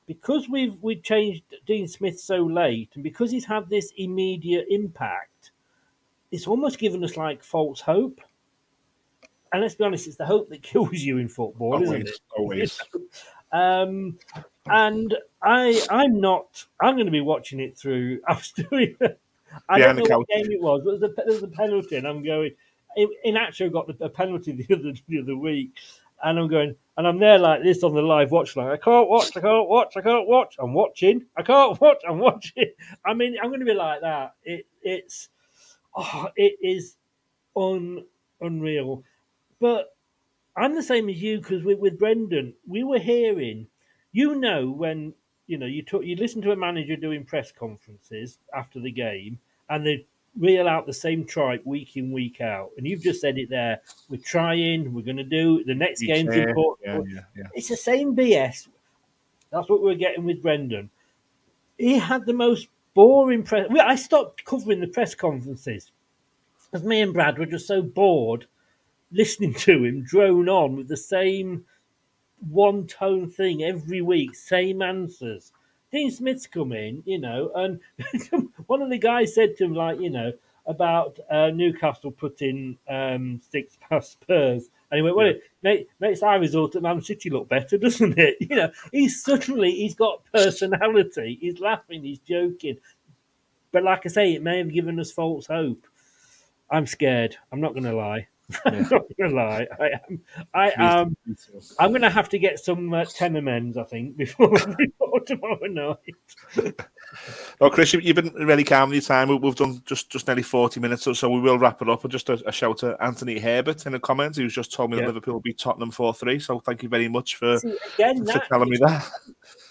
because 0.08 0.50
we've 0.50 0.76
we 0.82 0.98
changed 0.98 1.44
Dean 1.66 1.88
Smith 1.88 2.20
so 2.20 2.38
late, 2.38 2.90
and 2.96 3.04
because 3.04 3.32
he's 3.32 3.46
had 3.46 3.70
this 3.70 3.92
immediate 3.98 4.66
impact, 4.70 5.52
it's 6.32 6.48
almost 6.48 6.80
given 6.80 7.04
us 7.04 7.18
like 7.18 7.44
false 7.44 7.80
hope. 7.80 8.20
And 9.52 9.62
let's 9.62 9.76
be 9.76 9.84
honest, 9.84 10.08
it's 10.08 10.18
the 10.18 10.26
hope 10.26 10.50
that 10.50 10.64
kills 10.64 10.94
you 10.94 11.18
in 11.20 11.30
football, 11.30 11.74
always, 11.74 11.90
isn't 11.90 12.08
it? 12.08 12.20
Always. 12.38 12.82
um, 13.52 14.18
and 14.66 15.16
I, 15.42 15.82
I'm 15.90 16.20
not. 16.20 16.66
I'm 16.82 16.96
going 16.96 17.06
to 17.06 17.12
be 17.12 17.22
watching 17.22 17.60
it 17.60 17.78
through. 17.78 18.22
I 18.28 18.34
was 18.34 18.52
doing. 18.52 18.98
I 19.70 19.78
don't 19.78 19.98
know 19.98 20.18
what 20.18 20.28
game 20.30 20.52
it 20.52 20.62
was, 20.62 20.82
but 20.84 21.00
there's 21.00 21.12
a, 21.12 21.24
there's 21.28 21.44
a 21.44 21.48
penalty, 21.48 21.98
and 21.98 22.08
I'm 22.08 22.24
going 22.24 22.52
in 22.96 23.38
actually 23.38 23.70
got 23.70 23.90
a 24.02 24.10
penalty 24.10 24.52
the 24.68 24.76
other 24.76 24.94
the 25.08 25.22
other 25.22 25.38
week, 25.38 25.72
and 26.24 26.40
I'm 26.40 26.48
going 26.48 26.76
and 26.98 27.08
I'm 27.08 27.20
there 27.20 27.40
like 27.40 27.64
this 27.64 27.84
on 27.84 27.94
the 27.94 28.02
live 28.02 28.32
watch 28.32 28.56
line. 28.56 28.68
I 28.68 28.78
can't 28.78 29.10
watch. 29.10 29.36
I 29.36 29.42
can't 29.42 29.68
watch. 29.68 29.98
I 29.98 30.02
can't 30.02 30.28
watch. 30.28 30.56
I'm 30.60 30.74
watching. 30.74 31.26
I 31.36 31.42
can't 31.42 31.80
watch. 31.82 32.02
I'm 32.08 32.20
watching. 32.20 32.72
I 33.06 33.14
mean, 33.14 33.36
I'm 33.42 33.50
going 33.50 33.60
to 33.60 33.66
be 33.66 33.74
like 33.74 34.02
that. 34.02 34.36
It 34.44 34.68
it's 34.82 35.30
oh, 35.96 36.30
it 36.36 36.58
is 36.62 36.98
un 37.56 38.06
unreal. 38.42 39.04
But 39.60 39.96
I'm 40.56 40.76
the 40.76 40.84
same 40.84 41.10
as 41.10 41.22
you 41.22 41.40
because 41.40 41.64
with, 41.64 41.80
with 41.80 41.98
Brendan, 41.98 42.54
we 42.68 42.84
were 42.84 43.00
hearing, 43.00 43.68
you 44.12 44.36
know, 44.36 44.70
when 44.70 45.14
you 45.48 45.58
know 45.58 45.66
you 45.66 45.84
talk, 45.84 46.04
you 46.04 46.16
listen 46.16 46.42
to 46.44 46.52
a 46.52 46.56
manager 46.56 46.96
doing 46.96 47.26
press 47.26 47.52
conferences 47.52 48.38
after 48.56 48.80
the 48.80 48.92
game, 48.92 49.40
and 49.70 49.86
they 49.86 50.06
reel 50.38 50.68
out 50.68 50.86
the 50.86 50.94
same 50.94 51.26
tripe 51.26 51.66
week 51.66 51.96
in, 51.96 52.12
week 52.12 52.42
out. 52.42 52.72
And 52.78 52.88
you've 52.88 53.02
just 53.02 53.22
said 53.22 53.38
it 53.38 53.50
there. 53.50 53.82
We're 54.10 54.22
trying, 54.22 54.94
we're 54.94 55.04
going 55.04 55.18
to 55.18 55.24
do 55.24 55.64
the 55.64 55.76
next 55.76 56.02
game's 56.02 56.36
important. 56.36 57.08
Yeah, 57.10 57.16
yeah, 57.16 57.22
yeah. 57.36 57.48
It's 57.54 57.70
the 57.70 57.78
same 57.78 58.16
BS. 58.16 58.68
That's 59.52 59.70
what 59.70 59.84
we're 59.84 59.96
getting 59.96 60.26
with 60.26 60.42
Brendan. 60.42 60.90
He 61.78 61.98
had 61.98 62.26
the 62.26 62.34
most 62.34 62.68
boring 62.94 63.44
press. 63.44 63.68
I 63.80 63.96
stopped 63.96 64.46
covering 64.46 64.80
the 64.80 64.88
press 64.88 65.14
conferences 65.16 65.92
because 66.72 66.86
me 66.86 67.02
and 67.02 67.14
Brad 67.14 67.38
were 67.38 67.46
just 67.46 67.68
so 67.68 67.82
bored 67.82 68.48
listening 69.12 69.54
to 69.60 69.84
him 69.84 70.04
drone 70.04 70.50
on 70.50 70.76
with 70.76 70.88
the 70.88 70.98
same 70.98 71.66
one 72.50 72.88
tone 72.88 73.30
thing 73.30 73.64
every 73.64 74.02
week, 74.02 74.36
same 74.36 74.82
answers. 74.82 75.52
Dean 75.94 76.10
Smith's 76.10 76.48
come 76.48 76.74
in, 76.74 77.04
you 77.06 77.20
know, 77.20 77.52
and 77.54 77.80
one 78.66 78.82
of 78.82 78.90
the 78.90 78.98
guys 78.98 79.36
said 79.36 79.56
to 79.56 79.66
him, 79.66 79.76
like, 79.76 80.00
you 80.00 80.10
know, 80.10 80.34
about 80.66 81.20
uh, 81.30 81.52
Newcastle 81.52 82.10
putting 82.10 82.80
um, 82.90 83.40
six 83.52 83.78
past 83.90 84.14
Spurs. 84.14 84.70
And 84.90 84.98
he 84.98 85.02
went, 85.04 85.16
well, 85.16 85.34
yeah. 85.62 85.78
makes 86.00 86.24
our 86.24 86.40
result 86.40 86.76
at 86.76 86.82
Man 86.82 87.02
City 87.02 87.30
look 87.30 87.48
better, 87.48 87.78
doesn't 87.80 88.18
it? 88.18 88.38
You 88.40 88.56
know, 88.56 88.72
he's 88.92 89.24
suddenly, 89.24 89.72
he's 89.72 89.94
got 89.94 90.24
personality. 90.34 91.38
He's 91.40 91.60
laughing, 91.60 92.04
he's 92.04 92.20
joking. 92.20 92.78
But 93.72 93.84
like 93.84 94.02
I 94.06 94.10
say, 94.10 94.34
it 94.34 94.42
may 94.42 94.58
have 94.58 94.74
given 94.74 95.00
us 95.00 95.12
false 95.12 95.46
hope. 95.46 95.86
I'm 96.72 96.88
scared. 96.88 97.38
I'm 97.52 97.62
not 97.62 97.74
going 97.74 97.84
to 97.84 97.96
lie. 97.96 98.28
I'm 98.66 98.88
not 98.90 99.04
gonna 99.18 99.34
lie. 99.34 99.68
I 99.80 99.90
am. 100.10 100.22
I 100.54 100.72
am. 100.78 101.18
I'm 101.80 101.92
gonna 101.92 102.10
have 102.10 102.30
to 102.30 102.40
get 102.40 102.60
some 102.60 102.94
uh, 102.94 103.06
ten 103.06 103.36
amends. 103.36 103.78
I 103.78 103.84
think 103.84 104.18
before, 104.18 104.50
before 104.78 105.20
tomorrow 105.26 105.68
night. 105.68 106.76
well, 107.60 107.70
Chris, 107.70 107.94
you've 107.94 108.16
been 108.16 108.34
really 108.34 108.64
calm 108.64 108.90
the 108.90 109.02
time. 109.02 109.40
We've 109.42 109.56
done 109.56 109.82
just 109.86 110.10
just 110.10 110.28
nearly 110.28 110.44
forty 110.44 110.80
minutes 110.80 111.08
or 111.08 111.16
so. 111.16 111.30
We 111.30 111.40
will 111.40 111.58
wrap 111.58 111.82
it 111.82 111.90
up. 111.90 112.04
And 112.04 112.12
just 112.12 112.30
a, 112.30 112.42
a 112.48 112.52
shout 112.52 112.80
to 112.80 112.98
Anthony 113.02 113.40
Herbert 113.40 113.86
in 113.86 113.94
the 113.94 114.00
comments, 114.00 114.38
who's 114.38 114.54
just 114.54 114.74
told 114.74 114.92
me 114.92 114.98
yeah. 114.98 115.08
Liverpool 115.08 115.36
will 115.36 115.42
beat 115.42 115.60
Tottenham 115.60 115.92
four 115.92 116.14
three. 116.14 116.40
So 116.40 116.60
thank 116.60 116.84
you 116.84 116.90
very 116.90 117.08
much 117.08 117.38
for, 117.38 117.58
See, 117.60 117.78
again, 117.96 118.26
for 118.26 118.40
telling 118.40 118.70
me 118.70 118.78
that. 118.78 119.10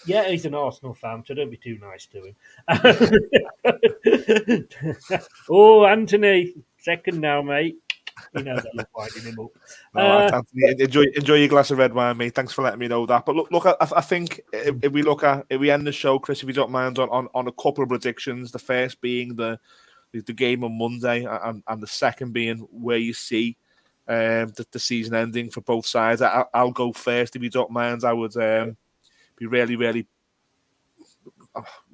Yeah, 0.05 0.27
he's 0.27 0.45
an 0.45 0.55
Arsenal 0.55 0.93
fan, 0.93 1.23
so 1.25 1.33
don't 1.33 1.49
be 1.49 1.57
too 1.57 1.79
nice 1.79 2.07
to 2.07 2.25
him. 2.25 2.35
oh, 5.49 5.85
Anthony, 5.85 6.53
second 6.79 7.21
now, 7.21 7.41
mate. 7.41 7.77
He 8.35 8.43
knows 8.43 8.59
I 8.73 8.77
love 8.77 8.87
winding 8.95 9.23
him 9.23 9.39
up. 9.39 9.51
uh, 9.95 10.41
enjoy 10.79 11.05
enjoy 11.15 11.35
your 11.35 11.47
glass 11.47 11.71
of 11.71 11.77
red 11.77 11.93
wine, 11.93 12.17
mate. 12.17 12.35
Thanks 12.35 12.53
for 12.53 12.63
letting 12.63 12.79
me 12.79 12.87
know 12.87 13.05
that. 13.05 13.25
But 13.25 13.35
look, 13.35 13.51
look, 13.51 13.65
I, 13.65 13.75
I 13.79 14.01
think 14.01 14.41
if, 14.51 14.75
if, 14.83 14.91
we 14.91 15.01
look 15.01 15.23
at 15.23 15.45
if 15.49 15.59
we 15.59 15.71
end 15.71 15.87
the 15.87 15.91
show, 15.91 16.19
Chris, 16.19 16.41
if 16.41 16.47
you 16.47 16.53
don't 16.53 16.71
mind, 16.71 16.99
on, 16.99 17.09
on, 17.09 17.27
on 17.33 17.47
a 17.47 17.51
couple 17.51 17.83
of 17.83 17.89
predictions. 17.89 18.51
The 18.51 18.59
first 18.59 19.01
being 19.01 19.35
the 19.35 19.59
the 20.11 20.33
game 20.33 20.63
on 20.63 20.77
Monday, 20.77 21.25
and, 21.25 21.63
and 21.67 21.81
the 21.81 21.87
second 21.87 22.33
being 22.33 22.59
where 22.71 22.97
you 22.97 23.13
see 23.13 23.57
um, 24.07 24.49
the, 24.55 24.65
the 24.71 24.79
season 24.79 25.15
ending 25.15 25.49
for 25.49 25.61
both 25.61 25.85
sides. 25.85 26.21
I, 26.21 26.45
will 26.53 26.71
go 26.71 26.93
first 26.93 27.35
if 27.35 27.41
you 27.41 27.49
don't 27.49 27.71
mind. 27.71 28.03
I 28.03 28.13
would 28.13 28.35
um, 28.37 28.77
be 29.37 29.47
really, 29.47 29.75
really, 29.75 30.05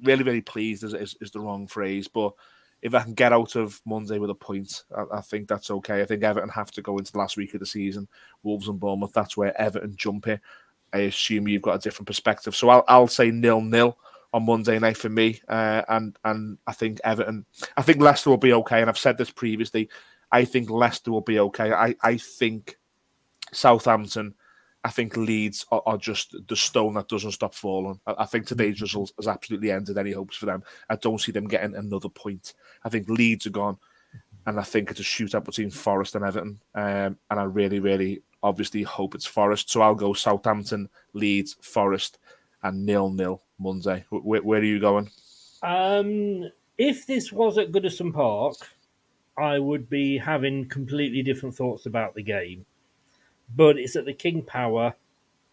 really, 0.02 0.22
really 0.22 0.40
pleased. 0.40 0.84
Is, 0.84 0.94
is, 0.94 1.16
is 1.20 1.30
the 1.30 1.40
wrong 1.40 1.66
phrase, 1.66 2.08
but 2.08 2.34
if 2.82 2.94
I 2.94 3.02
can 3.02 3.14
get 3.14 3.32
out 3.32 3.56
of 3.56 3.80
Monday 3.84 4.18
with 4.18 4.30
a 4.30 4.34
point, 4.34 4.84
I, 4.96 5.18
I, 5.18 5.20
think 5.20 5.48
that's 5.48 5.70
okay. 5.70 6.00
I 6.00 6.06
think 6.06 6.22
Everton 6.22 6.48
have 6.48 6.70
to 6.72 6.82
go 6.82 6.96
into 6.98 7.12
the 7.12 7.18
last 7.18 7.36
week 7.36 7.54
of 7.54 7.60
the 7.60 7.66
season. 7.66 8.08
Wolves 8.42 8.68
and 8.68 8.80
Bournemouth, 8.80 9.12
that's 9.12 9.36
where 9.36 9.58
Everton 9.60 9.94
jump 9.96 10.28
it. 10.28 10.40
I 10.92 10.98
assume 11.00 11.46
you've 11.46 11.62
got 11.62 11.76
a 11.76 11.78
different 11.78 12.06
perspective. 12.06 12.56
So 12.56 12.68
I'll, 12.68 12.84
I'll 12.88 13.08
say 13.08 13.30
nil 13.30 13.60
nil 13.60 13.96
on 14.32 14.46
Monday 14.46 14.78
night 14.78 14.96
for 14.96 15.08
me. 15.08 15.40
Uh, 15.48 15.82
and 15.88 16.16
and 16.24 16.58
I 16.66 16.72
think 16.72 17.00
Everton, 17.04 17.44
I 17.76 17.82
think 17.82 18.00
Leicester 18.00 18.30
will 18.30 18.38
be 18.38 18.52
okay. 18.54 18.80
And 18.80 18.88
I've 18.88 18.98
said 18.98 19.18
this 19.18 19.30
previously. 19.30 19.88
I 20.32 20.44
think 20.44 20.70
Leicester 20.70 21.10
will 21.10 21.20
be 21.20 21.38
okay. 21.38 21.72
I, 21.72 21.94
I 22.02 22.16
think 22.16 22.78
Southampton 23.52 24.34
I 24.82 24.90
think 24.90 25.16
Leeds 25.16 25.66
are, 25.70 25.82
are, 25.84 25.98
just 25.98 26.34
the 26.48 26.56
stone 26.56 26.94
that 26.94 27.08
doesn't 27.08 27.32
stop 27.32 27.54
falling. 27.54 28.00
I, 28.06 28.14
I, 28.20 28.26
think 28.26 28.46
today's 28.46 28.76
mm-hmm. 28.76 28.84
result 28.84 29.12
has 29.18 29.28
absolutely 29.28 29.70
ended 29.70 29.98
any 29.98 30.12
hopes 30.12 30.36
for 30.36 30.46
them. 30.46 30.62
I 30.88 30.96
don't 30.96 31.20
see 31.20 31.32
them 31.32 31.48
getting 31.48 31.76
another 31.76 32.08
point. 32.08 32.54
I 32.84 32.88
think 32.88 33.08
Leeds 33.08 33.46
are 33.46 33.50
gone, 33.50 33.76
and 34.46 34.58
I 34.58 34.62
think 34.62 34.90
it's 34.90 35.00
a 35.00 35.02
shootout 35.02 35.44
between 35.44 35.70
Forest 35.70 36.14
and 36.14 36.24
Everton. 36.24 36.60
Um, 36.74 37.18
and 37.30 37.40
I 37.40 37.42
really, 37.42 37.78
really, 37.80 38.22
obviously 38.42 38.82
hope 38.82 39.14
it's 39.14 39.26
Forest. 39.26 39.70
So 39.70 39.82
I'll 39.82 39.94
go 39.94 40.14
Southampton, 40.14 40.88
Leeds, 41.12 41.56
Forest, 41.60 42.18
and 42.62 42.86
nil 42.86 43.10
nil 43.10 43.42
Monday. 43.58 44.04
Where, 44.08 44.42
where 44.42 44.60
are 44.60 44.64
you 44.64 44.80
going? 44.80 45.10
Um, 45.62 46.50
if 46.78 47.06
this 47.06 47.30
was 47.30 47.58
at 47.58 47.70
Goodison 47.70 48.14
Park, 48.14 48.56
I 49.36 49.58
would 49.58 49.90
be 49.90 50.16
having 50.16 50.68
completely 50.68 51.22
different 51.22 51.54
thoughts 51.54 51.84
about 51.84 52.14
the 52.14 52.22
game 52.22 52.64
but 53.54 53.78
it's 53.78 53.96
at 53.96 54.04
the 54.04 54.12
King 54.12 54.42
Power. 54.42 54.94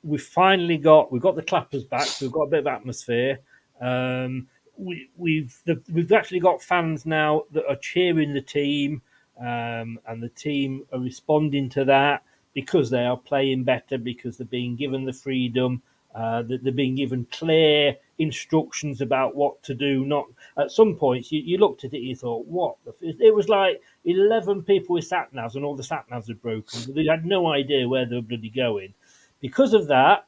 We've 0.03 0.21
finally 0.21 0.77
got 0.77 1.11
we've 1.11 1.21
got 1.21 1.35
the 1.35 1.43
clappers 1.43 1.83
back, 1.83 2.05
so 2.05 2.25
we've 2.25 2.33
got 2.33 2.43
a 2.43 2.49
bit 2.49 2.59
of 2.59 2.67
atmosphere. 2.67 3.39
Um, 3.81 4.47
we, 4.77 5.09
we've 5.17 5.55
the, 5.65 5.81
we've 5.91 6.11
actually 6.11 6.39
got 6.39 6.61
fans 6.61 7.05
now 7.05 7.43
that 7.51 7.67
are 7.67 7.75
cheering 7.77 8.33
the 8.33 8.41
team, 8.41 9.01
um, 9.39 9.99
and 10.07 10.21
the 10.21 10.29
team 10.29 10.85
are 10.93 10.99
responding 10.99 11.69
to 11.69 11.85
that 11.85 12.23
because 12.53 12.89
they 12.89 13.05
are 13.05 13.17
playing 13.17 13.63
better 13.63 13.97
because 13.97 14.37
they're 14.37 14.47
being 14.47 14.75
given 14.75 15.05
the 15.05 15.13
freedom. 15.13 15.81
Uh, 16.17 16.41
that 16.41 16.63
they're 16.63 16.73
being 16.73 16.95
given 16.95 17.27
clear 17.31 17.95
instructions 18.17 19.01
about 19.01 19.35
what 19.35 19.61
to 19.61 19.75
do. 19.75 20.03
Not 20.03 20.25
at 20.57 20.71
some 20.71 20.95
points 20.95 21.31
you, 21.31 21.41
you 21.41 21.59
looked 21.59 21.83
at 21.83 21.93
it, 21.93 21.99
you 21.99 22.15
thought, 22.15 22.47
"What?" 22.47 22.75
It 23.01 23.35
was 23.35 23.49
like 23.49 23.83
eleven 24.03 24.63
people 24.63 24.95
with 24.95 25.05
sat 25.05 25.31
navs, 25.31 25.53
and 25.53 25.63
all 25.63 25.75
the 25.75 25.83
sat 25.83 26.09
navs 26.09 26.27
had 26.27 26.41
broken. 26.41 26.95
They 26.95 27.05
had 27.05 27.23
no 27.23 27.51
idea 27.53 27.87
where 27.87 28.07
they 28.07 28.15
were 28.15 28.23
bloody 28.23 28.49
going. 28.49 28.95
Because 29.41 29.75
of 29.75 29.85
that, 29.89 30.25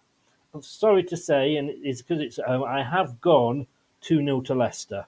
I'm 0.53 0.61
sorry 0.61 1.01
to 1.05 1.17
say, 1.17 1.55
and 1.55 1.71
it's 1.71 2.03
because 2.03 2.21
it's 2.21 2.39
um, 2.45 2.63
I 2.65 2.83
have 2.83 3.19
gone 3.19 3.65
two 3.99 4.17
0 4.23 4.41
to 4.41 4.53
Leicester. 4.53 5.07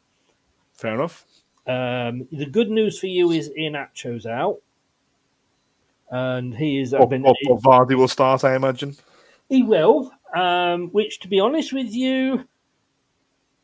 Fair 0.73 0.95
enough. 0.95 1.25
Um, 1.67 2.27
the 2.31 2.47
good 2.47 2.71
news 2.71 2.97
for 2.97 3.05
you 3.05 3.29
is 3.29 3.51
Iheanacho's 3.51 4.25
out, 4.25 4.57
and 6.09 6.55
he 6.55 6.81
is. 6.81 6.89
But, 6.89 7.07
but, 7.07 7.21
but 7.21 7.61
Vardy 7.61 7.93
will 7.93 8.07
start, 8.07 8.43
I 8.43 8.55
imagine. 8.55 8.95
He 9.51 9.63
will. 9.63 10.11
Um, 10.33 10.87
which, 10.91 11.19
to 11.19 11.27
be 11.27 11.41
honest 11.41 11.73
with 11.73 11.91
you, 11.91 12.47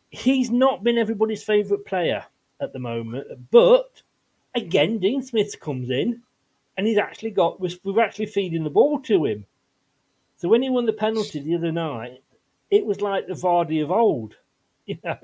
he's 0.09 0.51
not 0.51 0.83
been 0.83 0.97
everybody's 0.97 1.41
favourite 1.41 1.85
player 1.85 2.25
at 2.59 2.73
the 2.73 2.79
moment. 2.79 3.25
But 3.51 4.01
again, 4.53 4.99
Dean 4.99 5.23
Smith 5.23 5.57
comes 5.61 5.89
in, 5.89 6.21
and 6.75 6.85
he's 6.85 6.97
actually 6.97 7.31
got. 7.31 7.61
We're 7.61 8.01
actually 8.01 8.25
feeding 8.25 8.65
the 8.65 8.69
ball 8.69 8.99
to 9.03 9.23
him. 9.23 9.45
So 10.35 10.49
when 10.49 10.61
he 10.61 10.69
won 10.69 10.85
the 10.85 10.91
penalty 10.93 11.39
the 11.39 11.55
other 11.55 11.71
night, 11.71 12.21
it 12.69 12.85
was 12.85 12.99
like 12.99 13.27
the 13.27 13.33
Vardy 13.33 13.81
of 13.81 13.89
old, 13.89 14.35
you 14.85 14.97
know. 15.05 15.17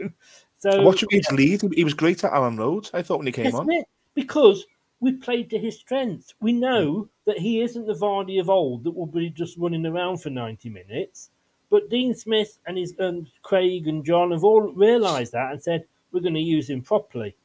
So 0.59 0.81
watching 0.81 1.09
his 1.11 1.29
lead, 1.29 1.61
he 1.75 1.83
was 1.83 1.93
great 1.93 2.23
at 2.23 2.31
Elland 2.31 2.57
Road. 2.57 2.89
I 2.93 3.01
thought 3.01 3.17
when 3.17 3.27
he 3.27 3.33
came 3.33 3.53
on, 3.53 3.69
it? 3.69 3.85
because 4.15 4.65
we 5.01 5.11
played 5.11 5.49
to 5.49 5.59
his 5.59 5.77
strengths. 5.77 6.33
We 6.39 6.53
know 6.53 7.09
that 7.25 7.39
he 7.39 7.61
isn't 7.61 7.87
the 7.87 7.93
Vardy 7.93 8.39
of 8.39 8.49
old 8.49 8.83
that 8.83 8.91
will 8.91 9.05
be 9.05 9.29
just 9.29 9.57
running 9.57 9.85
around 9.85 10.17
for 10.17 10.29
ninety 10.29 10.69
minutes. 10.69 11.29
But 11.69 11.89
Dean 11.89 12.13
Smith 12.13 12.59
and 12.67 12.77
his 12.77 12.93
and 12.99 13.27
Craig 13.41 13.87
and 13.87 14.05
John 14.05 14.31
have 14.31 14.43
all 14.43 14.61
realised 14.61 15.31
that 15.31 15.51
and 15.51 15.63
said 15.63 15.85
we're 16.11 16.21
going 16.21 16.35
to 16.35 16.39
use 16.39 16.69
him 16.69 16.81
properly. 16.81 17.35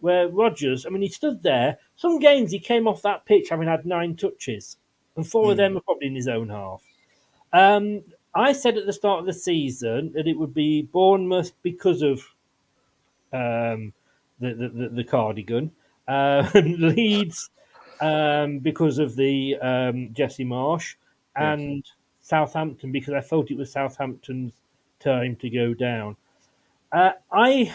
Where 0.00 0.28
Rodgers, 0.28 0.86
I 0.86 0.90
mean, 0.90 1.02
he 1.02 1.08
stood 1.08 1.42
there. 1.42 1.78
Some 1.96 2.18
games 2.18 2.50
he 2.50 2.58
came 2.58 2.86
off 2.86 3.02
that 3.02 3.24
pitch 3.24 3.48
having 3.48 3.68
had 3.68 3.86
nine 3.86 4.16
touches, 4.16 4.76
and 5.16 5.26
four 5.26 5.46
mm. 5.46 5.50
of 5.50 5.56
hmm. 5.56 5.58
them 5.58 5.76
are 5.76 5.82
probably 5.82 6.06
in 6.08 6.14
his 6.14 6.28
own 6.28 6.48
half. 6.48 6.82
Um, 7.52 8.02
I 8.34 8.52
said 8.52 8.76
at 8.76 8.86
the 8.86 8.92
start 8.92 9.20
of 9.20 9.26
the 9.26 9.32
season 9.32 10.12
that 10.14 10.26
it 10.26 10.38
would 10.38 10.52
be 10.52 10.82
Bournemouth 10.82 11.52
because 11.62 12.02
of 12.02 12.20
um, 13.32 13.92
the, 14.40 14.54
the, 14.54 14.68
the, 14.68 14.88
the, 14.88 15.04
cardigan, 15.04 15.72
uh, 16.06 16.48
Leeds 16.54 17.50
um, 18.00 18.58
because 18.58 18.98
of 18.98 19.16
the 19.16 19.56
um, 19.56 20.10
Jesse 20.12 20.44
Marsch 20.44 20.94
and 21.36 21.76
yes. 21.76 21.92
Southampton 22.22 22.92
because 22.92 23.14
I 23.14 23.20
felt 23.20 23.50
it 23.50 23.56
was 23.56 23.72
Southampton's 23.72 24.52
time 25.00 25.36
to 25.36 25.50
go 25.50 25.74
down. 25.74 26.16
Uh, 26.92 27.12
I, 27.32 27.74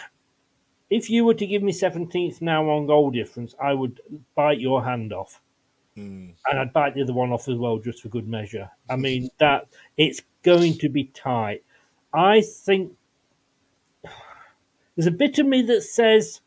if 0.90 1.10
you 1.10 1.26
were 1.26 1.34
to 1.34 1.48
give 1.48 1.64
me 1.64 1.72
seventeenth 1.72 2.42
now 2.42 2.70
on 2.70 2.88
goal 2.88 3.12
difference, 3.12 3.56
I 3.62 3.74
would 3.74 4.02
bite 4.36 4.60
your 4.60 4.84
hand 4.84 5.14
off, 5.14 5.42
mm. 5.98 6.34
and 6.48 6.60
I'd 6.60 6.74
bite 6.74 6.96
the 6.96 7.04
other 7.04 7.14
one 7.14 7.32
off 7.32 7.48
as 7.48 7.58
well 7.58 7.78
just 7.78 8.02
for 8.02 8.10
good 8.10 8.28
measure. 8.28 8.70
I 8.90 8.96
mean 9.08 9.30
that 9.40 9.68
it's 9.98 10.22
going 10.44 10.78
to 10.80 10.90
be 10.90 11.06
tight. 11.06 11.64
I 12.14 12.42
think 12.42 12.94
there's 14.96 15.08
a 15.08 15.12
bit 15.12 15.40
of 15.40 15.46
me 15.46 15.62
that 15.64 15.84
says 15.84 16.42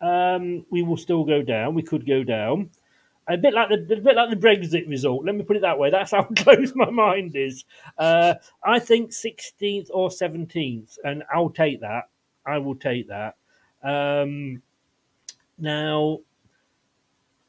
um, 0.00 0.64
we 0.70 0.82
will 0.82 0.96
still 0.96 1.24
go 1.24 1.42
down. 1.42 1.74
We 1.74 1.82
could 1.82 2.06
go 2.06 2.22
down 2.22 2.70
a 3.28 3.36
bit 3.36 3.54
like 3.54 3.68
the 3.68 3.74
a 3.74 4.00
bit 4.00 4.16
like 4.16 4.30
the 4.30 4.36
Brexit 4.36 4.88
result. 4.88 5.24
Let 5.24 5.34
me 5.34 5.42
put 5.42 5.56
it 5.56 5.62
that 5.62 5.78
way. 5.78 5.90
That's 5.90 6.10
how 6.10 6.22
close 6.36 6.72
my 6.74 6.90
mind 6.90 7.36
is. 7.36 7.64
Uh, 7.98 8.34
I 8.64 8.78
think 8.78 9.10
16th 9.10 9.88
or 9.92 10.08
17th, 10.08 10.98
and 11.04 11.22
I'll 11.32 11.50
take 11.50 11.80
that. 11.80 12.08
I 12.46 12.58
will 12.58 12.74
take 12.74 13.08
that. 13.08 13.36
Um, 13.82 14.62
now, 15.58 16.20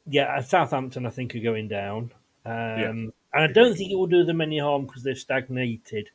yeah, 0.06 0.40
Southampton, 0.40 1.06
I 1.06 1.10
think, 1.10 1.34
are 1.34 1.40
going 1.40 1.68
down. 1.68 2.12
Um, 2.44 2.52
yeah. 2.54 2.88
And 2.88 3.12
I 3.34 3.46
don't 3.46 3.76
think 3.76 3.90
it 3.90 3.96
will 3.96 4.06
do 4.06 4.24
them 4.24 4.40
any 4.40 4.58
harm 4.58 4.86
because 4.86 5.02
they've 5.02 5.18
stagnated. 5.18 6.10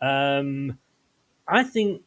Um, 0.00 0.78
I 1.48 1.64
think 1.64 2.02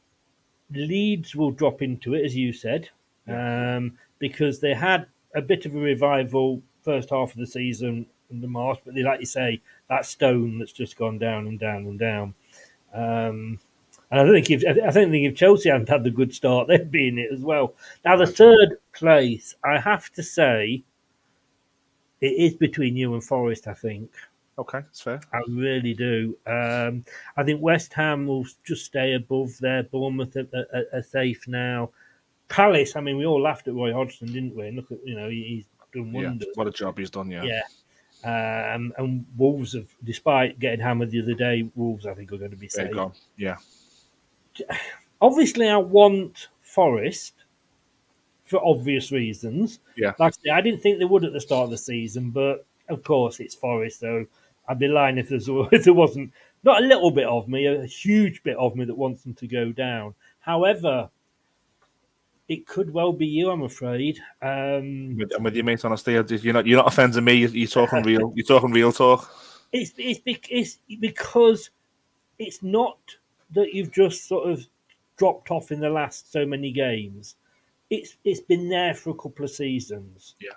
Leeds 0.71 1.35
will 1.35 1.51
drop 1.51 1.81
into 1.81 2.13
it, 2.13 2.23
as 2.23 2.35
you 2.35 2.53
said, 2.53 2.89
um, 3.27 3.97
because 4.19 4.59
they 4.59 4.73
had 4.73 5.07
a 5.35 5.41
bit 5.41 5.65
of 5.65 5.75
a 5.75 5.79
revival 5.79 6.61
first 6.85 7.09
half 7.09 7.31
of 7.31 7.37
the 7.37 7.47
season 7.47 8.05
in 8.29 8.41
the 8.41 8.47
March, 8.47 8.79
but 8.85 8.95
they 8.95 9.03
like 9.03 9.19
you 9.19 9.25
say, 9.25 9.61
that 9.89 10.05
stone 10.05 10.59
that's 10.59 10.71
just 10.71 10.97
gone 10.97 11.17
down 11.17 11.47
and 11.47 11.59
down 11.59 11.85
and 11.85 11.99
down. 11.99 12.33
Um, 12.93 13.59
and 14.11 14.21
I 14.21 14.31
think 14.31 14.51
if 14.51 14.63
I 14.65 14.91
don't 14.91 15.11
think 15.11 15.25
if 15.25 15.35
Chelsea 15.35 15.69
hadn't 15.69 15.89
had 15.89 16.03
the 16.03 16.11
good 16.11 16.33
start, 16.33 16.67
they'd 16.69 16.91
be 16.91 17.07
in 17.07 17.17
it 17.17 17.31
as 17.33 17.41
well. 17.41 17.75
Now 18.03 18.15
the 18.15 18.27
third 18.27 18.77
place, 18.93 19.55
I 19.63 19.79
have 19.79 20.11
to 20.13 20.23
say, 20.23 20.83
it 22.21 22.27
is 22.27 22.53
between 22.53 22.95
you 22.95 23.13
and 23.13 23.23
Forest. 23.23 23.67
I 23.67 23.73
think. 23.73 24.11
Okay, 24.57 24.79
that's 24.79 25.01
fair. 25.01 25.19
I 25.33 25.41
really 25.49 25.93
do. 25.93 26.37
Um, 26.47 27.03
I 27.35 27.43
think 27.43 27.61
West 27.61 27.91
Ham 27.93 28.25
will 28.25 28.45
just 28.63 28.85
stay 28.85 29.13
above 29.13 29.57
there. 29.59 29.83
Bournemouth 29.83 30.37
are, 30.37 30.47
are, 30.73 30.85
are, 30.93 31.03
safe 31.03 31.45
now. 31.45 31.89
Palace. 32.47 32.95
I 32.95 33.01
mean, 33.01 33.17
we 33.17 33.25
all 33.25 33.41
laughed 33.41 33.67
at 33.67 33.73
Roy 33.73 33.91
Hodgson, 33.91 34.31
didn't 34.31 34.55
we? 34.55 34.67
And 34.67 34.77
look 34.77 34.91
at 34.91 35.05
you 35.05 35.15
know 35.15 35.29
he's 35.29 35.65
done 35.95 36.13
wonders. 36.13 36.47
Yeah, 36.47 36.53
what 36.55 36.67
a 36.67 36.71
job 36.71 36.97
he's 36.97 37.09
done, 37.09 37.29
yeah. 37.29 37.43
Yeah. 37.43 37.63
Um, 38.23 38.93
and 38.97 39.25
Wolves 39.37 39.73
have, 39.73 39.87
despite 40.03 40.59
getting 40.59 40.79
hammered 40.79 41.11
the 41.11 41.21
other 41.21 41.33
day, 41.33 41.69
Wolves 41.75 42.05
I 42.05 42.13
think 42.13 42.31
are 42.31 42.37
going 42.37 42.51
to 42.51 42.57
be 42.57 42.69
safe. 42.69 42.95
Yeah. 43.37 43.57
Obviously, 45.21 45.69
I 45.69 45.77
want 45.77 46.49
Forest 46.61 47.33
for 48.45 48.63
obvious 48.65 49.11
reasons. 49.11 49.79
Yeah. 49.97 50.13
Like 50.19 50.33
I, 50.33 50.37
said, 50.43 50.53
I 50.53 50.61
didn't 50.61 50.81
think 50.81 50.99
they 50.99 51.05
would 51.05 51.25
at 51.25 51.33
the 51.33 51.41
start 51.41 51.65
of 51.65 51.69
the 51.71 51.77
season, 51.77 52.31
but 52.31 52.65
of 52.89 53.03
course 53.03 53.39
it's 53.39 53.55
Forest, 53.55 53.99
so 53.99 54.25
I'd 54.67 54.79
be 54.79 54.87
lying 54.87 55.17
if, 55.17 55.31
if 55.31 55.83
there 55.83 55.93
wasn't 55.93 56.31
not 56.63 56.83
a 56.83 56.85
little 56.85 57.11
bit 57.11 57.27
of 57.27 57.47
me, 57.47 57.65
a 57.67 57.85
huge 57.85 58.43
bit 58.43 58.57
of 58.57 58.75
me 58.75 58.85
that 58.85 58.97
wants 58.97 59.23
them 59.23 59.33
to 59.35 59.47
go 59.47 59.71
down. 59.71 60.15
However, 60.39 61.09
it 62.47 62.67
could 62.67 62.91
well 62.91 63.11
be 63.11 63.25
you, 63.25 63.49
I'm 63.49 63.63
afraid. 63.63 64.19
Um, 64.41 65.17
with, 65.17 65.31
with 65.39 65.55
you, 65.55 65.63
mate. 65.63 65.83
Honestly, 65.83 66.13
you're 66.13 66.53
not 66.53 66.67
you're 66.67 66.77
not 66.77 66.87
offending 66.87 67.23
me. 67.23 67.33
You're, 67.33 67.49
you're 67.49 67.67
talking 67.67 68.03
real. 68.03 68.33
You're 68.35 68.45
talking 68.45 68.71
real 68.71 68.91
talk. 68.91 69.29
It's 69.71 69.93
it's, 69.97 70.21
it's 70.25 70.79
because 70.99 71.71
it's 72.37 72.61
not 72.61 72.99
that 73.51 73.73
you've 73.73 73.91
just 73.91 74.27
sort 74.27 74.49
of 74.49 74.65
dropped 75.17 75.49
off 75.49 75.71
in 75.71 75.79
the 75.79 75.89
last 75.89 76.31
so 76.31 76.45
many 76.45 76.71
games. 76.71 77.35
It's 77.89 78.17
it's 78.23 78.41
been 78.41 78.69
there 78.69 78.93
for 78.93 79.09
a 79.11 79.15
couple 79.15 79.45
of 79.45 79.51
seasons. 79.51 80.35
Yeah, 80.39 80.51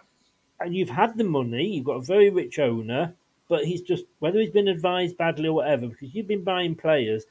and 0.60 0.74
you've 0.74 0.90
had 0.90 1.16
the 1.16 1.24
money. 1.24 1.66
You've 1.66 1.86
got 1.86 1.96
a 1.96 2.02
very 2.02 2.28
rich 2.28 2.58
owner, 2.58 3.14
but 3.48 3.64
he's 3.64 3.80
just 3.80 4.04
whether 4.18 4.40
he's 4.40 4.50
been 4.50 4.68
advised 4.68 5.16
badly 5.16 5.48
or 5.48 5.54
whatever. 5.54 5.88
Because 5.88 6.14
you've 6.14 6.28
been 6.28 6.44
buying 6.44 6.74
players 6.74 7.24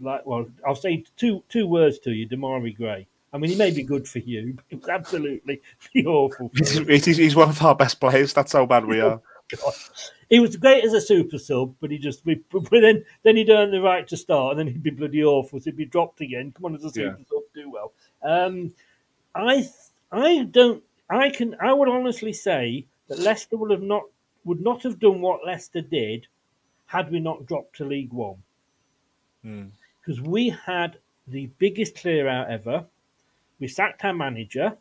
like 0.00 0.24
well, 0.24 0.46
I'll 0.66 0.74
say 0.74 1.04
two 1.18 1.44
two 1.50 1.66
words 1.66 1.98
to 2.00 2.12
you, 2.12 2.26
Demarai 2.26 2.74
Gray 2.74 3.06
I 3.32 3.38
mean, 3.38 3.50
he 3.50 3.56
may 3.56 3.70
be 3.70 3.82
good 3.82 4.06
for 4.06 4.18
you, 4.18 4.54
but 4.54 4.64
it 4.68 4.80
was 4.80 4.88
absolutely 4.88 5.62
awful. 6.06 6.50
He's, 6.54 7.04
he's, 7.04 7.34
one 7.34 7.48
of 7.48 7.62
our 7.62 7.74
best 7.74 7.98
players. 7.98 8.34
That's 8.34 8.52
how 8.52 8.66
bad 8.66 8.84
we 8.84 9.00
are. 9.00 9.20
He 10.28 10.40
was 10.40 10.56
great 10.56 10.84
as 10.84 10.92
a 10.92 11.00
super 11.00 11.38
sub, 11.38 11.74
but 11.80 11.90
he 11.90 11.98
just 11.98 12.24
we, 12.24 12.42
then 12.70 13.04
then 13.22 13.36
he'd 13.36 13.50
earn 13.50 13.70
the 13.70 13.80
right 13.80 14.06
to 14.08 14.16
start, 14.16 14.52
and 14.52 14.60
then 14.60 14.66
he'd 14.66 14.82
be 14.82 14.90
bloody 14.90 15.22
awful. 15.24 15.60
So 15.60 15.64
he'd 15.64 15.76
be 15.76 15.84
dropped 15.84 16.20
again. 16.20 16.52
Come 16.52 16.66
on, 16.66 16.74
as 16.74 16.84
a 16.84 16.90
super 16.90 17.16
yeah. 17.18 17.24
sub, 17.28 17.42
do 17.54 17.70
well. 17.70 17.92
Um, 18.22 18.72
I 19.34 19.68
I 20.10 20.44
don't. 20.44 20.82
I 21.10 21.30
can. 21.30 21.56
I 21.60 21.72
would 21.72 21.88
honestly 21.88 22.32
say 22.32 22.86
that 23.08 23.18
Leicester 23.18 23.56
would 23.56 23.70
have 23.70 23.82
not 23.82 24.04
would 24.44 24.60
not 24.60 24.82
have 24.82 24.98
done 24.98 25.20
what 25.20 25.44
Leicester 25.44 25.80
did 25.80 26.26
had 26.86 27.10
we 27.10 27.20
not 27.20 27.46
dropped 27.46 27.76
to 27.76 27.84
League 27.84 28.12
One. 28.12 28.42
Hmm. 29.42 29.64
Because 30.00 30.20
mm. 30.20 30.28
we 30.28 30.48
had 30.48 30.98
the 31.26 31.46
biggest 31.58 31.96
clear 31.96 32.28
out 32.28 32.50
ever. 32.50 32.84
We 33.62 33.68
sacked 33.68 34.04
our 34.04 34.12
manager. 34.12 34.76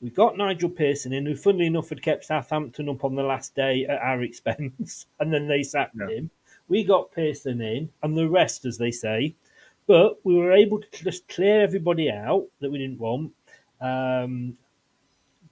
We 0.00 0.10
got 0.10 0.36
Nigel 0.36 0.70
Pearson 0.70 1.12
in, 1.12 1.26
who, 1.26 1.34
funnily 1.34 1.66
enough, 1.66 1.88
had 1.88 2.00
kept 2.00 2.24
Southampton 2.24 2.88
up 2.88 3.02
on 3.02 3.16
the 3.16 3.24
last 3.24 3.56
day 3.56 3.84
at 3.84 4.00
our 4.00 4.22
expense, 4.30 5.06
and 5.18 5.34
then 5.34 5.48
they 5.48 5.64
sacked 5.64 5.96
yeah. 5.98 6.18
him. 6.18 6.30
We 6.68 6.84
got 6.84 7.10
Pearson 7.10 7.60
in, 7.60 7.90
and 8.04 8.16
the 8.16 8.28
rest, 8.28 8.64
as 8.64 8.78
they 8.78 8.92
say. 8.92 9.34
But 9.88 10.24
we 10.24 10.36
were 10.36 10.52
able 10.52 10.80
to 10.80 11.04
just 11.04 11.26
clear 11.26 11.62
everybody 11.62 12.08
out 12.12 12.46
that 12.60 12.70
we 12.70 12.78
didn't 12.78 13.00
want. 13.00 13.32
Um, 13.80 14.56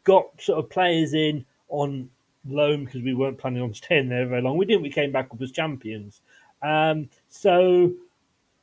got 0.04 0.40
sort 0.40 0.60
of 0.60 0.70
players 0.70 1.14
in 1.14 1.44
on 1.70 2.08
loan 2.46 2.84
because 2.84 3.02
we 3.02 3.14
weren't 3.14 3.38
planning 3.38 3.62
on 3.62 3.74
staying 3.82 4.10
there 4.10 4.28
very 4.28 4.42
long. 4.42 4.56
We 4.56 4.64
didn't. 4.64 4.82
We 4.84 4.90
came 4.90 5.10
back 5.10 5.30
up 5.32 5.42
as 5.42 5.50
champions. 5.50 6.20
Um, 6.62 7.08
so 7.28 7.94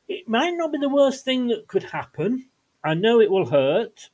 it 0.08 0.26
might 0.26 0.54
not 0.56 0.72
be 0.72 0.78
the 0.78 0.88
worst 0.88 1.26
thing 1.26 1.48
that 1.48 1.68
could 1.68 1.82
happen. 1.82 2.48
I 2.86 2.94
know 2.94 3.20
it 3.20 3.30
will 3.30 3.46
hurt. 3.46 4.10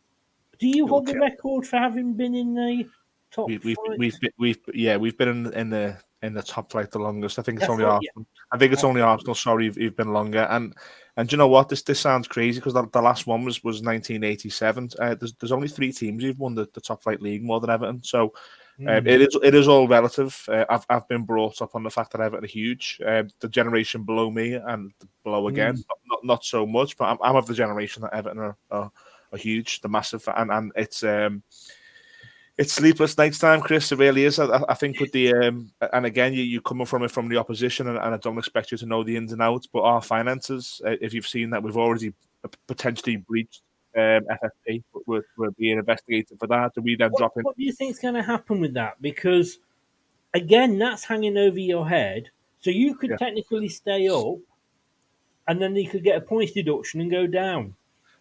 Do 0.58 0.68
you 0.68 0.86
hold 0.86 1.06
the 1.06 1.18
record 1.18 1.66
for 1.66 1.76
having 1.76 2.14
been 2.14 2.34
in 2.34 2.54
the 2.54 2.88
top? 3.30 3.48
We, 3.48 3.58
we've, 3.58 3.76
we've, 3.86 3.98
we've, 3.98 4.32
we've, 4.38 4.58
yeah, 4.74 4.96
we've 4.96 5.18
been 5.18 5.28
in, 5.28 5.52
in 5.54 5.70
the 5.70 5.98
in 6.22 6.34
the 6.34 6.42
top 6.42 6.70
flight 6.70 6.90
the 6.90 6.98
longest. 6.98 7.38
I 7.38 7.42
think 7.42 7.58
it's 7.58 7.62
That's 7.62 7.72
only 7.72 7.84
Arsenal. 7.84 8.00
Yeah. 8.16 8.22
I 8.52 8.58
think 8.58 8.72
it's 8.72 8.84
only 8.84 9.00
Arsenal. 9.00 9.34
Sorry, 9.34 9.64
you've, 9.64 9.76
you've 9.76 9.96
been 9.96 10.12
longer. 10.12 10.46
And 10.50 10.74
and 11.16 11.30
you 11.30 11.36
know 11.36 11.48
what? 11.48 11.68
This 11.68 11.82
this 11.82 12.00
sounds 12.00 12.28
crazy 12.28 12.60
because 12.60 12.74
the, 12.74 12.86
the, 12.92 13.02
last 13.02 13.26
one 13.26 13.44
was 13.44 13.62
was 13.64 13.82
1987. 13.82 14.90
Uh, 14.98 15.14
there's 15.16 15.34
there's 15.34 15.52
only 15.52 15.68
three 15.68 15.92
teams 15.92 16.22
who've 16.22 16.38
won 16.38 16.54
the, 16.54 16.68
the 16.72 16.80
top 16.80 17.02
flight 17.02 17.20
league 17.20 17.44
more 17.44 17.60
than 17.60 17.70
Everton. 17.70 18.02
So. 18.02 18.32
Mm. 18.80 18.98
Um, 18.98 19.06
it 19.06 19.20
is 19.20 19.36
it 19.42 19.54
is 19.54 19.68
all 19.68 19.86
relative. 19.86 20.42
Uh, 20.48 20.64
I've 20.68 20.86
I've 20.88 21.08
been 21.08 21.24
brought 21.24 21.60
up 21.60 21.74
on 21.74 21.82
the 21.82 21.90
fact 21.90 22.12
that 22.12 22.20
Everton 22.20 22.44
are 22.44 22.48
huge. 22.48 23.00
Uh, 23.06 23.24
the 23.40 23.48
generation 23.48 24.02
below 24.02 24.30
me 24.30 24.54
and 24.54 24.92
below 25.24 25.48
again, 25.48 25.74
mm. 25.74 25.84
not, 25.88 25.98
not, 26.06 26.24
not 26.24 26.44
so 26.44 26.66
much. 26.66 26.96
But 26.96 27.06
I'm, 27.06 27.18
I'm 27.22 27.36
of 27.36 27.46
the 27.46 27.54
generation 27.54 28.02
that 28.02 28.14
Everton 28.14 28.38
are, 28.38 28.56
are, 28.70 28.90
are 29.32 29.38
huge, 29.38 29.80
the 29.82 29.88
massive, 29.88 30.26
and 30.36 30.50
and 30.50 30.72
it's 30.74 31.04
um 31.04 31.42
it's 32.58 32.72
sleepless 32.72 33.16
nights 33.16 33.38
time, 33.38 33.60
Chris. 33.60 33.92
It 33.92 33.98
really 33.98 34.24
is. 34.24 34.38
I, 34.38 34.62
I 34.68 34.74
think 34.74 35.00
with 35.00 35.12
the 35.12 35.34
um, 35.34 35.72
and 35.92 36.06
again, 36.06 36.32
you 36.32 36.42
you 36.42 36.60
coming 36.60 36.86
from 36.86 37.02
it 37.02 37.10
from 37.10 37.28
the 37.28 37.38
opposition, 37.38 37.88
and, 37.88 37.98
and, 37.98 38.14
I 38.14 38.18
don't 38.18 38.38
expect 38.38 38.72
you 38.72 38.78
to 38.78 38.86
know 38.86 39.02
the 39.02 39.16
ins 39.16 39.32
and 39.32 39.42
outs. 39.42 39.66
But 39.66 39.82
our 39.82 40.02
finances, 40.02 40.80
uh, 40.86 40.96
if 41.00 41.14
you've 41.14 41.26
seen 41.26 41.50
that, 41.50 41.62
we've 41.62 41.76
already 41.76 42.12
potentially 42.66 43.16
breached 43.16 43.62
um, 43.96 44.26
FFP. 44.42 44.82
We're, 45.06 45.22
we're 45.36 45.50
being 45.52 45.78
investigated 45.78 46.38
for 46.38 46.46
that. 46.48 46.74
Do 46.74 46.80
we 46.80 46.96
then 46.96 47.10
what, 47.10 47.18
drop 47.18 47.32
in? 47.36 47.42
What 47.42 47.56
do 47.56 47.64
you 47.64 47.72
think 47.72 47.92
is 47.92 47.98
going 47.98 48.14
to 48.14 48.22
happen 48.22 48.60
with 48.60 48.74
that? 48.74 49.00
Because 49.00 49.58
again, 50.34 50.78
that's 50.78 51.04
hanging 51.04 51.36
over 51.36 51.58
your 51.58 51.88
head. 51.88 52.30
So 52.60 52.70
you 52.70 52.94
could 52.94 53.10
yeah. 53.10 53.16
technically 53.16 53.68
stay 53.68 54.08
up, 54.08 54.38
and 55.48 55.60
then 55.60 55.74
you 55.74 55.88
could 55.88 56.04
get 56.04 56.16
a 56.16 56.20
points 56.20 56.52
deduction 56.52 57.00
and 57.00 57.10
go 57.10 57.26
down. 57.26 57.74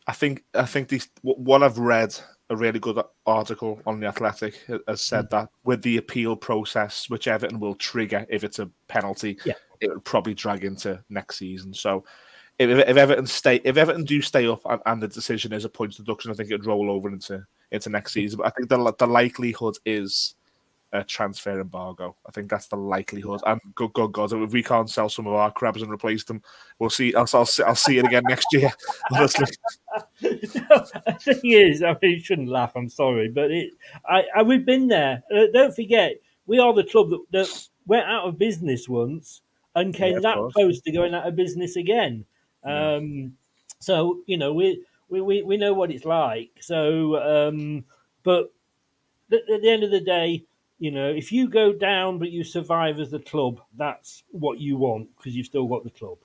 I 0.08 0.14
think 0.14 0.44
I 0.56 0.66
think 0.66 0.88
these 0.88 1.08
what 1.22 1.64
I've 1.64 1.78
read 1.78 2.18
a 2.50 2.56
really 2.56 2.80
good 2.80 3.02
article 3.26 3.80
on 3.86 4.02
the 4.02 4.08
Athletic 4.08 4.56
has 4.88 5.00
said 5.00 5.28
mm. 5.28 5.30
that 5.30 5.50
with 5.64 5.82
the 5.84 5.98
appeal 5.98 6.36
process, 6.36 7.10
which 7.10 7.30
Everton 7.30 7.62
will 7.62 7.76
trigger 7.76 8.26
if 8.30 8.44
it's 8.44 8.60
a 8.60 8.70
penalty, 8.90 9.38
yeah. 9.46 9.54
it 9.80 9.90
will 9.90 10.02
probably 10.02 10.34
drag 10.34 10.66
into 10.66 11.02
next 11.10 11.38
season. 11.38 11.74
So 11.74 12.04
if, 12.60 12.70
if 12.70 12.98
Everton 12.98 13.28
stay, 13.28 13.62
if 13.64 13.78
Everton 13.78 14.04
do 14.04 14.22
stay 14.22 14.48
up 14.48 14.62
and, 14.66 14.82
and 14.86 15.02
the 15.02 15.08
decision 15.08 15.54
is 15.54 15.66
a 15.66 15.70
points 15.70 15.98
deduction, 15.98 16.32
I 16.32 16.36
think 16.36 16.50
it'd 16.50 16.66
roll 16.66 16.92
over 16.92 17.10
into 17.10 17.46
into 17.72 17.90
next 17.90 18.14
season. 18.14 18.38
But 18.38 18.48
I 18.48 18.50
think 18.52 18.70
the 18.70 18.94
the 18.98 19.08
likelihood 19.08 19.76
is 19.86 20.36
a 20.94 21.04
transfer 21.04 21.60
embargo. 21.60 22.16
I 22.28 22.32
think 22.32 22.50
that's 22.50 22.68
the 22.68 22.76
likelihood. 22.76 23.42
And 23.46 23.60
good, 23.76 23.94
good 23.94 24.12
God, 24.12 24.34
if 24.34 24.52
we 24.52 24.62
can't 24.62 24.90
sell 24.90 25.10
some 25.10 25.28
of 25.28 25.34
our 25.34 25.52
crabs 25.52 25.82
and 25.82 25.92
replace 25.92 26.24
them, 26.24 26.42
we'll 26.80 26.90
see. 26.90 27.16
I'll, 27.16 27.28
I'll, 27.34 27.48
I'll 27.66 27.76
see 27.76 27.98
it 27.98 28.06
again 28.06 28.24
next 28.28 28.48
year. 28.52 28.70
Honestly, 29.12 29.48
the 30.22 31.18
thing 31.20 31.52
is, 31.52 31.82
I 31.82 31.96
mean, 32.02 32.12
you 32.12 32.20
shouldn't 32.20 32.50
laugh. 32.50 32.74
I'm 32.76 32.90
sorry, 32.90 33.30
but 33.30 33.52
it, 33.52 33.74
I, 34.06 34.24
I 34.36 34.44
we've 34.44 34.66
been 34.66 34.88
there. 34.88 35.24
Uh, 35.34 35.46
don't 35.54 35.76
forget, 35.76 36.18
we 36.46 36.60
are 36.60 36.74
the 36.74 36.84
club 36.84 37.10
that, 37.10 37.24
that, 37.32 37.68
went 37.88 38.06
out 38.06 38.28
of 38.28 38.38
business 38.38 38.88
once 38.88 39.42
and 39.76 39.94
came 39.94 40.14
yeah, 40.14 40.20
that 40.20 40.36
course. 40.36 40.54
close 40.54 40.82
to 40.82 40.92
going 40.92 41.16
out 41.16 41.28
of 41.28 41.36
business 41.36 41.78
again. 41.78 42.24
Um, 42.64 43.34
so 43.80 44.20
you 44.26 44.38
know, 44.38 44.54
we, 44.54 44.84
we 45.10 45.22
we 45.22 45.44
we 45.44 45.58
know 45.58 45.74
what 45.74 45.92
it's 45.92 46.06
like. 46.06 46.52
So, 46.60 47.48
um, 47.50 47.86
but 48.24 48.52
at 49.32 49.48
the 49.48 49.70
end 49.70 49.84
of 49.84 49.92
the 49.92 50.02
day 50.02 50.46
you 50.82 50.90
know, 50.90 51.10
if 51.10 51.32
you 51.32 51.48
go 51.48 51.72
down 51.72 52.18
but 52.18 52.32
you 52.32 52.44
survive 52.44 53.00
as 53.00 53.14
a 53.14 53.20
club, 53.20 53.62
that's 53.78 54.24
what 54.32 54.60
you 54.60 54.78
want 54.78 55.16
because 55.16 55.36
you've 55.36 55.46
still 55.46 55.68
got 55.68 55.84
the 55.84 55.92
club. 55.92 56.18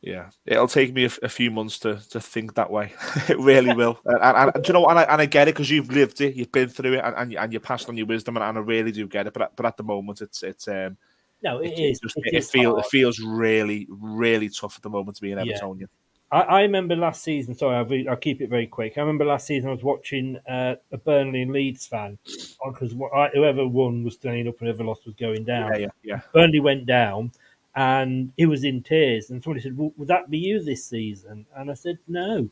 Yeah, 0.00 0.30
it'll 0.46 0.66
take 0.66 0.94
me 0.94 1.04
a, 1.04 1.10
a, 1.22 1.28
few 1.28 1.50
months 1.50 1.78
to, 1.80 2.00
to 2.08 2.18
think 2.18 2.54
that 2.54 2.70
way. 2.70 2.94
it 3.28 3.38
really 3.38 3.74
will. 3.74 4.00
And, 4.06 4.22
and, 4.22 4.54
and, 4.54 4.64
do 4.64 4.68
you 4.68 4.72
know 4.72 4.80
what? 4.80 4.92
And 4.92 5.00
I, 5.00 5.02
and 5.02 5.20
I 5.20 5.26
get 5.26 5.48
it 5.48 5.54
because 5.54 5.68
you've 5.68 5.92
lived 5.92 6.22
it, 6.22 6.34
you've 6.34 6.50
been 6.50 6.70
through 6.70 6.94
it, 6.94 7.02
and, 7.04 7.14
and, 7.14 7.34
and 7.34 7.52
you 7.52 7.60
passed 7.60 7.90
on 7.90 7.98
your 7.98 8.06
wisdom, 8.06 8.38
and, 8.38 8.58
I 8.58 8.60
really 8.62 8.90
do 8.90 9.06
get 9.06 9.26
it. 9.26 9.34
But 9.34 9.54
but 9.54 9.66
at 9.66 9.76
the 9.76 9.82
moment, 9.82 10.22
it's 10.22 10.42
it's 10.42 10.66
um, 10.66 10.96
no, 11.42 11.58
it, 11.58 11.72
it 11.72 11.78
is. 11.78 12.00
Just, 12.00 12.16
it, 12.18 12.34
it, 12.34 12.44
feels 12.44 12.78
it 12.78 12.86
feels 12.86 13.18
really 13.20 13.86
really 13.90 14.48
tough 14.48 14.76
at 14.76 14.82
the 14.82 14.90
moment 14.90 15.16
to 15.16 15.22
be 15.22 15.32
an 15.32 15.38
Evertonian. 15.38 15.80
Yeah. 15.80 15.86
I, 16.32 16.40
I 16.40 16.60
remember 16.62 16.94
last 16.94 17.22
season. 17.22 17.54
Sorry, 17.54 17.76
I'll, 17.76 18.10
I'll, 18.10 18.16
keep 18.16 18.40
it 18.40 18.48
very 18.48 18.66
quick. 18.66 18.96
I 18.96 19.00
remember 19.00 19.24
last 19.24 19.46
season 19.46 19.68
I 19.68 19.72
was 19.72 19.82
watching 19.82 20.36
uh, 20.48 20.76
a 20.92 20.98
Burnley 20.98 21.42
and 21.42 21.52
Leeds 21.52 21.86
fan 21.86 22.18
because 22.64 22.92
whoever 23.34 23.66
won 23.66 24.04
was 24.04 24.14
staying 24.14 24.46
up 24.46 24.58
and 24.60 24.68
whoever 24.68 24.84
lost 24.84 25.06
was 25.06 25.14
going 25.14 25.44
down. 25.44 25.72
Yeah, 25.72 25.78
yeah, 25.78 25.88
yeah. 26.04 26.20
Burnley 26.32 26.60
went 26.60 26.86
down, 26.86 27.32
and 27.74 28.32
he 28.36 28.46
was 28.46 28.64
in 28.64 28.82
tears. 28.82 29.30
And 29.30 29.42
somebody 29.42 29.62
said, 29.62 29.76
well, 29.76 29.92
"Would 29.96 30.08
that 30.08 30.30
be 30.30 30.38
you 30.38 30.62
this 30.62 30.86
season?" 30.86 31.46
And 31.56 31.70
I 31.70 31.74
said, 31.74 31.98
"No." 32.06 32.48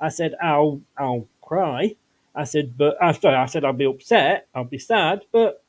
I 0.00 0.08
said, 0.08 0.34
"I'll 0.42 0.80
I'll 0.96 1.26
cry." 1.40 1.96
I 2.34 2.44
said, 2.44 2.76
"But 2.76 2.96
I'm 3.02 3.14
sorry." 3.14 3.36
I 3.36 3.46
said, 3.46 3.64
"I'll 3.64 3.72
be 3.72 3.86
upset. 3.86 4.46
I'll 4.54 4.64
be 4.64 4.78
sad." 4.78 5.22
But 5.32 5.64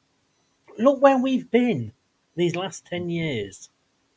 look 0.78 1.02
where 1.02 1.18
we've 1.18 1.50
been 1.50 1.92
these 2.38 2.56
last 2.56 2.86
ten 2.86 3.10
years. 3.10 3.70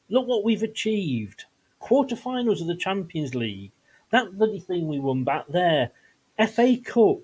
Look 0.09 0.27
what 0.27 0.45
we've 0.45 0.63
achieved 0.63 1.45
quarterfinals 1.81 2.61
of 2.61 2.67
the 2.67 2.77
Champions 2.77 3.35
League, 3.35 3.73
that 4.11 4.37
bloody 4.37 4.61
thing 4.61 4.87
we 4.87 5.01
won 5.01 5.25
back 5.25 5.47
there, 5.49 5.91
FA 6.49 6.77
Cup, 6.85 7.19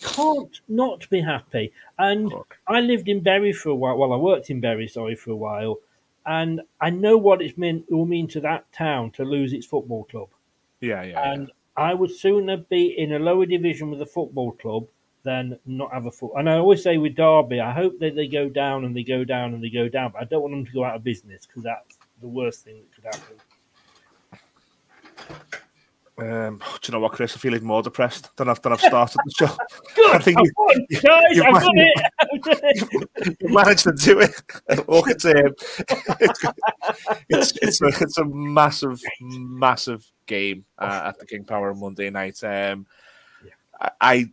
can't 0.00 0.60
not 0.68 1.08
be 1.10 1.20
happy. 1.20 1.72
And 1.98 2.32
I 2.66 2.80
lived 2.80 3.08
in 3.08 3.22
Bury 3.22 3.52
for 3.52 3.70
a 3.70 3.74
while. 3.74 3.96
Well, 3.96 4.12
I 4.12 4.16
worked 4.16 4.50
in 4.50 4.60
Bury, 4.60 4.88
sorry, 4.88 5.16
for 5.16 5.30
a 5.30 5.36
while, 5.36 5.78
and 6.24 6.60
I 6.80 6.90
know 6.90 7.16
what 7.16 7.42
it's 7.42 7.56
meant. 7.56 7.86
It 7.88 7.94
will 7.94 8.06
mean 8.06 8.28
to 8.28 8.40
that 8.40 8.70
town 8.72 9.10
to 9.12 9.24
lose 9.24 9.52
its 9.52 9.66
football 9.66 10.04
club. 10.04 10.28
Yeah, 10.80 11.02
yeah. 11.02 11.32
And 11.32 11.48
yeah. 11.48 11.54
I 11.76 11.94
would 11.94 12.10
sooner 12.10 12.56
be 12.56 12.94
in 12.98 13.12
a 13.12 13.18
lower 13.18 13.46
division 13.46 13.90
with 13.90 14.02
a 14.02 14.06
football 14.06 14.52
club 14.52 14.86
than 15.26 15.58
not 15.66 15.92
have 15.92 16.06
a 16.06 16.10
foot. 16.10 16.32
And 16.36 16.48
I 16.48 16.54
always 16.54 16.82
say 16.82 16.96
with 16.96 17.16
Derby, 17.16 17.60
I 17.60 17.72
hope 17.72 17.98
that 17.98 18.14
they 18.14 18.28
go 18.28 18.48
down 18.48 18.84
and 18.84 18.96
they 18.96 19.02
go 19.02 19.24
down 19.24 19.52
and 19.52 19.62
they 19.62 19.68
go 19.68 19.88
down, 19.88 20.12
but 20.12 20.22
I 20.22 20.24
don't 20.24 20.40
want 20.40 20.54
them 20.54 20.64
to 20.64 20.72
go 20.72 20.84
out 20.84 20.94
of 20.94 21.02
business 21.02 21.44
because 21.44 21.64
that's 21.64 21.98
the 22.20 22.28
worst 22.28 22.64
thing 22.64 22.76
that 22.80 22.94
could 22.94 23.04
happen. 23.04 23.36
Um, 26.18 26.58
do 26.58 26.64
you 26.86 26.92
know 26.92 27.00
what, 27.00 27.12
Chris? 27.12 27.34
I 27.34 27.38
feel 27.38 27.54
even 27.54 27.66
more 27.66 27.82
depressed 27.82 28.34
than 28.36 28.48
I've, 28.48 28.62
than 28.62 28.72
I've 28.72 28.80
started 28.80 29.18
the 29.24 29.32
show. 29.36 29.56
Good, 29.96 30.14
I 30.14 30.18
think 30.18 30.38
you, 30.42 30.52
you, 30.88 31.00
guys, 31.00 31.22
you've, 31.32 31.44
I've 31.44 31.62
done 31.62 31.74
it. 31.74 33.36
you 33.40 33.48
managed 33.52 33.82
to 33.82 33.92
do 33.92 34.20
it. 34.20 34.40
Look, 34.88 35.10
it's, 35.10 35.24
um, 35.26 35.54
it's, 37.28 37.52
it's, 37.60 37.82
a, 37.82 37.88
it's 38.02 38.16
a 38.16 38.24
massive, 38.24 39.02
massive 39.20 40.10
game 40.24 40.64
uh, 40.78 41.02
at 41.06 41.18
the 41.18 41.26
King 41.26 41.44
Power 41.44 41.72
on 41.72 41.80
Monday 41.80 42.08
night. 42.08 42.42
Um, 42.42 42.86
I, 43.78 43.90
I 44.00 44.30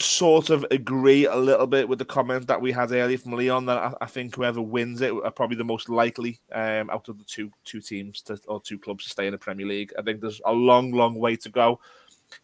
sort 0.00 0.50
of 0.50 0.64
agree 0.70 1.26
a 1.26 1.36
little 1.36 1.66
bit 1.66 1.88
with 1.88 1.98
the 1.98 2.04
comment 2.04 2.46
that 2.46 2.60
we 2.60 2.72
had 2.72 2.92
earlier 2.92 3.18
from 3.18 3.32
Leon 3.32 3.66
that 3.66 3.76
I, 3.76 3.94
I 4.00 4.06
think 4.06 4.34
whoever 4.34 4.60
wins 4.60 5.00
it 5.00 5.12
are 5.12 5.30
probably 5.30 5.56
the 5.56 5.64
most 5.64 5.88
likely 5.88 6.40
um, 6.52 6.90
out 6.90 7.08
of 7.08 7.18
the 7.18 7.24
two 7.24 7.50
two 7.64 7.80
teams 7.80 8.22
to, 8.22 8.40
or 8.48 8.60
two 8.60 8.78
clubs 8.78 9.04
to 9.04 9.10
stay 9.10 9.26
in 9.26 9.32
the 9.32 9.38
Premier 9.38 9.66
League. 9.66 9.92
I 9.98 10.02
think 10.02 10.20
there's 10.20 10.40
a 10.46 10.52
long, 10.52 10.92
long 10.92 11.14
way 11.14 11.36
to 11.36 11.48
go. 11.50 11.80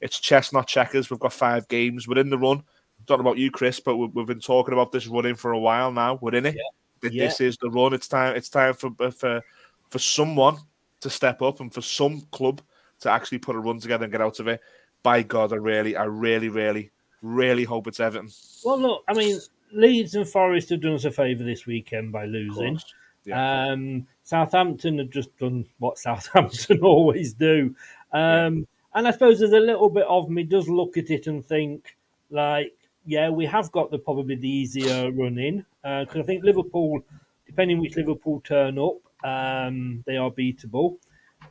It's 0.01 0.21
chess, 0.21 0.53
not 0.53 0.67
checkers. 0.67 1.11
We've 1.11 1.19
got 1.19 1.33
five 1.33 1.67
games. 1.69 2.07
We're 2.07 2.19
in 2.19 2.31
the 2.31 2.39
run. 2.39 2.63
Don't 3.07 3.19
know 3.19 3.29
about 3.31 3.39
you, 3.39 3.51
Chris, 3.51 3.81
but 3.81 3.97
we've, 3.97 4.15
we've 4.15 4.27
been 4.27 4.41
talking 4.41 4.75
about 4.75 4.93
this 4.93 5.07
running 5.07 5.35
for 5.35 5.53
a 5.53 5.59
while 5.59 5.91
now. 5.91 6.19
We're 6.21 6.35
in 6.35 6.47
it. 6.47 6.57
Yeah. 6.57 7.11
This 7.11 7.41
yeah. 7.41 7.47
is 7.47 7.57
the 7.57 7.71
run. 7.71 7.95
It's 7.95 8.09
time. 8.09 8.37
It's 8.37 8.51
time 8.51 8.75
for 8.75 8.91
for 9.11 9.43
for 9.89 9.99
someone 9.99 10.59
to 11.01 11.09
step 11.11 11.43
up 11.43 11.61
and 11.61 11.73
for 11.73 11.81
some 11.81 12.23
club 12.33 12.61
to 13.01 13.11
actually 13.11 13.39
put 13.39 13.57
a 13.57 13.59
run 13.59 13.79
together 13.79 14.05
and 14.05 14.13
get 14.13 14.21
out 14.21 14.41
of 14.41 14.49
it. 14.49 14.61
By 15.03 15.23
God, 15.23 15.53
I 15.53 15.57
really, 15.57 15.97
I 15.97 16.05
really, 16.05 16.49
really 16.49 16.91
really 17.23 17.65
hope 17.65 17.87
it's 17.87 18.01
Everton. 18.01 18.31
Well, 18.65 18.79
look, 18.79 19.05
I 19.09 19.15
mean, 19.15 19.39
Leeds 19.73 20.15
and 20.15 20.29
Forest 20.29 20.71
have 20.71 20.81
done 20.81 20.95
us 20.95 21.05
a 21.05 21.11
favour 21.11 21.45
this 21.45 21.67
weekend 21.67 22.13
by 22.13 22.25
losing. 22.27 22.79
Yeah. 23.25 23.69
Um, 23.71 24.07
Southampton 24.23 24.99
have 24.99 25.11
just 25.11 25.37
done 25.39 25.67
what 25.79 25.99
Southampton 25.99 26.81
always 26.81 27.35
do. 27.35 27.75
Um, 28.13 28.59
yeah. 28.59 28.65
And 28.95 29.07
I 29.07 29.11
suppose 29.11 29.39
there's 29.39 29.53
a 29.53 29.61
little 29.61 29.91
bit 29.91 30.07
of 30.09 30.31
me 30.31 30.43
does 30.43 30.69
look 30.69 30.97
at 30.97 31.11
it 31.11 31.27
and 31.27 31.45
think, 31.45 31.97
like, 32.31 32.75
yeah, 33.05 33.29
we 33.31 33.47
have 33.47 33.71
got 33.73 33.91
the 33.91 33.99
probably 33.99 34.35
the 34.35 34.49
easier 34.49 35.11
run 35.13 35.39
in 35.39 35.65
because 35.83 36.17
uh, 36.17 36.21
I 36.21 36.23
think 36.23 36.45
Liverpool, 36.45 37.01
depending 37.47 37.81
which 37.81 37.97
Liverpool 37.97 38.41
turn 38.45 38.79
up, 38.79 38.97
um, 39.25 40.03
they 40.07 40.17
are 40.17 40.31
beatable. 40.31 40.97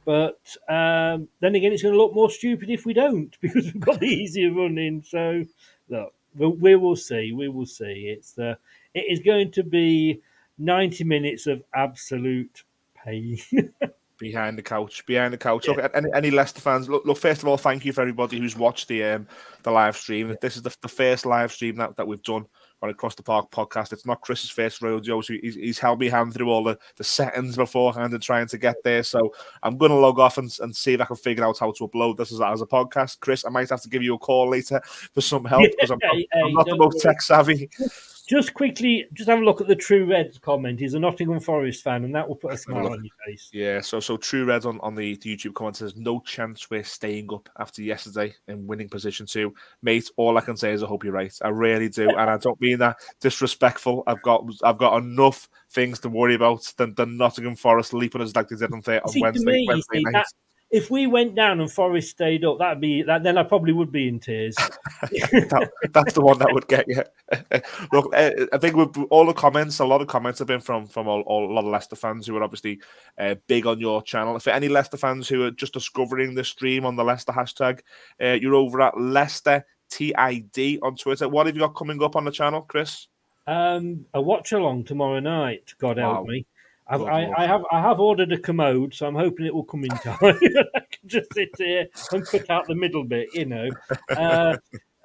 But 0.08 0.42
um, 0.70 1.30
then 1.42 1.56
again, 1.56 1.74
it's 1.74 1.84
going 1.84 1.94
to 1.94 2.00
look 2.00 2.16
more 2.16 2.32
stupid 2.32 2.72
if 2.72 2.88
we 2.88 2.94
don't 2.96 3.38
because 3.42 3.66
we've 3.66 3.82
got 3.82 4.02
the 4.02 4.08
easier 4.08 4.54
running. 4.54 5.04
So 5.08 5.46
look, 5.90 6.14
we, 6.36 6.48
we 6.48 6.78
will 6.78 6.98
see. 6.98 7.34
We 7.34 7.50
will 7.50 7.68
see. 7.68 8.16
It's 8.18 8.40
uh, 8.40 8.56
it 8.96 9.06
is 9.10 9.22
going 9.22 9.52
to 9.54 9.64
be 9.64 10.22
ninety 10.58 11.06
minutes 11.06 11.48
of 11.48 11.64
absolute 11.76 12.64
pain. 13.06 13.40
behind 14.18 14.58
the 14.58 14.64
couch, 14.64 15.06
behind 15.06 15.34
the 15.34 15.38
couch. 15.38 15.68
Yeah. 15.68 15.76
Look, 15.76 15.92
any, 15.94 16.10
any 16.14 16.32
Leicester 16.32 16.62
fans, 16.62 16.90
look, 16.90 17.06
look, 17.06 17.18
first 17.18 17.42
of 17.42 17.48
all, 17.48 17.58
thank 17.58 17.86
you 17.86 17.94
for 17.94 18.02
everybody 18.02 18.40
who's 18.40 18.56
watched 18.56 18.88
the 18.88 19.04
um, 19.04 19.28
the 19.64 19.72
live 19.72 19.98
stream. 19.98 20.30
Yeah. 20.30 20.36
This 20.42 20.56
is 20.56 20.62
the, 20.62 20.76
the 20.82 20.88
first 20.88 21.26
live 21.26 21.52
stream 21.52 21.76
that, 21.78 21.96
that 21.98 22.08
we've 22.08 22.22
done 22.24 22.46
on 22.82 22.90
Across 22.90 23.16
the 23.16 23.24
Park 23.24 23.50
podcast. 23.52 23.92
It's 23.92 24.06
not 24.06 24.22
Chris's 24.22 24.50
first 24.50 24.82
rodeo, 24.82 25.22
so 25.22 25.34
he's, 25.42 25.56
he's 25.56 25.80
held 25.80 26.00
me 26.00 26.10
hand 26.10 26.34
through 26.34 26.50
all 26.50 26.64
the, 26.64 26.78
the 26.96 27.04
settings 27.04 27.56
beforehand 27.56 28.14
and 28.14 28.22
trying 28.22 28.48
to 28.48 28.58
get 28.58 28.76
there. 28.84 29.04
So 29.04 29.34
I'm 29.64 29.78
going 29.78 29.92
to 29.92 29.98
log 29.98 30.20
off 30.20 30.38
and, 30.38 30.52
and 30.62 30.76
see 30.76 30.94
if 30.94 31.02
I 31.02 31.06
can 31.06 31.16
figure 31.16 31.46
out 31.46 31.58
how 31.60 31.72
to 31.72 31.88
upload 31.88 32.18
this 32.18 32.32
as, 32.32 32.42
as 32.42 32.62
a 32.62 32.68
podcast. 32.68 33.20
Chris, 33.20 33.46
I 33.46 33.50
might 33.50 33.70
have 33.70 33.82
to 33.82 33.90
give 33.90 34.04
you 34.04 34.14
a 34.14 34.20
call 34.20 34.50
later 34.50 34.80
for 35.14 35.22
some 35.22 35.46
help 35.46 35.64
because 35.72 35.92
I'm, 35.92 36.00
I'm, 36.04 36.46
I'm 36.46 36.54
not 36.54 36.68
the 36.68 36.78
most 36.78 37.02
tech 37.02 37.22
savvy. 37.22 37.70
Just 38.28 38.54
quickly, 38.54 39.06
just 39.14 39.30
have 39.30 39.40
a 39.40 39.44
look 39.44 39.62
at 39.62 39.68
the 39.68 39.76
True 39.76 40.06
Reds 40.06 40.38
comment. 40.38 40.80
He's 40.80 40.96
a 40.96 41.00
Nottingham 41.00 41.40
Forest 41.40 41.82
fan, 41.82 42.04
and 42.04 42.14
that 42.14 42.28
will 42.28 42.36
put 42.36 42.54
a 42.54 42.58
smile 42.58 42.88
on 42.92 43.04
your 43.04 43.14
face. 43.26 43.50
Yeah, 43.54 43.80
so 43.80 44.02
so 44.02 44.18
True 44.18 44.44
Reds 44.44 44.66
on, 44.66 44.82
on 44.82 44.96
the, 44.96 45.16
the 45.16 45.36
YouTube 45.36 45.54
comment 45.54 45.78
says, 45.78 45.96
No 45.96 46.20
chance 46.20 46.70
we're 46.70 46.84
staying 46.84 47.30
up 47.34 47.48
after 47.58 47.82
yesterday 47.82 48.34
in 48.50 48.68
winning 48.68 48.90
position 48.90 49.26
two. 49.26 49.54
Mate, 49.82 50.10
all 50.18 50.38
I 50.38 50.42
can 50.42 50.58
say 50.58 50.74
is 50.74 50.84
I 50.84 50.88
hope 50.88 51.06
you're 51.06 51.14
right. 51.14 51.34
I 51.42 51.48
really 51.48 51.88
do. 51.88 52.10
and 52.10 52.30
I 52.30 52.38
don't 52.38 52.60
mean 52.60 52.80
that 52.80 52.98
disrespectful. 53.22 54.04
I've 54.08 54.22
got 54.24 54.44
I've 54.64 54.78
got 54.78 54.98
enough 55.02 55.48
things 55.70 56.00
to 56.00 56.10
worry 56.10 56.36
about 56.36 56.64
than, 56.78 56.94
than 56.96 57.16
Nottingham 57.18 57.56
Forest 57.56 57.94
leaping 57.94 58.22
us 58.22 58.36
like 58.36 58.50
they 58.50 58.58
did 58.58 58.74
on, 58.74 58.82
th- 58.82 59.02
on 59.04 59.10
See, 59.10 59.22
Wednesday, 59.22 59.52
me, 59.52 59.66
Wednesday 59.70 60.00
see, 60.00 60.04
night. 60.04 60.14
that- 60.14 60.26
if 60.70 60.92
we 60.92 61.08
went 61.08 61.36
down 61.36 61.62
and 61.62 61.72
Forest 61.72 62.10
stayed 62.10 62.44
up, 62.44 62.60
that'd 62.60 62.82
be 62.82 63.02
that. 63.04 63.24
Then 63.24 63.38
I 63.38 63.44
probably 63.44 63.72
would 63.72 63.92
be 63.92 64.08
in 64.08 64.20
tears. 64.20 64.56
that, 65.02 65.70
that's 65.94 66.14
the 66.14 66.22
one 66.22 66.38
that 66.40 66.52
would 66.52 66.68
get 66.68 66.86
you. 66.88 67.04
Look, 67.94 68.14
uh, 68.14 68.32
I 68.52 68.58
think 68.58 68.76
with 68.76 68.98
all 69.10 69.26
the 69.26 69.34
comments, 69.34 69.80
a 69.80 69.86
lot 69.86 70.02
of 70.02 70.08
comments 70.08 70.40
have 70.40 70.48
been 70.48 70.60
from 70.60 70.86
from 70.86 71.08
all, 71.08 71.22
all, 71.22 71.50
a 71.50 71.54
lot 71.54 71.64
of 71.64 71.72
Leicester 71.72 71.96
fans 71.96 72.28
who 72.28 72.36
are 72.36 72.44
obviously 72.44 72.82
uh, 73.18 73.36
big 73.48 73.66
on 73.66 73.80
your 73.80 74.02
channel. 74.02 74.38
For 74.40 74.50
any 74.50 74.68
Leicester 74.68 74.98
fans 74.98 75.28
who 75.30 75.44
are 75.44 75.52
just 75.52 75.74
discovering 75.74 76.36
the 76.36 76.44
stream 76.44 76.86
on 76.86 76.98
the 76.98 77.04
Leicester 77.04 77.32
hashtag, 77.32 77.80
uh, 78.22 78.38
you're 78.42 78.56
over 78.56 78.82
at 78.82 79.00
Leicester 79.00 79.66
TID 79.90 80.80
on 80.82 80.96
Twitter. 80.98 81.30
What 81.30 81.46
have 81.46 81.56
you 81.56 81.62
got 81.62 81.76
coming 81.76 82.04
up 82.04 82.18
on 82.18 82.26
the 82.26 82.32
channel, 82.32 82.62
Chris? 82.62 83.08
Um, 83.48 84.06
a 84.14 84.22
watch 84.22 84.52
along 84.52 84.84
tomorrow 84.84 85.22
night. 85.22 85.74
God 85.80 85.98
Wow. 85.98 86.16
help 86.16 86.28
me. 86.28 86.46
I've, 86.90 87.02
I. 87.02 87.32
I 87.38 87.46
have 87.48 87.64
I 87.72 87.82
have 87.82 88.00
ordered 88.00 88.32
a 88.32 88.38
commode, 88.38 88.94
so 88.94 89.08
I'm 89.08 89.16
hoping 89.16 89.46
it 89.46 89.54
will 89.54 89.64
come 89.64 89.84
in 89.84 89.90
time. 90.04 90.18
I 90.22 90.80
can 90.92 91.08
just 91.08 91.34
sit 91.34 91.50
here 91.58 91.88
and 92.12 92.26
cut 92.26 92.50
out 92.50 92.68
the 92.68 92.76
middle 92.76 93.04
bit, 93.04 93.30
you 93.34 93.46
know. 93.46 93.70
Uh, 94.10 94.58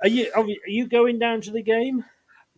are 0.03 0.09
you 0.09 0.31
are 0.35 0.47
you 0.67 0.87
going 0.87 1.19
down 1.19 1.41
to 1.43 1.51
the 1.51 1.63
game? 1.63 2.05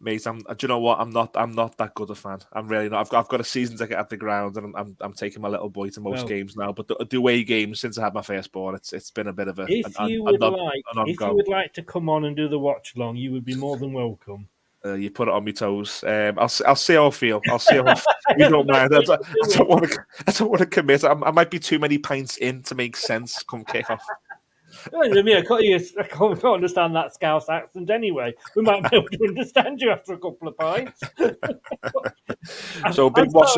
Mate, 0.00 0.26
I'm. 0.26 0.40
Do 0.40 0.56
you 0.60 0.68
know 0.68 0.80
what? 0.80 1.00
I'm 1.00 1.10
not. 1.10 1.30
I'm 1.34 1.52
not 1.52 1.78
that 1.78 1.94
good 1.94 2.10
a 2.10 2.14
fan. 2.14 2.40
I'm 2.52 2.68
really 2.68 2.88
not. 2.90 3.00
I've 3.00 3.08
got. 3.08 3.20
I've 3.20 3.28
got 3.28 3.40
a 3.40 3.44
season 3.44 3.78
ticket 3.78 3.96
at 3.96 4.10
the 4.10 4.16
ground, 4.16 4.56
and 4.56 4.66
I'm. 4.66 4.76
I'm, 4.76 4.96
I'm 5.00 5.12
taking 5.14 5.40
my 5.40 5.48
little 5.48 5.70
boy 5.70 5.88
to 5.90 6.00
most 6.00 6.18
Well- 6.18 6.26
games 6.26 6.56
now. 6.56 6.72
But 6.72 6.88
the, 6.88 7.06
the 7.08 7.16
away 7.16 7.42
games 7.44 7.80
since 7.80 7.96
I 7.96 8.02
had 8.04 8.12
my 8.12 8.20
firstborn, 8.20 8.74
it's 8.74 8.92
it's 8.92 9.10
been 9.10 9.28
a 9.28 9.32
bit 9.32 9.48
of 9.48 9.58
a. 9.58 9.66
If 9.68 9.98
an- 9.98 10.10
you 10.10 10.24
would 10.24 10.42
an- 10.42 10.52
like, 10.52 10.82
an 10.94 11.08
if 11.08 11.18
you 11.18 11.34
would 11.34 11.48
like 11.48 11.72
to 11.74 11.82
come 11.82 12.08
on 12.10 12.24
and 12.24 12.36
do 12.36 12.48
the 12.48 12.58
watch 12.58 12.94
along, 12.96 13.16
you 13.16 13.32
would 13.32 13.44
be 13.44 13.54
more 13.54 13.78
than 13.78 13.92
welcome. 13.94 14.48
Uh, 14.84 14.94
you 14.94 15.10
put 15.10 15.28
it 15.28 15.34
on 15.34 15.44
my 15.44 15.50
toes. 15.50 16.04
Um, 16.06 16.38
I'll 16.38 16.50
I'll 16.66 16.76
see 16.76 16.94
how 16.94 17.06
I 17.06 17.10
feel. 17.10 17.40
I'll 17.48 17.58
see 17.58 17.76
how 17.76 17.86
I 17.86 17.94
feel. 17.94 18.04
you 18.38 18.48
don't 18.50 18.68
mind. 18.68 18.94
I 18.94 19.00
don't, 19.00 19.10
I 19.10 19.56
don't 19.56 19.68
want 19.68 19.90
to. 19.90 20.04
I 20.26 20.32
don't 20.32 20.50
want 20.50 20.60
to 20.60 20.66
commit. 20.66 21.04
I, 21.04 21.12
I 21.12 21.30
might 21.30 21.50
be 21.50 21.58
too 21.58 21.78
many 21.78 21.96
pints 21.96 22.36
in 22.36 22.62
to 22.64 22.74
make 22.74 22.96
sense 22.96 23.42
come 23.42 23.64
kick 23.64 23.88
off. 23.88 24.04
I 24.94 25.22
mean, 25.22 25.36
I 25.36 25.42
can't, 25.42 25.62
I 25.98 26.02
can't, 26.02 26.44
understand 26.44 26.94
that 26.96 27.14
Scouse 27.14 27.48
accent 27.48 27.90
anyway. 27.90 28.34
We 28.56 28.62
might 28.62 28.90
be 28.90 28.96
able 28.96 29.08
to 29.08 29.24
understand 29.28 29.80
you 29.80 29.90
after 29.90 30.14
a 30.14 30.18
couple 30.18 30.48
of 30.48 30.56
pints. 30.58 31.00
So 32.92 33.08
big 33.08 33.32
watch. 33.32 33.56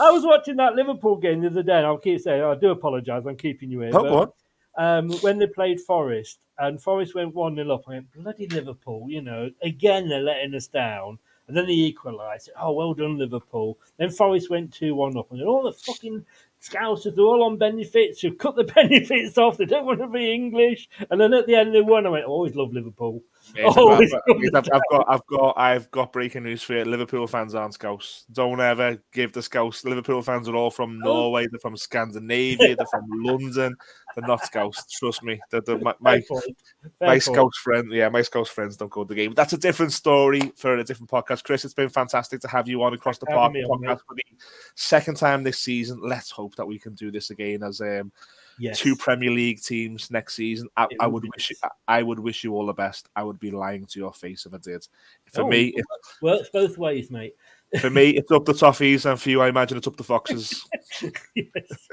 I 0.00 0.10
was 0.10 0.24
watching 0.24 0.56
that 0.56 0.74
Liverpool 0.74 1.16
game 1.16 1.42
the 1.42 1.46
other 1.46 1.62
day, 1.62 1.76
and 1.76 1.86
I'll 1.86 1.98
keep 1.98 2.20
saying, 2.20 2.42
I 2.42 2.56
do 2.56 2.70
apologise, 2.70 3.24
I'm 3.24 3.36
keeping 3.36 3.70
you 3.70 3.82
here. 3.82 3.90
oh, 3.94 4.02
but. 4.02 4.32
Um, 4.76 5.10
when 5.20 5.38
they 5.38 5.46
played 5.46 5.80
Forest, 5.80 6.38
and 6.58 6.82
Forest 6.82 7.14
went 7.14 7.34
1 7.34 7.56
0 7.56 7.70
up, 7.70 7.84
I 7.86 7.92
went, 7.92 8.12
bloody 8.12 8.46
Liverpool, 8.48 9.06
you 9.08 9.22
know, 9.22 9.50
again, 9.62 10.08
they're 10.08 10.20
letting 10.20 10.54
us 10.54 10.66
down. 10.66 11.18
And 11.48 11.56
then 11.56 11.66
they 11.66 11.74
equalised. 11.74 12.50
Oh, 12.60 12.72
well 12.72 12.92
done, 12.92 13.18
Liverpool. 13.18 13.78
Then 13.98 14.10
Forest 14.10 14.50
went 14.50 14.72
2 14.72 14.96
1 14.96 15.16
up, 15.16 15.30
and 15.30 15.42
all 15.42 15.62
the 15.62 15.72
fucking 15.72 16.24
Scousers, 16.60 17.14
they're 17.14 17.24
all 17.24 17.44
on 17.44 17.58
benefits, 17.58 18.20
who 18.20 18.34
cut 18.34 18.56
the 18.56 18.64
benefits 18.74 19.38
off, 19.38 19.56
they 19.56 19.64
don't 19.64 19.86
want 19.86 20.00
to 20.00 20.08
be 20.08 20.32
English. 20.32 20.88
And 21.10 21.20
then 21.20 21.34
at 21.34 21.46
the 21.46 21.54
end, 21.54 21.74
they 21.74 21.82
won. 21.82 22.06
I 22.06 22.10
went, 22.10 22.24
always 22.24 22.54
love 22.54 22.72
Liverpool. 22.72 23.22
Oh, 23.62 23.92
I've, 23.92 24.00
I've- 24.12 24.50
I've- 24.54 24.80
got, 24.90 25.04
I've 25.08 25.26
got, 25.26 25.54
I've 25.56 25.90
got 25.90 26.12
breaking 26.12 26.42
news 26.44 26.62
for 26.62 26.74
you. 26.74 26.84
Liverpool 26.84 27.26
fans 27.26 27.54
aren't 27.54 27.74
Scouse. 27.74 28.24
Don't 28.32 28.60
ever 28.60 28.98
give 29.12 29.32
the 29.32 29.42
Scouse. 29.42 29.84
Liverpool 29.84 30.20
fans 30.22 30.48
are 30.48 30.56
all 30.56 30.70
from 30.70 31.00
Oh. 31.04 31.06
Norway. 31.12 31.46
They're 31.46 31.60
from 31.60 31.76
Scandinavia. 31.76 32.76
They're 32.76 32.86
from 32.86 33.04
London. 33.10 33.74
They're 34.14 34.26
not 34.26 34.44
Scouse. 34.44 34.84
Trust 34.98 35.22
me. 35.22 35.40
They're, 35.50 35.60
they're 35.60 35.78
my, 35.78 35.94
my. 36.00 36.22
My. 37.00 37.18
Scouse 37.18 37.56
friend, 37.62 37.90
yeah, 37.92 38.08
my 38.08 38.22
Scouse 38.22 38.48
friends 38.48 38.76
don't 38.76 38.90
go 38.90 39.04
to 39.04 39.08
the 39.08 39.14
game. 39.14 39.34
That's 39.34 39.52
a 39.52 39.58
different 39.58 39.92
story 39.92 40.40
for 40.56 40.76
a 40.76 40.84
different 40.84 41.10
podcast. 41.10 41.44
Chris, 41.44 41.64
it's 41.64 41.74
been 41.74 41.88
fantastic 41.88 42.40
to 42.40 42.48
have 42.48 42.68
you 42.68 42.82
on 42.82 42.94
across 42.94 43.18
the 43.18 43.26
park 43.26 43.52
podcast 43.54 44.00
for 44.06 44.14
the 44.14 44.22
second 44.74 45.16
time 45.16 45.42
this 45.42 45.58
season. 45.58 46.00
Let's 46.02 46.30
hope 46.30 46.54
that 46.56 46.66
we 46.66 46.78
can 46.78 46.94
do 46.94 47.10
this 47.10 47.30
again 47.30 47.62
as 47.62 47.80
um, 47.80 48.12
Yes. 48.58 48.78
two 48.78 48.96
Premier 48.96 49.30
League 49.30 49.60
teams 49.62 50.10
next 50.10 50.34
season. 50.34 50.68
I, 50.76 50.86
I 51.00 51.06
would 51.06 51.24
wish 51.34 51.50
you. 51.50 51.56
I 51.86 52.02
would 52.02 52.18
wish 52.18 52.42
you 52.44 52.54
all 52.54 52.66
the 52.66 52.72
best. 52.72 53.08
I 53.14 53.22
would 53.22 53.38
be 53.38 53.50
lying 53.50 53.84
to 53.86 53.98
your 53.98 54.12
face 54.12 54.46
if 54.46 54.54
I 54.54 54.58
did. 54.58 54.86
For 55.32 55.42
Oh, 55.42 55.48
me, 55.48 55.74
if, 55.76 55.84
Works 56.22 56.48
both 56.52 56.78
ways, 56.78 57.10
mate. 57.10 57.34
for 57.80 57.90
me, 57.90 58.10
it's 58.10 58.30
up 58.30 58.44
the 58.44 58.52
toffees, 58.52 59.04
and 59.10 59.20
for 59.20 59.28
you, 59.28 59.40
I 59.42 59.48
imagine 59.48 59.76
it's 59.76 59.86
up 59.88 59.96
the 59.96 60.04
foxes. 60.04 60.64
yes, 61.34 61.88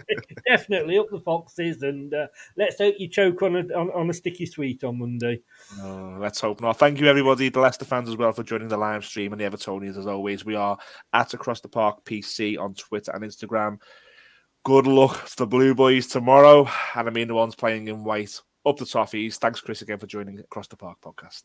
definitely 0.47 0.97
up 0.99 1.09
the 1.09 1.19
foxes, 1.19 1.81
and 1.81 2.13
uh, 2.13 2.27
let's 2.57 2.77
hope 2.77 2.95
you 2.99 3.07
choke 3.09 3.41
on 3.41 3.55
a 3.57 3.59
on, 3.73 3.89
on 3.91 4.09
a 4.09 4.13
sticky 4.13 4.45
sweet 4.45 4.83
on 4.83 4.99
Monday. 4.99 5.41
Uh, 5.81 6.17
let's 6.19 6.39
hope 6.39 6.61
not. 6.61 6.77
Thank 6.77 6.99
you, 6.99 7.07
everybody, 7.07 7.49
the 7.49 7.59
Leicester 7.59 7.85
fans 7.85 8.07
as 8.07 8.15
well, 8.15 8.31
for 8.31 8.43
joining 8.43 8.67
the 8.69 8.77
live 8.77 9.03
stream, 9.03 9.33
and 9.33 9.41
the 9.41 9.49
Evertonians 9.49 9.97
as 9.97 10.07
always. 10.07 10.45
We 10.45 10.55
are 10.55 10.77
at 11.11 11.33
Across 11.33 11.61
the 11.61 11.69
Park 11.69 12.05
PC 12.05 12.57
on 12.57 12.73
Twitter 12.75 13.11
and 13.11 13.23
Instagram. 13.23 13.79
Good 14.65 14.87
luck 14.87 15.25
to 15.25 15.35
the 15.35 15.45
Blue 15.45 15.75
Boys 15.75 16.07
tomorrow, 16.07 16.69
and 16.95 17.09
I 17.09 17.11
mean 17.11 17.27
the 17.27 17.33
ones 17.33 17.53
playing 17.53 17.89
in 17.89 18.05
white. 18.05 18.39
Up 18.65 18.77
the 18.77 18.85
toffees. 18.85 19.35
Thanks, 19.35 19.59
Chris, 19.59 19.81
again 19.81 19.99
for 19.99 20.07
joining 20.07 20.39
Across 20.39 20.69
the 20.69 20.77
Park 20.77 20.99
podcast. 21.01 21.43